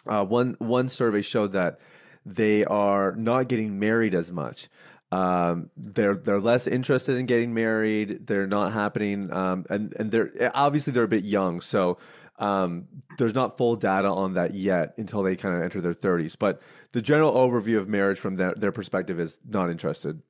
Uh, 0.05 0.25
one 0.25 0.55
one 0.59 0.89
survey 0.89 1.21
showed 1.21 1.53
that 1.53 1.79
they 2.25 2.65
are 2.65 3.13
not 3.15 3.47
getting 3.47 3.79
married 3.79 4.13
as 4.13 4.31
much. 4.31 4.67
Um, 5.11 5.69
they're 5.77 6.15
they're 6.15 6.41
less 6.41 6.67
interested 6.67 7.17
in 7.17 7.27
getting 7.27 7.53
married. 7.53 8.27
They're 8.27 8.47
not 8.47 8.73
happening. 8.73 9.31
Um, 9.31 9.65
and 9.69 9.93
and 9.97 10.11
they're 10.11 10.51
obviously 10.53 10.91
they're 10.91 11.03
a 11.03 11.07
bit 11.07 11.23
young, 11.23 11.61
so 11.61 11.97
um, 12.38 12.88
there's 13.17 13.33
not 13.33 13.57
full 13.57 13.75
data 13.75 14.09
on 14.09 14.33
that 14.33 14.53
yet 14.53 14.93
until 14.97 15.23
they 15.23 15.36
kind 15.36 15.55
of 15.55 15.61
enter 15.61 15.81
their 15.81 15.93
30s. 15.93 16.36
But 16.38 16.61
the 16.91 17.01
general 17.01 17.33
overview 17.33 17.77
of 17.77 17.88
marriage 17.88 18.19
from 18.19 18.36
their, 18.36 18.53
their 18.55 18.71
perspective 18.71 19.19
is 19.19 19.38
not 19.47 19.69
interested. 19.69 20.21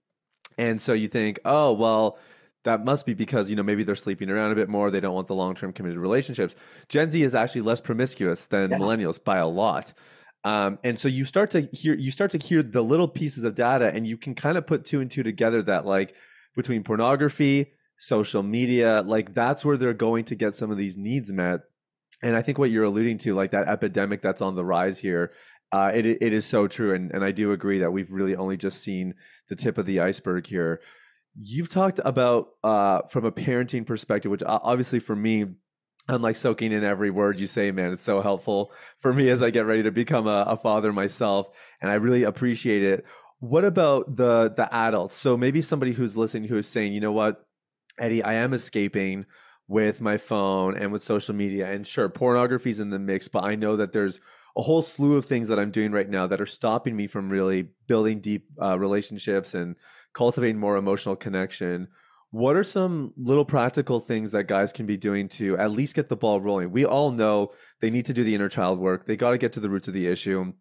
And 0.58 0.82
so 0.82 0.94
you 0.94 1.08
think, 1.08 1.40
oh, 1.46 1.74
well, 1.74 2.18
that 2.64 2.84
must 2.86 3.06
be 3.06 3.14
because, 3.14 3.50
you 3.50 3.56
know, 3.56 3.64
maybe 3.64 3.84
they're 3.84 3.96
sleeping 3.96 4.30
around 4.30 4.52
a 4.52 4.56
bit 4.56 4.70
more. 4.70 4.90
They 4.90 5.00
don't 5.00 5.14
want 5.14 5.28
the 5.28 5.36
long 5.36 5.56
term 5.56 5.74
committed 5.74 5.98
relationships. 6.00 6.56
Gen 6.90 7.12
Z 7.12 7.22
is 7.22 7.36
actually 7.36 7.62
less 7.62 7.82
promiscuous 7.82 8.46
than 8.48 8.72
Yeah. 8.72 8.78
millennials 8.78 9.24
by 9.24 9.38
a 9.38 9.48
lot. 9.48 9.94
Um, 10.44 10.78
and 10.84 11.00
so 11.00 11.08
you 11.08 11.26
start 11.26 11.50
to 11.52 11.62
hear 11.62 11.96
you 11.96 12.12
start 12.12 12.30
to 12.32 12.38
hear 12.38 12.62
the 12.62 12.84
little 12.84 13.08
pieces 13.08 13.44
of 13.44 13.56
data 13.56 13.92
and 13.92 14.06
you 14.06 14.16
can 14.16 14.36
kind 14.36 14.60
of 14.60 14.68
put 14.68 14.86
two 14.86 15.02
and 15.02 15.10
two 15.10 15.24
together 15.24 15.64
that 15.64 15.86
like 15.88 16.14
between 16.56 16.84
pornography, 16.84 17.74
social 17.98 18.44
media, 18.44 19.02
like 19.06 19.34
that's 19.34 19.66
where 19.66 19.76
they're 19.76 19.94
going 19.94 20.24
to 20.26 20.36
get 20.36 20.54
some 20.54 20.70
of 20.72 20.78
these 20.78 20.96
needs 20.98 21.32
met. 21.32 21.62
And 22.26 22.36
I 22.36 22.42
think 22.42 22.58
what 22.58 22.72
you're 22.72 22.86
alluding 22.86 23.20
to, 23.20 23.36
like 23.36 23.52
that 23.52 23.68
epidemic 23.68 24.24
that's 24.24 24.42
on 24.42 24.56
the 24.56 24.66
rise 24.66 24.98
here, 24.98 25.32
uh, 25.72 25.92
it 25.94 26.08
it 26.08 26.34
is 26.34 26.44
so 26.44 26.68
true, 26.68 26.92
and 26.92 27.12
and 27.12 27.24
I 27.24 27.32
do 27.32 27.52
agree 27.52 27.78
that 27.80 27.92
we've 27.92 28.12
really 28.12 28.36
only 28.36 28.58
just 28.58 28.82
seen 28.82 29.14
the 29.48 29.56
tip 29.56 29.78
of 29.78 29.86
the 29.86 30.00
iceberg 30.00 30.48
here. 30.48 30.82
You've 31.38 31.70
talked 31.70 32.00
about 32.04 32.48
uh, 32.64 33.04
from 33.10 33.26
a 33.26 33.32
parenting 33.32 33.86
perspective, 33.86 34.32
which 34.32 34.42
obviously 34.44 34.98
for 35.00 35.16
me, 35.16 35.46
I'm 36.10 36.22
like 36.22 36.36
soaking 36.36 36.72
in 36.72 36.84
every 36.84 37.12
word 37.12 37.40
you 37.40 37.46
say, 37.46 37.70
man. 37.70 37.94
It's 37.94 38.02
so 38.02 38.22
helpful 38.22 38.72
for 39.02 39.14
me 39.14 39.30
as 39.30 39.44
I 39.44 39.52
get 39.52 39.68
ready 39.68 39.84
to 39.84 39.92
become 39.92 40.26
a, 40.26 40.46
a 40.48 40.58
father 40.58 40.92
myself, 40.92 41.48
and 41.80 41.92
I 41.92 41.96
really 41.96 42.24
appreciate 42.24 42.82
it. 42.82 43.06
What 43.38 43.66
about 43.66 44.16
the 44.16 44.52
the 44.56 44.68
adults? 44.74 45.16
So 45.16 45.38
maybe 45.38 45.62
somebody 45.62 45.92
who's 45.92 46.18
listening 46.18 46.50
who 46.50 46.58
is 46.58 46.68
saying, 46.68 46.94
you 46.94 47.02
know 47.02 47.12
what, 47.12 47.46
Eddie, 48.00 48.24
I 48.24 48.34
am 48.34 48.52
escaping 48.54 49.28
with 49.68 50.02
my 50.02 50.18
phone 50.18 50.78
and 50.78 50.92
with 50.92 51.04
social 51.04 51.34
media, 51.36 51.72
and 51.72 51.88
sure, 51.88 52.10
pornography's 52.10 52.80
in 52.80 52.90
the 52.90 53.00
mix, 53.00 53.28
but 53.28 53.44
I 53.44 53.56
know 53.56 53.76
that 53.76 53.94
there's 53.94 54.20
a 54.58 54.62
whole 54.62 54.82
slew 54.82 55.18
of 55.18 55.26
things 55.26 55.48
that 55.48 55.60
I'm 55.60 55.72
doing 55.72 55.92
right 55.92 56.10
now 56.10 56.28
that 56.28 56.40
are 56.40 56.46
stopping 56.46 56.96
me 56.96 57.08
from 57.08 57.30
really 57.30 57.70
building 57.88 58.22
deep 58.22 58.48
uh, 58.62 58.80
relationships 58.80 59.54
and 59.54 59.76
cultivating 60.14 60.60
more 60.60 60.78
emotional 60.78 61.16
connection. 61.16 61.90
What 62.32 62.56
are 62.56 62.64
some 62.64 63.14
little 63.18 63.46
practical 63.46 64.00
things 64.00 64.32
that 64.32 64.46
guys 64.46 64.72
can 64.72 64.86
be 64.86 64.98
doing 64.98 65.30
to 65.30 65.58
at 65.58 65.72
least 65.72 65.96
get 65.96 66.10
the 66.10 66.16
ball 66.16 66.40
rolling? 66.40 66.72
We 66.72 66.86
all 66.86 67.12
know 67.12 67.52
they 67.82 67.90
need 67.90 68.06
to 68.06 68.14
do 68.14 68.24
the 68.24 68.36
inner 68.36 68.50
child 68.50 68.80
work. 68.80 69.06
They 69.06 69.18
got 69.18 69.32
to 69.32 69.38
get 69.38 69.54
to 69.54 69.60
the 69.60 69.70
roots 69.70 69.88
of 69.88 69.94
the 69.94 70.08
issue. 70.08 70.54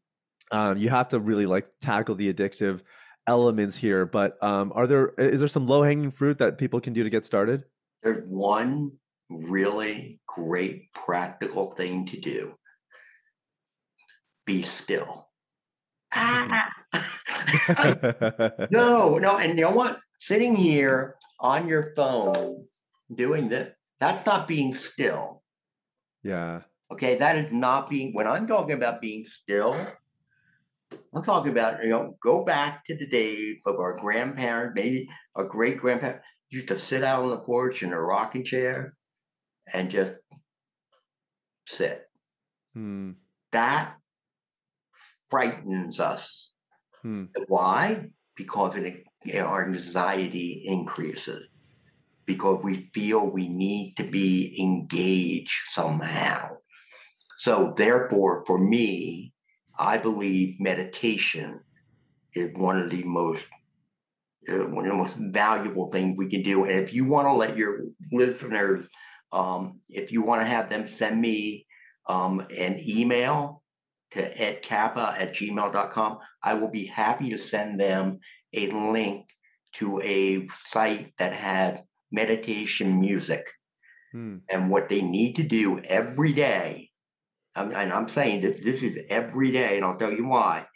Um, 0.51 0.77
you 0.77 0.91
have 0.91 1.09
to 1.09 1.21
really 1.21 1.47
like 1.47 1.69
tackle 1.81 2.15
the 2.15 2.33
addictive 2.33 2.81
elements 3.27 3.77
here. 3.77 4.07
But 4.07 4.43
um, 4.43 4.73
are 4.75 4.87
there 4.87 5.09
is 5.19 5.39
there 5.39 5.49
some 5.49 5.67
low 5.67 5.83
hanging 5.83 6.11
fruit 6.11 6.39
that 6.39 6.59
people 6.59 6.81
can 6.81 6.93
do 6.93 7.03
to 7.03 7.11
get 7.11 7.25
started? 7.25 7.65
There's 8.05 8.23
one 8.29 8.93
really 9.31 10.21
great 10.27 10.93
practical 10.93 11.73
thing 11.73 12.07
to 12.07 12.21
do 12.21 12.55
be 14.45 14.63
still. 14.63 15.29
Ah. 16.15 16.69
no, 18.71 19.17
no, 19.17 19.39
and 19.39 19.59
you 19.59 19.65
know 19.65 19.71
what? 19.71 19.99
Sitting 20.21 20.55
here 20.55 21.17
on 21.41 21.67
your 21.67 21.95
phone 21.97 22.67
doing 23.15 23.49
this, 23.49 23.73
that's 24.01 24.27
not 24.27 24.47
being 24.47 24.75
still. 24.75 25.43
yeah. 26.23 26.61
Okay, 26.93 27.17
that 27.17 27.37
is 27.37 27.51
not 27.51 27.89
being 27.89 28.13
when 28.13 28.29
I'm 28.29 28.47
talking 28.47 28.77
about 28.77 29.01
being 29.01 29.25
still, 29.25 29.75
I'm 31.15 31.23
talking 31.23 31.51
about, 31.51 31.83
you 31.83 31.89
know, 31.89 32.17
go 32.23 32.45
back 32.45 32.85
to 32.85 32.97
the 32.97 33.07
days 33.07 33.57
of 33.67 33.77
our 33.77 33.97
grandparents, 33.97 34.75
maybe 34.77 35.09
our 35.35 35.45
great 35.45 35.79
grandparents 35.79 36.25
used 36.51 36.69
to 36.69 36.79
sit 36.79 37.03
out 37.03 37.25
on 37.25 37.31
the 37.31 37.39
porch 37.39 37.83
in 37.83 37.93
a 37.93 38.01
rocking 38.01 38.45
chair 38.45 38.95
and 39.73 39.91
just 39.91 40.15
sit. 41.67 42.03
Hmm. 42.75 43.13
That 43.53 43.95
frightens 45.29 46.01
us. 46.01 46.53
Hmm. 47.03 47.25
Why? 47.49 48.07
Because 48.37 48.77
it, 48.77 49.05
our 49.39 49.67
anxiety 49.67 50.65
increases. 50.67 51.47
Because 52.27 52.63
we 52.63 52.91
feel 52.95 53.27
we 53.27 53.49
need 53.49 53.95
to 53.97 54.05
be 54.05 54.57
engaged 54.59 55.61
somehow. 55.67 56.57
So, 57.39 57.75
therefore, 57.77 58.45
for 58.47 58.59
me, 58.59 59.35
I 59.79 59.99
believe 59.99 60.61
meditation 60.61 61.61
is 62.35 62.51
one 62.55 62.81
of 62.81 62.91
the 62.91 63.03
most 63.05 63.43
one 64.49 64.85
of 64.85 64.91
the 64.91 64.97
most 64.97 65.17
valuable 65.17 65.91
things 65.91 66.17
we 66.17 66.29
can 66.29 66.43
do. 66.43 66.65
And 66.65 66.79
if 66.79 66.93
you 66.93 67.05
want 67.05 67.29
to 67.29 67.33
let 67.33 67.57
your 67.57 67.81
listeners, 68.13 68.87
um, 69.33 69.81
if 69.89 70.13
you 70.13 70.23
want 70.23 70.43
to 70.43 70.47
have 70.47 70.69
them 70.69 70.87
send 70.87 71.21
me 71.21 71.67
um, 72.09 72.41
an 72.57 72.81
email 72.87 73.63
to 74.13 74.21
edkappa 74.21 75.21
at 75.21 75.35
gmail.com, 75.35 76.19
I 76.43 76.55
will 76.55 76.71
be 76.71 76.87
happy 76.87 77.31
to 77.31 77.39
send 77.39 77.81
them 77.81 78.21
a 78.53 78.71
link 78.71 79.27
to 79.75 80.01
a 80.03 80.47
site 80.67 81.13
that 81.19 81.33
has 81.33 81.79
meditation 82.13 83.01
music. 83.01 83.47
Hmm. 84.13 84.39
And 84.49 84.71
what 84.71 84.89
they 84.89 85.03
need 85.03 85.35
to 85.37 85.43
do 85.43 85.81
every 85.81 86.33
day, 86.33 86.91
and 87.57 87.75
I'm 87.75 88.09
saying 88.09 88.41
this, 88.41 88.61
this 88.61 88.83
is 88.83 88.99
every 89.09 89.51
day, 89.51 89.77
and 89.77 89.85
I'll 89.85 89.97
tell 89.97 90.13
you 90.13 90.27
why. 90.27 90.67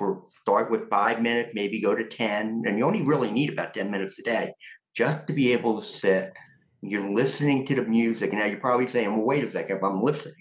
For 0.00 0.22
start 0.30 0.70
with 0.70 0.88
five 0.88 1.20
minutes, 1.20 1.50
maybe 1.52 1.78
go 1.78 1.94
to 1.94 2.08
10, 2.08 2.62
and 2.66 2.78
you 2.78 2.86
only 2.86 3.02
really 3.02 3.30
need 3.30 3.52
about 3.52 3.74
10 3.74 3.90
minutes 3.90 4.18
a 4.18 4.22
day 4.22 4.54
just 4.96 5.26
to 5.26 5.34
be 5.34 5.52
able 5.52 5.78
to 5.78 5.86
sit. 5.86 6.32
You're 6.80 7.14
listening 7.14 7.66
to 7.66 7.74
the 7.74 7.82
music. 7.82 8.32
Now 8.32 8.46
you're 8.46 8.60
probably 8.60 8.88
saying, 8.88 9.14
well, 9.14 9.26
wait 9.26 9.44
a 9.44 9.50
second, 9.50 9.76
if 9.76 9.84
I'm 9.84 10.02
listening 10.02 10.32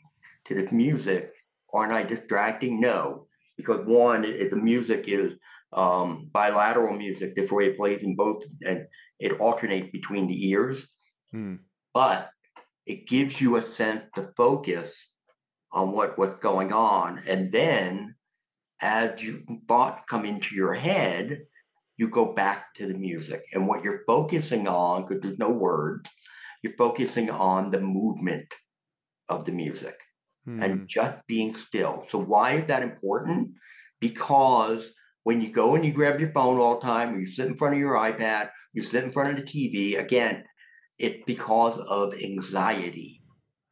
to 0.46 0.56
this 0.56 0.72
music, 0.72 1.34
aren't 1.74 1.92
I 1.92 2.04
distracting? 2.04 2.80
No, 2.80 3.28
because 3.58 3.86
one, 3.86 4.24
it, 4.24 4.50
the 4.50 4.56
music 4.56 5.10
is 5.10 5.34
um, 5.74 6.30
bilateral 6.32 6.96
music, 6.96 7.36
the 7.36 7.46
way 7.52 7.66
it 7.66 7.78
plays 7.78 8.02
in 8.02 8.16
both, 8.16 8.42
and 8.66 8.86
it 9.20 9.42
alternates 9.42 9.92
between 9.92 10.26
the 10.26 10.50
ears. 10.52 10.88
Hmm. 11.34 11.56
But 11.94 12.30
it 12.86 13.08
gives 13.08 13.42
you 13.42 13.58
a 13.58 13.62
sense 13.62 14.04
to 14.16 14.32
focus 14.38 14.96
on 15.74 15.92
what 15.92 16.18
what's 16.18 16.42
going 16.42 16.72
on, 16.72 17.22
and 17.28 17.52
then 17.52 18.16
as 18.82 19.22
you 19.22 19.44
thought 19.68 20.08
come 20.08 20.26
into 20.26 20.56
your 20.56 20.74
head, 20.74 21.42
you 21.98 22.10
go 22.10 22.34
back 22.34 22.74
to 22.76 22.88
the 22.88 22.94
music. 22.94 23.44
And 23.54 23.68
what 23.68 23.84
you're 23.84 24.04
focusing 24.08 24.68
on, 24.68 25.06
because 25.06 25.22
there's 25.22 25.38
no 25.38 25.52
words, 25.52 26.10
you're 26.64 26.78
focusing 26.78 27.30
on 27.30 27.72
the 27.72 27.82
movement 27.82 28.54
of 29.28 29.46
the 29.46 29.52
music 29.52 29.96
hmm. 30.46 30.62
and 30.62 30.88
just 30.88 31.18
being 31.28 31.56
still. 31.56 32.06
So, 32.10 32.18
why 32.18 32.54
is 32.54 32.68
that 32.68 32.84
important? 32.84 33.52
Because 34.00 34.90
when 35.24 35.42
you 35.42 35.52
go 35.52 35.76
and 35.76 35.86
you 35.86 35.92
grab 35.92 36.20
your 36.20 36.32
phone 36.32 36.60
all 36.60 36.80
the 36.80 36.86
time, 36.86 37.14
or 37.14 37.20
you 37.20 37.28
sit 37.28 37.48
in 37.48 37.56
front 37.56 37.76
of 37.76 37.80
your 37.80 37.96
iPad, 37.96 38.50
you 38.74 38.82
sit 38.82 39.04
in 39.04 39.12
front 39.12 39.32
of 39.32 39.36
the 39.36 39.52
TV, 39.52 40.00
again, 40.00 40.46
it's 40.98 41.24
because 41.26 41.78
of 41.78 42.14
anxiety. 42.14 43.22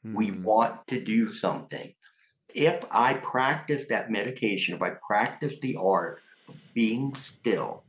Hmm. 0.03 0.15
We 0.15 0.31
want 0.31 0.85
to 0.87 1.01
do 1.01 1.33
something 1.33 1.93
if 2.57 2.83
I 2.89 3.13
practice 3.13 3.85
that 3.89 4.09
meditation, 4.09 4.75
if 4.75 4.81
I 4.81 4.91
practice 5.07 5.53
the 5.61 5.77
art 5.79 6.21
of 6.49 6.55
being 6.73 7.13
still, 7.15 7.83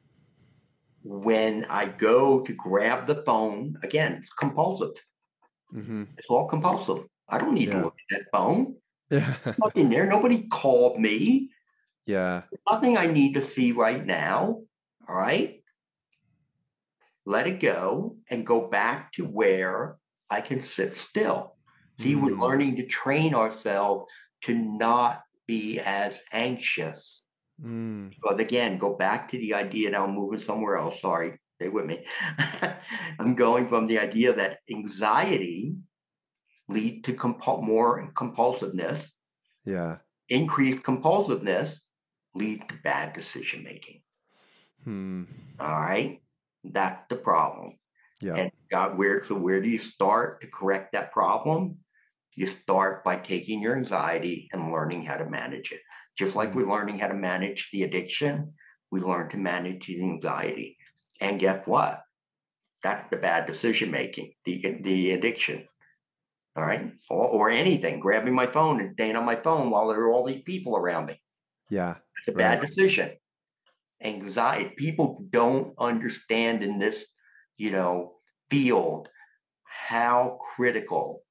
when 1.03 1.65
I 1.71 1.87
go 1.87 2.43
to 2.43 2.53
grab 2.53 3.07
the 3.07 3.23
phone, 3.25 3.79
again, 3.83 4.13
it's 4.13 4.29
compulsive. 4.29 5.03
Mm-hmm. 5.75 6.05
It's 6.19 6.29
all 6.29 6.47
compulsive. 6.47 7.07
I 7.31 7.39
don't 7.39 7.55
need 7.55 7.69
yeah. 7.69 7.79
to 7.79 7.85
look 7.85 7.97
at 8.11 8.19
that 8.19 8.27
phone. 8.31 8.77
Yeah. 9.11 9.35
Nothing 9.59 9.89
there. 9.89 10.07
Nobody 10.07 10.47
called 10.49 11.01
me. 11.01 11.49
Yeah. 12.05 12.43
Nothing 12.71 12.99
I 12.99 13.07
need 13.07 13.35
to 13.35 13.43
see 13.43 13.73
right 13.73 14.05
now. 14.05 14.61
All 15.09 15.17
right. 15.17 15.63
Let 17.25 17.47
it 17.47 17.61
go 17.61 18.17
and 18.29 18.47
go 18.47 18.69
back 18.69 19.13
to 19.15 19.25
where 19.25 19.97
I 20.29 20.43
can 20.43 20.61
sit 20.61 20.93
still. 20.93 21.55
See, 21.99 22.13
mm-hmm. 22.13 22.23
we're 22.23 22.37
mm. 22.37 22.41
learning 22.41 22.77
to 22.77 22.87
train 22.87 23.35
ourselves 23.35 24.13
to 24.43 24.55
not 24.55 25.23
be 25.47 25.81
as 25.81 26.21
anxious. 26.33 27.23
Mm. 27.63 28.13
But 28.23 28.41
again, 28.41 28.79
go 28.79 28.95
back 28.95 29.29
to 29.31 29.39
the 29.39 29.55
idea 29.55 29.91
now 29.91 30.05
I'm 30.05 30.15
moving 30.15 30.39
somewhere 30.39 30.77
else. 30.77 31.01
Sorry, 31.01 31.39
stay 31.57 31.69
with 31.69 31.87
me. 31.87 32.05
I'm 33.19 33.35
going 33.35 33.69
from 33.69 33.87
the 33.87 33.99
idea 33.99 34.33
that 34.35 34.59
anxiety 34.71 35.77
lead 36.69 37.05
to 37.05 37.15
comp- 37.15 37.63
more 37.63 38.13
compulsiveness. 38.15 39.11
Yeah. 39.65 39.97
Increased 40.29 40.83
compulsiveness 40.83 41.81
lead 42.35 42.69
to 42.69 42.75
bad 42.85 43.13
decision 43.15 43.65
making. 43.65 44.03
Hmm. 44.85 45.25
All 45.59 45.81
right. 45.81 46.23
That's 46.65 47.03
the 47.09 47.17
problem. 47.17 47.79
Yeah. 48.21 48.35
And 48.35 48.51
God, 48.71 48.99
where 48.99 49.25
so 49.25 49.35
where 49.35 49.61
do 49.61 49.69
you 49.69 49.79
start 49.79 50.41
to 50.41 50.47
correct 50.49 50.93
that 50.93 51.13
problem? 51.13 51.79
You 52.39 52.47
start 52.63 53.03
by 53.03 53.17
taking 53.17 53.61
your 53.61 53.77
anxiety 53.77 54.49
and 54.53 54.71
learning 54.71 55.05
how 55.05 55.17
to 55.17 55.29
manage 55.29 55.73
it. 55.73 55.81
Just 56.17 56.37
like 56.37 56.55
we're 56.55 56.63
mm-hmm. 56.63 56.71
learning 56.71 56.99
how 57.01 57.09
to 57.09 57.15
manage 57.15 57.69
the 57.73 57.83
addiction, 57.83 58.53
we 58.93 59.01
learn 59.01 59.29
to 59.31 59.37
manage 59.37 59.89
the 59.89 60.01
anxiety. 60.01 60.77
And 61.21 61.41
guess 61.41 61.67
what? 61.67 62.01
That's 62.85 63.11
the 63.11 63.17
bad 63.17 63.47
decision 63.47 63.91
making, 63.91 64.35
the, 64.45 64.79
the 64.83 65.11
addiction. 65.15 65.67
All 66.55 66.63
right. 66.63 66.93
Or, 67.11 67.27
or 67.27 67.51
anything, 67.51 67.99
grabbing 67.99 68.37
my 68.37 68.47
phone 68.47 68.79
and 68.79 68.93
staying 68.93 69.17
on 69.17 69.25
my 69.25 69.35
phone 69.35 69.71
while 69.71 69.89
there 69.89 70.03
are 70.03 70.13
all 70.13 70.25
these 70.25 70.43
people 70.43 70.77
around 70.77 71.07
me. 71.07 71.21
Yeah. 71.71 71.97
It's 72.21 72.29
a 72.29 72.33
right. 72.33 72.39
bad 72.39 72.61
decision. 72.61 73.17
Anxiety. 74.01 74.75
People 74.77 75.25
don't 75.29 75.75
understand 75.77 76.63
in 76.63 76.79
this, 76.79 77.05
you 77.57 77.73
know, 77.73 78.13
field 78.49 79.09
how 79.65 80.39
critical 80.55 81.25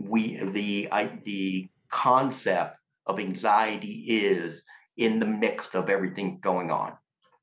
we 0.00 0.42
the 0.44 0.88
I, 0.90 1.18
the 1.24 1.68
concept 1.90 2.78
of 3.06 3.20
anxiety 3.20 4.04
is 4.08 4.62
in 4.96 5.20
the 5.20 5.26
mix 5.26 5.74
of 5.74 5.88
everything 5.88 6.38
going 6.40 6.70
on. 6.70 6.94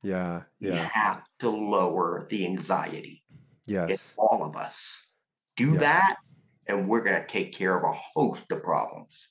Yeah, 0.04 0.42
yeah. 0.60 0.74
You 0.74 0.78
have 0.78 1.24
to 1.40 1.50
lower 1.50 2.28
the 2.30 2.46
anxiety. 2.46 3.24
Yes. 3.66 3.90
It's 3.90 4.14
all 4.18 4.44
of 4.44 4.56
us. 4.56 5.06
Do 5.56 5.74
yeah. 5.74 5.80
that, 5.80 6.16
and 6.68 6.88
we're 6.88 7.04
going 7.04 7.22
to 7.22 7.28
take 7.28 7.54
care 7.54 7.78
of 7.78 7.84
a 7.84 7.98
host 8.16 8.44
of 8.52 8.64
problems. 8.64 9.30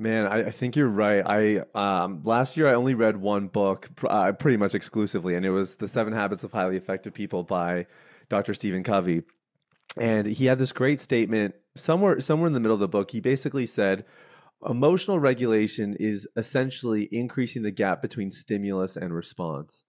Man, 0.00 0.26
I, 0.28 0.46
I, 0.46 0.50
think 0.50 0.76
you're 0.76 0.86
right. 0.86 1.24
I 1.26 1.64
um, 1.74 2.22
last 2.22 2.56
year 2.56 2.68
I 2.68 2.74
only 2.74 2.94
read 2.94 3.16
one 3.16 3.48
book, 3.48 3.88
uh, 4.08 4.30
pretty 4.32 4.56
much 4.56 4.76
exclusively, 4.76 5.34
and 5.34 5.44
it 5.44 5.50
was 5.50 5.74
"The 5.74 5.88
Seven 5.88 6.12
Habits 6.12 6.44
of 6.44 6.52
Highly 6.52 6.76
Effective 6.76 7.12
People" 7.12 7.42
by 7.42 7.86
Dr. 8.28 8.54
Stephen 8.54 8.84
Covey 8.84 9.24
and 9.98 10.26
he 10.26 10.46
had 10.46 10.58
this 10.58 10.72
great 10.72 11.00
statement 11.00 11.54
somewhere 11.78 12.20
somewhere 12.20 12.46
in 12.46 12.52
the 12.52 12.60
middle 12.60 12.74
of 12.74 12.80
the 12.80 12.88
book 12.88 13.10
he 13.10 13.20
basically 13.20 13.66
said 13.66 14.04
emotional 14.68 15.20
regulation 15.20 15.94
is 16.00 16.26
essentially 16.36 17.08
increasing 17.12 17.62
the 17.62 17.70
gap 17.70 18.02
between 18.02 18.32
stimulus 18.32 18.96
and 18.96 19.14
response. 19.14 19.84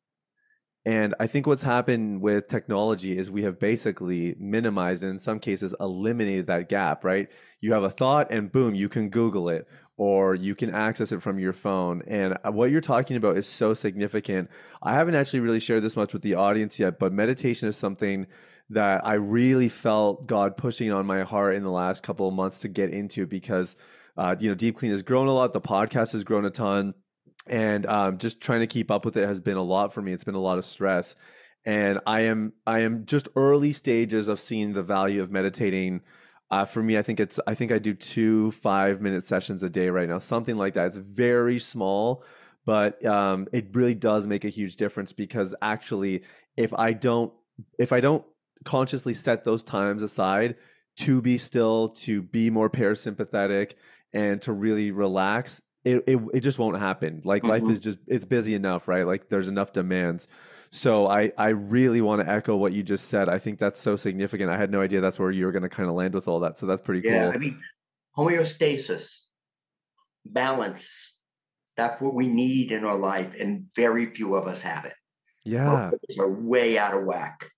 And 0.85 1.13
i 1.19 1.27
think 1.27 1.45
what's 1.45 1.63
happened 1.63 2.21
with 2.21 2.47
technology 2.47 3.17
is 3.17 3.29
we 3.29 3.43
have 3.43 3.59
basically 3.59 4.35
minimized 4.39 5.03
and 5.03 5.11
in 5.11 5.19
some 5.19 5.39
cases 5.39 5.75
eliminated 5.79 6.47
that 6.47 6.69
gap 6.69 7.03
right? 7.03 7.27
You 7.59 7.73
have 7.73 7.83
a 7.83 7.89
thought 7.89 8.31
and 8.31 8.51
boom 8.51 8.75
you 8.75 8.89
can 8.89 9.09
google 9.09 9.49
it 9.49 9.67
or 9.97 10.33
you 10.33 10.55
can 10.55 10.73
access 10.73 11.11
it 11.11 11.21
from 11.21 11.39
your 11.39 11.51
phone. 11.51 12.01
And 12.07 12.37
uh, 12.45 12.51
what 12.51 12.71
you're 12.71 12.79
talking 12.79 13.17
about 13.17 13.37
is 13.37 13.45
so 13.45 13.73
significant. 13.73 14.49
I 14.81 14.93
haven't 14.93 15.15
actually 15.15 15.41
really 15.41 15.59
shared 15.59 15.83
this 15.83 15.97
much 15.97 16.13
with 16.13 16.21
the 16.21 16.35
audience 16.35 16.79
yet 16.79 16.97
but 16.97 17.11
meditation 17.11 17.67
is 17.67 17.75
something 17.75 18.25
that 18.69 19.05
I 19.05 19.15
really 19.15 19.69
felt 19.69 20.27
God 20.27 20.55
pushing 20.55 20.91
on 20.91 21.05
my 21.05 21.21
heart 21.21 21.55
in 21.55 21.63
the 21.63 21.71
last 21.71 22.03
couple 22.03 22.27
of 22.27 22.33
months 22.33 22.59
to 22.59 22.67
get 22.67 22.91
into 22.91 23.25
because, 23.25 23.75
uh, 24.15 24.35
you 24.39 24.49
know, 24.49 24.55
Deep 24.55 24.77
Clean 24.77 24.91
has 24.91 25.01
grown 25.01 25.27
a 25.27 25.33
lot. 25.33 25.53
The 25.53 25.61
podcast 25.61 26.11
has 26.11 26.23
grown 26.23 26.45
a 26.45 26.51
ton. 26.51 26.93
And 27.47 27.87
um, 27.87 28.19
just 28.19 28.41
trying 28.41 28.59
to 28.59 28.67
keep 28.67 28.91
up 28.91 29.05
with 29.05 29.17
it 29.17 29.27
has 29.27 29.39
been 29.39 29.57
a 29.57 29.63
lot 29.63 29.93
for 29.93 30.01
me. 30.01 30.13
It's 30.13 30.23
been 30.23 30.35
a 30.35 30.39
lot 30.39 30.59
of 30.59 30.65
stress. 30.65 31.15
And 31.65 31.99
I 32.05 32.21
am 32.21 32.53
I 32.65 32.79
am 32.79 33.05
just 33.05 33.27
early 33.35 33.71
stages 33.71 34.27
of 34.27 34.39
seeing 34.39 34.73
the 34.73 34.83
value 34.83 35.21
of 35.21 35.31
meditating. 35.31 36.01
Uh, 36.51 36.65
for 36.65 36.81
me, 36.81 36.97
I 36.97 37.01
think 37.01 37.19
it's 37.19 37.39
I 37.47 37.55
think 37.55 37.71
I 37.71 37.79
do 37.79 37.93
two 37.93 38.51
five 38.51 39.01
minute 39.01 39.25
sessions 39.25 39.63
a 39.63 39.69
day 39.69 39.89
right 39.89 40.07
now, 40.07 40.19
something 40.19 40.57
like 40.57 40.75
that. 40.75 40.87
It's 40.87 40.97
very 40.97 41.59
small, 41.59 42.23
but 42.65 43.03
um, 43.05 43.47
it 43.51 43.67
really 43.73 43.95
does 43.95 44.25
make 44.25 44.45
a 44.45 44.49
huge 44.49 44.75
difference 44.77 45.11
because 45.11 45.53
actually, 45.61 46.23
if 46.55 46.73
I 46.73 46.93
don't 46.93 47.33
if 47.77 47.91
I 47.91 47.99
don't 47.99 48.23
consciously 48.65 49.13
set 49.13 49.43
those 49.43 49.63
times 49.63 50.01
aside 50.01 50.55
to 50.97 51.21
be 51.21 51.37
still, 51.37 51.89
to 51.89 52.21
be 52.21 52.49
more 52.49 52.69
parasympathetic, 52.69 53.73
and 54.13 54.41
to 54.41 54.51
really 54.51 54.91
relax, 54.91 55.61
it, 55.85 56.03
it, 56.07 56.19
it 56.33 56.39
just 56.41 56.59
won't 56.59 56.77
happen. 56.77 57.21
Like 57.23 57.43
mm-hmm. 57.43 57.65
life 57.65 57.71
is 57.71 57.79
just 57.79 57.99
it's 58.07 58.25
busy 58.25 58.53
enough, 58.53 58.87
right? 58.87 59.05
Like 59.05 59.29
there's 59.29 59.47
enough 59.47 59.71
demands. 59.71 60.27
So 60.71 61.07
I 61.07 61.31
I 61.37 61.49
really 61.49 62.01
want 62.01 62.21
to 62.21 62.29
echo 62.29 62.55
what 62.55 62.73
you 62.73 62.83
just 62.83 63.07
said. 63.07 63.29
I 63.29 63.39
think 63.39 63.59
that's 63.59 63.79
so 63.79 63.95
significant. 63.95 64.49
I 64.49 64.57
had 64.57 64.71
no 64.71 64.81
idea 64.81 65.01
that's 65.01 65.19
where 65.19 65.31
you 65.31 65.45
were 65.45 65.51
going 65.51 65.63
to 65.63 65.69
kind 65.69 65.89
of 65.89 65.95
land 65.95 66.13
with 66.13 66.27
all 66.27 66.41
that. 66.41 66.59
So 66.59 66.65
that's 66.65 66.81
pretty 66.81 67.07
yeah, 67.07 67.25
cool. 67.25 67.33
I 67.33 67.37
mean, 67.37 67.59
homeostasis, 68.17 69.21
balance. 70.25 71.15
That's 71.77 72.01
what 72.01 72.13
we 72.13 72.27
need 72.27 72.73
in 72.73 72.83
our 72.83 72.97
life, 72.99 73.35
and 73.39 73.67
very 73.73 74.07
few 74.07 74.35
of 74.35 74.47
us 74.47 74.61
have 74.61 74.83
it. 74.83 74.93
Yeah, 75.45 75.91
we're 76.17 76.27
way 76.27 76.77
out 76.77 76.93
of 76.93 77.05
whack. 77.05 77.49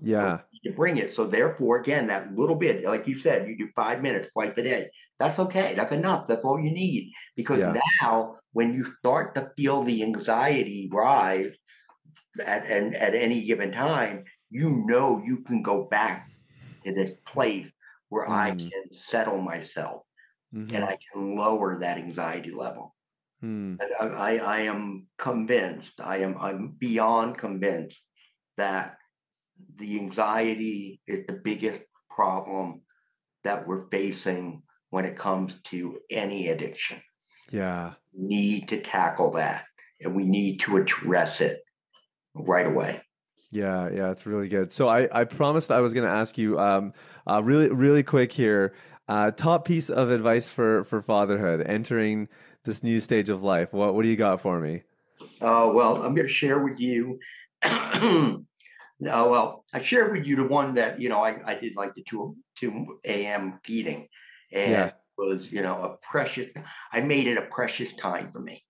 Yeah. 0.00 0.40
You 0.62 0.72
bring 0.72 0.96
it. 0.96 1.14
So 1.14 1.26
therefore, 1.26 1.78
again, 1.78 2.08
that 2.08 2.34
little 2.34 2.56
bit, 2.56 2.84
like 2.84 3.06
you 3.06 3.18
said, 3.18 3.48
you 3.48 3.56
do 3.56 3.68
five 3.76 4.02
minutes 4.02 4.28
twice 4.32 4.52
a 4.56 4.62
day. 4.62 4.90
That's 5.18 5.38
okay. 5.38 5.74
That's 5.74 5.94
enough. 5.94 6.26
That's 6.26 6.44
all 6.44 6.58
you 6.58 6.70
need. 6.70 7.12
Because 7.36 7.60
yeah. 7.60 7.78
now 8.02 8.36
when 8.52 8.74
you 8.74 8.84
start 8.98 9.34
to 9.34 9.52
feel 9.56 9.82
the 9.82 10.02
anxiety 10.02 10.88
rise 10.92 11.52
at 12.44 12.66
and 12.66 12.94
at 12.94 13.14
any 13.14 13.46
given 13.46 13.72
time, 13.72 14.24
you 14.50 14.82
know 14.86 15.22
you 15.24 15.42
can 15.42 15.62
go 15.62 15.84
back 15.84 16.30
to 16.84 16.92
this 16.92 17.12
place 17.24 17.70
where 18.08 18.26
mm. 18.26 18.32
I 18.32 18.50
can 18.50 18.92
settle 18.92 19.40
myself 19.40 20.02
mm-hmm. 20.54 20.74
and 20.74 20.84
I 20.84 20.98
can 21.12 21.36
lower 21.36 21.78
that 21.80 21.98
anxiety 21.98 22.50
level. 22.50 22.94
Mm. 23.42 23.78
I, 24.00 24.06
I, 24.06 24.36
I 24.36 24.58
am 24.60 25.06
convinced, 25.18 26.00
I 26.00 26.18
am 26.18 26.36
I'm 26.38 26.74
beyond 26.78 27.38
convinced 27.38 27.98
that 28.56 28.96
the 29.76 29.98
anxiety 29.98 31.00
is 31.06 31.26
the 31.26 31.40
biggest 31.44 31.80
problem 32.10 32.82
that 33.44 33.66
we're 33.66 33.88
facing 33.90 34.62
when 34.90 35.04
it 35.04 35.16
comes 35.16 35.54
to 35.64 35.98
any 36.10 36.48
addiction. 36.48 37.00
Yeah. 37.50 37.92
need 38.12 38.68
to 38.68 38.80
tackle 38.80 39.32
that. 39.32 39.64
and 40.00 40.14
we 40.14 40.24
need 40.24 40.60
to 40.60 40.76
address 40.76 41.40
it 41.40 41.60
right 42.34 42.66
away. 42.66 43.00
Yeah, 43.50 43.88
yeah, 43.90 44.10
it's 44.10 44.26
really 44.26 44.48
good. 44.48 44.72
So 44.72 44.88
I, 44.88 45.08
I 45.20 45.24
promised 45.24 45.70
I 45.70 45.80
was 45.80 45.94
going 45.94 46.06
to 46.06 46.12
ask 46.12 46.36
you 46.36 46.58
um, 46.58 46.92
uh, 47.26 47.42
really, 47.42 47.70
really 47.70 48.02
quick 48.02 48.32
here. 48.32 48.74
Uh, 49.08 49.30
top 49.30 49.64
piece 49.64 49.88
of 49.88 50.10
advice 50.10 50.48
for 50.48 50.82
for 50.84 51.00
fatherhood, 51.00 51.62
entering 51.64 52.28
this 52.64 52.82
new 52.82 53.00
stage 53.00 53.28
of 53.28 53.42
life. 53.42 53.72
What 53.72 53.94
what 53.94 54.02
do 54.02 54.08
you 54.08 54.16
got 54.16 54.40
for 54.40 54.58
me? 54.60 54.82
Oh 55.40 55.72
well, 55.72 56.02
I'm 56.02 56.14
going 56.14 56.26
to 56.26 56.32
share 56.32 56.62
with 56.62 56.80
you. 56.80 57.20
no, 58.98 59.30
well, 59.30 59.64
I 59.74 59.82
shared 59.82 60.12
with 60.12 60.26
you 60.26 60.36
the 60.36 60.48
one 60.48 60.74
that 60.74 61.00
you 61.00 61.08
know 61.08 61.22
I, 61.22 61.38
I 61.46 61.54
did 61.54 61.76
like 61.76 61.94
the 61.94 62.04
two 62.08 62.36
two 62.58 62.98
a.m. 63.04 63.60
feeding, 63.64 64.08
and 64.52 64.70
yeah. 64.70 64.90
was 65.18 65.50
you 65.50 65.62
know 65.62 65.80
a 65.82 65.96
precious. 66.06 66.48
I 66.92 67.00
made 67.00 67.26
it 67.26 67.38
a 67.38 67.42
precious 67.42 67.92
time 67.94 68.32
for 68.32 68.40
me. 68.40 68.64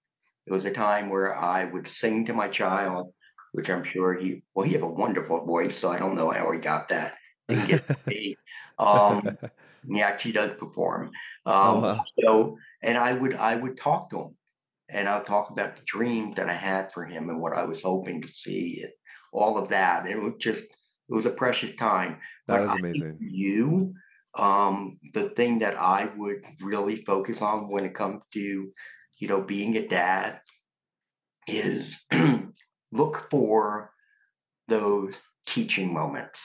It 0.46 0.52
was 0.52 0.64
a 0.64 0.70
time 0.70 1.10
where 1.10 1.36
I 1.36 1.64
would 1.64 1.88
sing 1.88 2.26
to 2.26 2.34
my 2.34 2.48
child 2.48 3.12
which 3.56 3.70
I'm 3.70 3.84
sure 3.84 4.12
he 4.12 4.42
well, 4.54 4.66
he 4.66 4.74
have 4.74 4.82
a 4.82 4.86
wonderful 4.86 5.46
voice, 5.46 5.78
so 5.78 5.90
I 5.90 5.98
don't 5.98 6.14
know 6.14 6.30
how 6.30 6.52
he 6.52 6.58
got 6.58 6.90
that. 6.90 7.14
Didn't 7.48 7.68
get 7.68 8.06
me. 8.06 8.36
Um, 8.78 9.38
he 9.90 10.02
actually 10.02 10.32
does 10.32 10.50
perform. 10.58 11.10
Oh, 11.46 11.52
um, 11.52 11.76
oh, 11.76 11.80
wow. 11.80 12.04
So, 12.20 12.58
and 12.82 12.98
I 12.98 13.14
would 13.14 13.34
I 13.34 13.56
would 13.56 13.78
talk 13.78 14.10
to 14.10 14.20
him, 14.20 14.36
and 14.90 15.08
I'll 15.08 15.24
talk 15.24 15.48
about 15.48 15.76
the 15.76 15.82
dreams 15.86 16.36
that 16.36 16.50
I 16.50 16.52
had 16.52 16.92
for 16.92 17.06
him 17.06 17.30
and 17.30 17.40
what 17.40 17.54
I 17.54 17.64
was 17.64 17.80
hoping 17.80 18.20
to 18.20 18.28
see, 18.28 18.84
all 19.32 19.58
of 19.58 19.68
that. 19.68 20.06
It 20.06 20.20
was 20.20 20.34
just 20.38 20.62
it 20.62 21.14
was 21.14 21.26
a 21.26 21.30
precious 21.30 21.74
time. 21.76 22.18
That 22.48 22.58
but 22.58 22.62
was 22.62 22.78
amazing. 22.78 23.18
You, 23.20 23.94
um, 24.36 24.98
the 25.14 25.30
thing 25.30 25.60
that 25.60 25.76
I 25.76 26.10
would 26.16 26.44
really 26.60 26.96
focus 27.04 27.40
on 27.42 27.70
when 27.70 27.84
it 27.84 27.94
comes 27.94 28.22
to, 28.34 28.72
you 29.18 29.28
know, 29.28 29.40
being 29.40 29.76
a 29.76 29.86
dad 29.86 30.40
is 31.46 31.96
look 32.92 33.28
for 33.30 33.92
those 34.68 35.14
teaching 35.46 35.92
moments. 35.92 36.42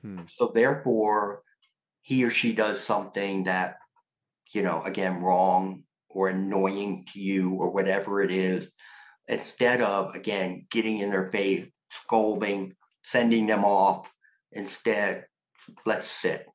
Hmm. 0.00 0.20
So 0.36 0.50
therefore, 0.52 1.42
he 2.02 2.24
or 2.24 2.30
she 2.30 2.52
does 2.52 2.80
something 2.82 3.44
that, 3.44 3.76
you 4.52 4.62
know, 4.62 4.82
again, 4.82 5.22
wrong 5.22 5.84
or 6.08 6.28
annoying 6.28 7.06
to 7.12 7.20
you 7.20 7.54
or 7.54 7.70
whatever 7.70 8.22
it 8.22 8.30
is, 8.30 8.70
instead 9.28 9.80
of 9.80 10.14
again 10.14 10.66
getting 10.70 10.98
in 10.98 11.10
their 11.10 11.30
face, 11.30 11.66
scolding, 11.90 12.74
sending 13.02 13.46
them 13.46 13.64
off, 13.64 14.10
instead, 14.52 15.26
let's 15.86 16.10
sit. 16.10 16.46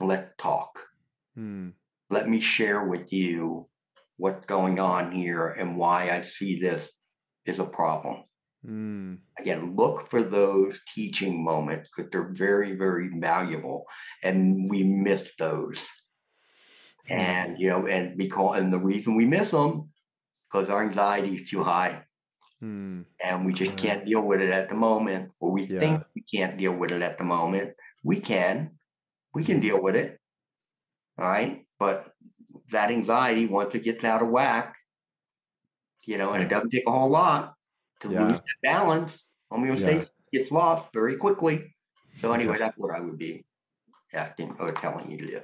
Let's 0.00 0.30
talk. 0.38 0.80
Hmm. 1.34 1.70
Let 2.10 2.28
me 2.28 2.40
share 2.40 2.86
with 2.86 3.12
you 3.12 3.68
what's 4.16 4.46
going 4.46 4.78
on 4.78 5.12
here 5.12 5.48
and 5.48 5.76
why 5.76 6.10
I 6.10 6.22
see 6.22 6.60
this 6.60 6.90
is 7.46 7.58
a 7.58 7.64
problem. 7.64 8.24
Mm. 8.66 9.18
Again, 9.38 9.76
look 9.76 10.08
for 10.10 10.22
those 10.22 10.80
teaching 10.94 11.44
moments 11.44 11.88
because 11.88 12.10
they're 12.10 12.32
very, 12.32 12.74
very 12.74 13.08
valuable, 13.18 13.84
and 14.22 14.68
we 14.68 14.82
miss 14.82 15.30
those. 15.38 15.88
Hmm. 17.06 17.20
And 17.20 17.58
you 17.58 17.68
know, 17.68 17.86
and 17.86 18.16
because 18.18 18.58
and 18.58 18.72
the 18.72 18.80
reason 18.80 19.16
we 19.16 19.26
miss 19.26 19.52
them 19.52 19.90
because 20.50 20.68
our 20.70 20.82
anxiety 20.82 21.34
is 21.36 21.50
too 21.50 21.64
high, 21.64 22.02
mm. 22.62 23.04
and 23.24 23.46
we 23.46 23.52
just 23.52 23.76
can't 23.76 24.04
deal 24.04 24.22
with 24.22 24.40
it 24.40 24.50
at 24.50 24.68
the 24.68 24.74
moment, 24.74 25.32
or 25.40 25.52
we 25.52 25.64
yeah. 25.64 25.80
think 25.80 26.02
we 26.14 26.22
can't 26.22 26.56
deal 26.56 26.72
with 26.72 26.90
it 26.90 27.02
at 27.02 27.18
the 27.18 27.24
moment. 27.24 27.74
We 28.02 28.20
can, 28.20 28.78
we 29.34 29.44
can 29.44 29.60
deal 29.60 29.82
with 29.82 29.96
it, 29.96 30.18
all 31.18 31.26
right. 31.26 31.66
But 31.78 32.12
that 32.70 32.90
anxiety, 32.90 33.46
once 33.46 33.74
it 33.74 33.84
gets 33.84 34.04
out 34.04 34.22
of 34.22 34.28
whack, 34.28 34.76
you 36.06 36.18
know, 36.18 36.32
and 36.32 36.42
it 36.42 36.48
doesn't 36.48 36.70
take 36.70 36.86
a 36.86 36.90
whole 36.90 37.10
lot 37.10 37.54
to 38.00 38.10
yeah. 38.10 38.22
lose 38.22 38.32
that 38.32 38.42
balance. 38.62 39.22
Homeostasis 39.52 40.08
yeah. 40.32 40.40
gets 40.40 40.50
lost 40.50 40.92
very 40.92 41.16
quickly. 41.16 41.74
So 42.18 42.32
anyway, 42.32 42.58
that's 42.58 42.76
what 42.76 42.94
I 42.94 43.00
would 43.00 43.18
be 43.18 43.44
asking 44.12 44.56
or 44.58 44.72
telling 44.72 45.10
you 45.10 45.18
to 45.18 45.26
do. 45.26 45.40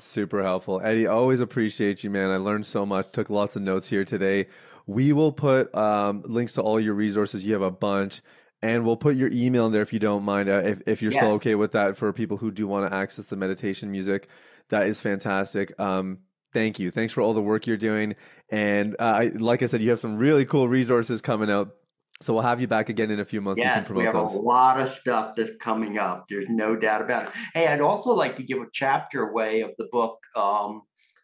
Super 0.00 0.42
helpful. 0.42 0.80
Eddie, 0.82 1.06
always 1.06 1.40
appreciate 1.40 2.04
you, 2.04 2.10
man. 2.10 2.30
I 2.30 2.36
learned 2.36 2.66
so 2.66 2.86
much, 2.86 3.12
took 3.12 3.30
lots 3.30 3.56
of 3.56 3.62
notes 3.62 3.88
here 3.88 4.04
today. 4.04 4.46
We 4.86 5.12
will 5.12 5.32
put 5.32 5.74
um, 5.74 6.22
links 6.24 6.54
to 6.54 6.62
all 6.62 6.78
your 6.78 6.94
resources. 6.94 7.44
You 7.44 7.52
have 7.54 7.62
a 7.62 7.70
bunch. 7.70 8.22
And 8.60 8.84
we'll 8.84 8.96
put 8.96 9.14
your 9.14 9.30
email 9.30 9.66
in 9.66 9.72
there 9.72 9.82
if 9.82 9.92
you 9.92 10.00
don't 10.00 10.24
mind, 10.24 10.48
uh, 10.48 10.62
if, 10.64 10.82
if 10.84 11.00
you're 11.00 11.12
yeah. 11.12 11.20
still 11.20 11.30
okay 11.34 11.54
with 11.54 11.72
that 11.72 11.96
for 11.96 12.12
people 12.12 12.38
who 12.38 12.50
do 12.50 12.66
want 12.66 12.90
to 12.90 12.96
access 12.96 13.26
the 13.26 13.36
meditation 13.36 13.92
music. 13.92 14.28
That 14.70 14.88
is 14.88 15.00
fantastic. 15.00 15.78
Um, 15.78 16.18
thank 16.52 16.80
you. 16.80 16.90
Thanks 16.90 17.12
for 17.12 17.20
all 17.20 17.34
the 17.34 17.40
work 17.40 17.68
you're 17.68 17.76
doing. 17.76 18.16
And 18.50 18.96
uh, 18.98 19.04
I, 19.04 19.26
like 19.28 19.62
I 19.62 19.66
said, 19.66 19.80
you 19.80 19.90
have 19.90 20.00
some 20.00 20.16
really 20.16 20.44
cool 20.44 20.66
resources 20.68 21.22
coming 21.22 21.50
out. 21.50 21.76
So 22.20 22.32
we'll 22.34 22.42
have 22.42 22.60
you 22.60 22.66
back 22.66 22.88
again 22.88 23.10
in 23.10 23.20
a 23.20 23.24
few 23.24 23.40
months. 23.40 23.60
Yeah, 23.60 23.84
we 23.92 24.04
have 24.04 24.14
those. 24.14 24.34
a 24.34 24.40
lot 24.40 24.80
of 24.80 24.88
stuff 24.88 25.36
that's 25.36 25.52
coming 25.60 25.98
up. 25.98 26.26
There's 26.28 26.48
no 26.48 26.74
doubt 26.74 27.00
about 27.00 27.28
it. 27.28 27.32
Hey, 27.54 27.68
I'd 27.68 27.80
also 27.80 28.10
like 28.10 28.36
to 28.36 28.42
give 28.42 28.58
a 28.58 28.66
chapter 28.72 29.22
away 29.22 29.60
of 29.60 29.70
the 29.78 29.88
book, 29.92 30.18
um, 30.34 30.82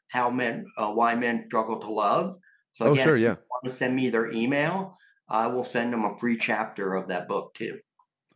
"How 0.09 0.31
Men, 0.31 0.67
uh, 0.77 0.93
Why 0.93 1.17
Men 1.17 1.47
Struggle 1.49 1.81
to 1.81 1.91
Love." 1.91 2.37
So 2.75 2.87
oh, 2.87 2.95
sure, 2.95 3.17
yeah. 3.17 3.33
If 3.33 3.39
you 3.39 3.45
want 3.51 3.65
to 3.65 3.71
send 3.71 3.97
me 3.97 4.09
their 4.09 4.31
email, 4.31 4.97
I 5.29 5.49
will 5.49 5.65
send 5.65 5.93
them 5.93 6.05
a 6.05 6.17
free 6.17 6.39
chapter 6.39 6.95
of 6.95 7.09
that 7.09 7.27
book 7.27 7.55
too. 7.55 7.81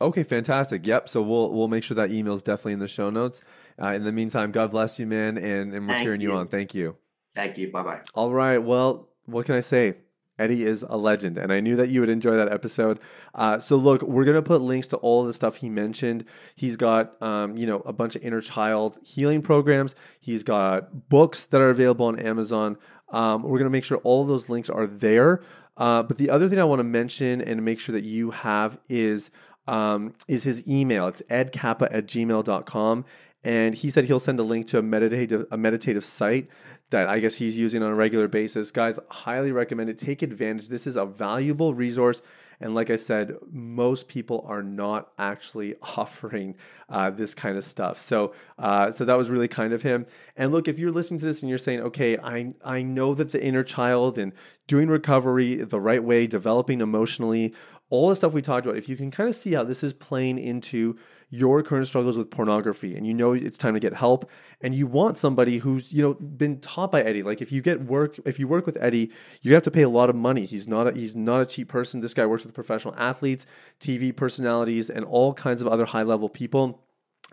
Okay, 0.01 0.23
fantastic. 0.23 0.85
Yep. 0.85 1.07
So 1.07 1.21
we'll 1.21 1.53
we'll 1.53 1.67
make 1.69 1.83
sure 1.83 1.95
that 1.95 2.11
email 2.11 2.33
is 2.33 2.43
definitely 2.43 2.73
in 2.73 2.79
the 2.79 2.87
show 2.89 3.09
notes. 3.09 3.41
Uh, 3.81 3.87
in 3.87 4.03
the 4.03 4.11
meantime, 4.11 4.51
God 4.51 4.71
bless 4.71 4.99
you, 4.99 5.07
man, 5.07 5.37
and, 5.37 5.73
and 5.73 5.87
we're 5.87 5.93
Thank 5.93 6.03
cheering 6.03 6.21
you. 6.21 6.31
you 6.31 6.35
on. 6.35 6.47
Thank 6.47 6.75
you. 6.75 6.97
Thank 7.35 7.57
you. 7.57 7.71
Bye 7.71 7.83
bye. 7.83 8.01
All 8.13 8.31
right. 8.31 8.57
Well, 8.57 9.09
what 9.25 9.45
can 9.45 9.55
I 9.55 9.61
say? 9.61 9.95
Eddie 10.39 10.63
is 10.63 10.83
a 10.87 10.97
legend, 10.97 11.37
and 11.37 11.51
I 11.51 11.59
knew 11.59 11.75
that 11.75 11.89
you 11.89 11.99
would 11.99 12.09
enjoy 12.09 12.35
that 12.35 12.51
episode. 12.51 12.99
Uh, 13.35 13.59
so, 13.59 13.75
look, 13.75 14.01
we're 14.01 14.25
gonna 14.25 14.41
put 14.41 14.61
links 14.61 14.87
to 14.87 14.97
all 14.97 15.21
of 15.21 15.27
the 15.27 15.33
stuff 15.33 15.57
he 15.57 15.69
mentioned. 15.69 16.25
He's 16.55 16.75
got, 16.75 17.21
um, 17.21 17.57
you 17.57 17.67
know, 17.67 17.81
a 17.85 17.93
bunch 17.93 18.15
of 18.15 18.23
inner 18.23 18.41
child 18.41 18.97
healing 19.03 19.41
programs. 19.41 19.95
He's 20.19 20.43
got 20.43 21.09
books 21.09 21.45
that 21.45 21.61
are 21.61 21.69
available 21.69 22.05
on 22.05 22.17
Amazon. 22.19 22.77
Um, 23.09 23.43
we're 23.43 23.57
gonna 23.57 23.69
make 23.69 23.83
sure 23.83 23.97
all 23.99 24.21
of 24.21 24.27
those 24.27 24.49
links 24.49 24.69
are 24.69 24.87
there. 24.87 25.41
Uh, 25.77 26.03
but 26.03 26.17
the 26.17 26.29
other 26.29 26.49
thing 26.49 26.59
I 26.59 26.65
want 26.65 26.79
to 26.79 26.83
mention 26.83 27.41
and 27.41 27.63
make 27.63 27.79
sure 27.79 27.93
that 27.93 28.03
you 28.03 28.31
have 28.31 28.77
is 28.89 29.31
um, 29.67 30.13
is 30.27 30.43
his 30.43 30.67
email. 30.67 31.07
It's 31.07 31.21
edkappa 31.29 31.87
at 31.91 32.05
gmail.com. 32.07 33.05
And 33.43 33.73
he 33.75 33.89
said 33.89 34.05
he'll 34.05 34.19
send 34.19 34.37
a 34.39 34.43
link 34.43 34.67
to 34.67 34.79
a 34.79 34.81
meditative 34.81 35.45
a 35.49 35.57
meditative 35.57 36.03
site 36.03 36.49
that 36.89 37.07
I 37.07 37.19
guess 37.19 37.35
he's 37.35 37.57
using 37.57 37.83
on 37.83 37.91
a 37.91 37.95
regular 37.95 38.27
basis. 38.27 38.71
Guys, 38.71 38.99
highly 39.09 39.51
recommend 39.51 39.89
it. 39.89 39.97
Take 39.97 40.21
advantage. 40.21 40.67
This 40.67 40.87
is 40.87 40.95
a 40.95 41.05
valuable 41.05 41.73
resource. 41.73 42.21
And 42.61 42.75
like 42.75 42.89
I 42.89 42.97
said, 42.97 43.35
most 43.51 44.07
people 44.07 44.43
are 44.47 44.63
not 44.63 45.11
actually 45.17 45.75
offering 45.97 46.55
uh, 46.89 47.09
this 47.09 47.33
kind 47.33 47.57
of 47.57 47.63
stuff. 47.63 48.01
So, 48.01 48.33
uh, 48.57 48.91
so 48.91 49.05
that 49.05 49.17
was 49.17 49.29
really 49.29 49.47
kind 49.47 49.71
of 49.71 49.83
him. 49.83 50.05
And 50.35 50.51
look, 50.51 50.67
if 50.67 50.77
you're 50.79 50.91
listening 50.91 51.19
to 51.21 51.25
this 51.25 51.41
and 51.41 51.49
you're 51.49 51.57
saying, 51.57 51.79
okay, 51.81 52.17
I 52.17 52.53
I 52.63 52.81
know 52.81 53.13
that 53.13 53.31
the 53.31 53.43
inner 53.43 53.63
child 53.63 54.17
and 54.17 54.33
doing 54.67 54.89
recovery 54.89 55.55
the 55.55 55.79
right 55.79 56.03
way, 56.03 56.27
developing 56.27 56.81
emotionally, 56.81 57.53
all 57.89 58.09
the 58.09 58.15
stuff 58.15 58.33
we 58.33 58.41
talked 58.41 58.65
about, 58.65 58.77
if 58.77 58.89
you 58.89 58.95
can 58.95 59.09
kind 59.09 59.29
of 59.29 59.35
see 59.35 59.53
how 59.53 59.63
this 59.63 59.83
is 59.83 59.93
playing 59.93 60.37
into 60.37 60.97
your 61.31 61.61
current 61.61 61.87
struggles 61.87 62.17
with 62.17 62.31
pornography 62.31 62.95
and 62.95 63.05
you 63.05 63.13
know 63.13 63.33
it's 63.33 63.57
time 63.57 63.75
to 63.75 63.79
get 63.79 63.93
help 63.93 64.29
and 64.61 64.73
you 64.73 64.87
want 64.87 65.15
somebody 65.17 65.59
who's 65.59 65.93
you 65.93 66.01
know 66.01 66.13
been 66.15 66.59
taught 66.59 66.91
by 66.91 67.01
Eddie. 67.03 67.23
Like 67.23 67.41
if 67.41 67.51
you 67.51 67.61
get 67.61 67.85
work 67.85 68.19
if 68.25 68.39
you 68.39 68.47
work 68.47 68.65
with 68.65 68.77
Eddie 68.81 69.11
you 69.41 69.53
have 69.53 69.63
to 69.63 69.71
pay 69.71 69.83
a 69.83 69.89
lot 69.89 70.09
of 70.09 70.15
money. 70.15 70.45
He's 70.45 70.67
not 70.67 70.87
a, 70.87 70.91
he's 70.91 71.15
not 71.15 71.41
a 71.41 71.45
cheap 71.45 71.67
person. 71.67 72.01
This 72.01 72.13
guy 72.13 72.25
works 72.25 72.43
with 72.43 72.53
professional 72.53 72.95
athletes 72.97 73.45
TV 73.79 74.15
personalities 74.15 74.89
and 74.89 75.05
all 75.05 75.33
kinds 75.33 75.61
of 75.61 75.67
other 75.67 75.85
high 75.85 76.03
level 76.03 76.29
people. 76.29 76.83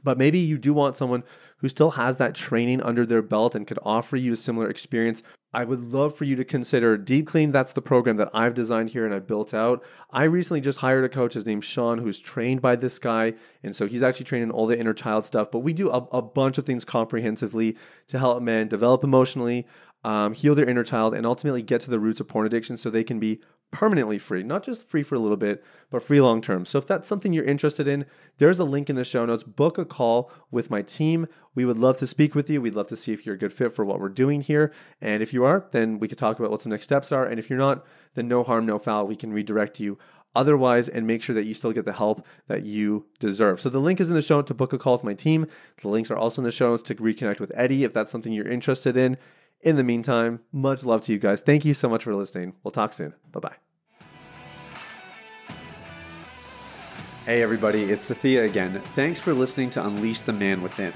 But 0.05 0.18
maybe 0.18 0.38
you 0.38 0.59
do 0.59 0.74
want 0.74 0.97
someone 0.97 1.24
who 1.59 1.68
still 1.68 1.92
has 1.92 2.18
that 2.18 2.34
training 2.34 2.82
under 2.82 3.07
their 3.07 3.22
belt 3.22 3.55
and 3.55 3.66
could 3.66 3.78
offer 3.82 4.16
you 4.16 4.34
a 4.34 4.36
similar 4.36 4.68
experience. 4.68 5.22
I 5.57 5.64
would 5.64 5.90
love 5.90 6.14
for 6.14 6.24
you 6.24 6.36
to 6.36 6.44
consider 6.44 6.98
Deep 6.98 7.28
Clean. 7.28 7.50
That's 7.50 7.72
the 7.72 7.80
program 7.80 8.18
that 8.18 8.28
I've 8.34 8.52
designed 8.52 8.90
here 8.90 9.07
and 9.07 9.14
I've 9.14 9.26
built 9.26 9.54
out. 9.54 9.82
I 10.11 10.24
recently 10.24 10.61
just 10.61 10.80
hired 10.80 11.02
a 11.02 11.09
coach. 11.09 11.32
His 11.32 11.46
name's 11.46 11.64
Sean, 11.64 11.96
who's 11.96 12.20
trained 12.20 12.61
by 12.61 12.76
this 12.76 12.98
guy. 12.98 13.32
And 13.62 13.74
so 13.74 13.86
he's 13.86 14.02
actually 14.02 14.26
training 14.26 14.50
all 14.50 14.66
the 14.66 14.78
inner 14.78 14.92
child 14.92 15.24
stuff. 15.24 15.50
But 15.50 15.61
we 15.61 15.72
do 15.72 15.88
a, 15.88 16.07
a 16.12 16.20
bunch 16.20 16.59
of 16.59 16.66
things 16.66 16.84
comprehensively 16.84 17.74
to 18.09 18.18
help 18.18 18.42
men 18.42 18.68
develop 18.68 19.02
emotionally, 19.02 19.66
um, 20.04 20.34
heal 20.34 20.54
their 20.54 20.68
inner 20.68 20.84
child, 20.84 21.14
and 21.14 21.24
ultimately 21.24 21.62
get 21.62 21.80
to 21.80 21.90
the 21.90 21.98
roots 21.98 22.20
of 22.20 22.28
porn 22.28 22.46
addiction 22.46 22.76
so 22.76 22.90
they 22.90 23.02
can 23.02 23.18
be 23.18 23.40
permanently 23.70 24.18
free, 24.18 24.42
not 24.42 24.62
just 24.62 24.84
free 24.84 25.02
for 25.02 25.16
a 25.16 25.18
little 25.18 25.36
bit, 25.36 25.62
but 25.90 26.02
free 26.02 26.20
long 26.20 26.40
term. 26.40 26.64
So 26.64 26.78
if 26.78 26.86
that's 26.86 27.08
something 27.08 27.32
you're 27.32 27.44
interested 27.44 27.86
in, 27.86 28.06
there's 28.38 28.58
a 28.58 28.64
link 28.64 28.88
in 28.88 28.96
the 28.96 29.04
show 29.04 29.26
notes. 29.26 29.42
Book 29.42 29.76
a 29.78 29.84
call 29.84 30.30
with 30.50 30.70
my 30.70 30.82
team. 30.82 31.26
We 31.54 31.64
would 31.64 31.78
love 31.78 31.98
to 31.98 32.06
speak 32.06 32.34
with 32.34 32.48
you. 32.48 32.60
We'd 32.60 32.74
love 32.74 32.86
to 32.88 32.96
see 32.96 33.12
if 33.12 33.26
you're 33.26 33.34
a 33.34 33.38
good 33.38 33.52
fit 33.52 33.72
for 33.72 33.84
what 33.84 34.00
we're 34.00 34.08
doing 34.08 34.40
here. 34.40 34.72
And 35.00 35.22
if 35.22 35.32
you 35.32 35.44
are, 35.44 35.66
then 35.72 35.98
we 35.98 36.08
could 36.08 36.18
talk 36.18 36.38
about 36.38 36.50
what 36.50 36.62
the 36.62 36.68
next 36.68 36.84
steps 36.84 37.12
are. 37.12 37.24
And 37.24 37.38
if 37.38 37.50
you're 37.50 37.58
not, 37.58 37.84
then 38.14 38.28
no 38.28 38.42
harm, 38.42 38.66
no 38.66 38.78
foul. 38.78 39.06
We 39.06 39.16
can 39.16 39.32
redirect 39.32 39.80
you 39.80 39.98
otherwise 40.34 40.88
and 40.88 41.06
make 41.06 41.22
sure 41.22 41.34
that 41.34 41.44
you 41.44 41.54
still 41.54 41.72
get 41.72 41.86
the 41.86 41.94
help 41.94 42.24
that 42.46 42.64
you 42.64 43.06
deserve. 43.18 43.60
So 43.60 43.70
the 43.70 43.80
link 43.80 44.00
is 44.00 44.08
in 44.08 44.14
the 44.14 44.22
show 44.22 44.36
notes 44.36 44.48
to 44.48 44.54
book 44.54 44.72
a 44.72 44.78
call 44.78 44.92
with 44.92 45.04
my 45.04 45.14
team. 45.14 45.46
The 45.80 45.88
links 45.88 46.10
are 46.10 46.16
also 46.16 46.40
in 46.40 46.44
the 46.44 46.52
show 46.52 46.70
notes 46.70 46.82
to 46.84 46.94
reconnect 46.94 47.40
with 47.40 47.50
Eddie 47.54 47.84
if 47.84 47.92
that's 47.92 48.12
something 48.12 48.32
you're 48.32 48.46
interested 48.46 48.96
in. 48.96 49.16
In 49.66 49.74
the 49.74 49.82
meantime, 49.82 50.38
much 50.52 50.84
love 50.84 51.02
to 51.06 51.12
you 51.12 51.18
guys. 51.18 51.40
Thank 51.40 51.64
you 51.64 51.74
so 51.74 51.88
much 51.88 52.04
for 52.04 52.14
listening. 52.14 52.52
We'll 52.62 52.70
talk 52.70 52.92
soon. 52.92 53.14
Bye 53.32 53.40
bye. 53.40 53.56
Hey, 57.24 57.42
everybody, 57.42 57.90
it's 57.90 58.08
Sathiya 58.08 58.44
again. 58.44 58.80
Thanks 58.94 59.18
for 59.18 59.34
listening 59.34 59.70
to 59.70 59.84
Unleash 59.84 60.20
the 60.20 60.32
Man 60.32 60.62
Within. 60.62 60.92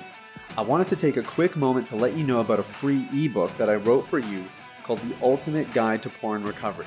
I 0.57 0.61
wanted 0.61 0.87
to 0.87 0.95
take 0.95 1.17
a 1.17 1.23
quick 1.25 1.57
moment 1.57 1.89
to 1.89 1.97
let 1.97 2.15
you 2.15 2.23
know 2.23 2.39
about 2.39 2.61
a 2.61 2.63
free 2.63 3.09
ebook 3.13 3.51
that 3.59 3.69
I 3.69 3.75
wrote 3.75 4.07
for 4.07 4.21
you 4.21 4.45
called 4.85 5.01
The 5.01 5.17
Ultimate 5.21 5.73
Guide 5.73 6.01
to 6.05 6.09
Porn 6.09 6.45
Recovery. 6.45 6.87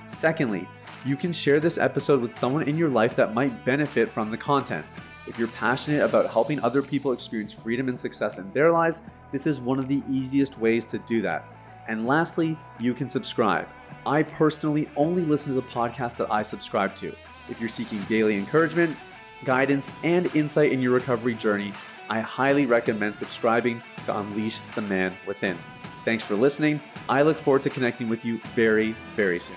Secondly, 0.07 0.67
you 1.05 1.15
can 1.15 1.35
share 1.35 1.61
this 1.61 1.77
episode 1.77 2.23
with 2.23 2.33
someone 2.33 2.63
in 2.63 2.79
your 2.79 2.89
life 2.89 3.15
that 3.17 3.35
might 3.35 3.67
benefit 3.67 4.11
from 4.11 4.31
the 4.31 4.39
content. 4.39 4.87
If 5.27 5.39
you're 5.39 5.49
passionate 5.49 6.03
about 6.03 6.31
helping 6.31 6.63
other 6.63 6.83
people 6.83 7.13
experience 7.13 7.53
freedom 7.53 7.89
and 7.89 7.99
success 7.99 8.39
in 8.39 8.53
their 8.53 8.71
lives, 8.71 9.03
this 9.33 9.47
is 9.47 9.61
one 9.61 9.79
of 9.79 9.89
the 9.89 10.03
easiest 10.11 10.59
ways 10.59 10.87
to 10.87 10.99
do 11.01 11.21
that. 11.23 11.45
And 11.89 12.07
lastly, 12.07 12.57
you 12.79 12.95
can 12.95 13.11
subscribe. 13.11 13.69
I 14.05 14.23
personally 14.23 14.89
only 14.97 15.23
listen 15.23 15.55
to 15.55 15.61
the 15.61 15.67
podcast 15.67 16.17
that 16.19 16.31
I 16.31 16.43
subscribe 16.43 16.95
to. 16.97 17.15
If 17.49 17.61
you're 17.61 17.69
seeking 17.69 18.01
daily 18.05 18.37
encouragement, 18.37 18.97
guidance, 19.45 19.91
and 20.05 20.35
insight 20.35 20.73
in 20.73 20.81
your 20.81 20.93
recovery 20.93 21.35
journey, 21.35 21.73
I 22.09 22.21
highly 22.21 22.67
recommend 22.67 23.17
subscribing 23.17 23.83
to 24.05 24.17
Unleash 24.17 24.61
the 24.75 24.83
Man 24.83 25.17
Within. 25.27 25.59
Thanks 26.05 26.23
for 26.23 26.37
listening. 26.37 26.81
I 27.09 27.23
look 27.23 27.37
forward 27.37 27.63
to 27.63 27.71
connecting 27.71 28.09
with 28.09 28.25
you 28.25 28.41
very, 28.55 28.95
very 29.17 29.41
soon. 29.41 29.57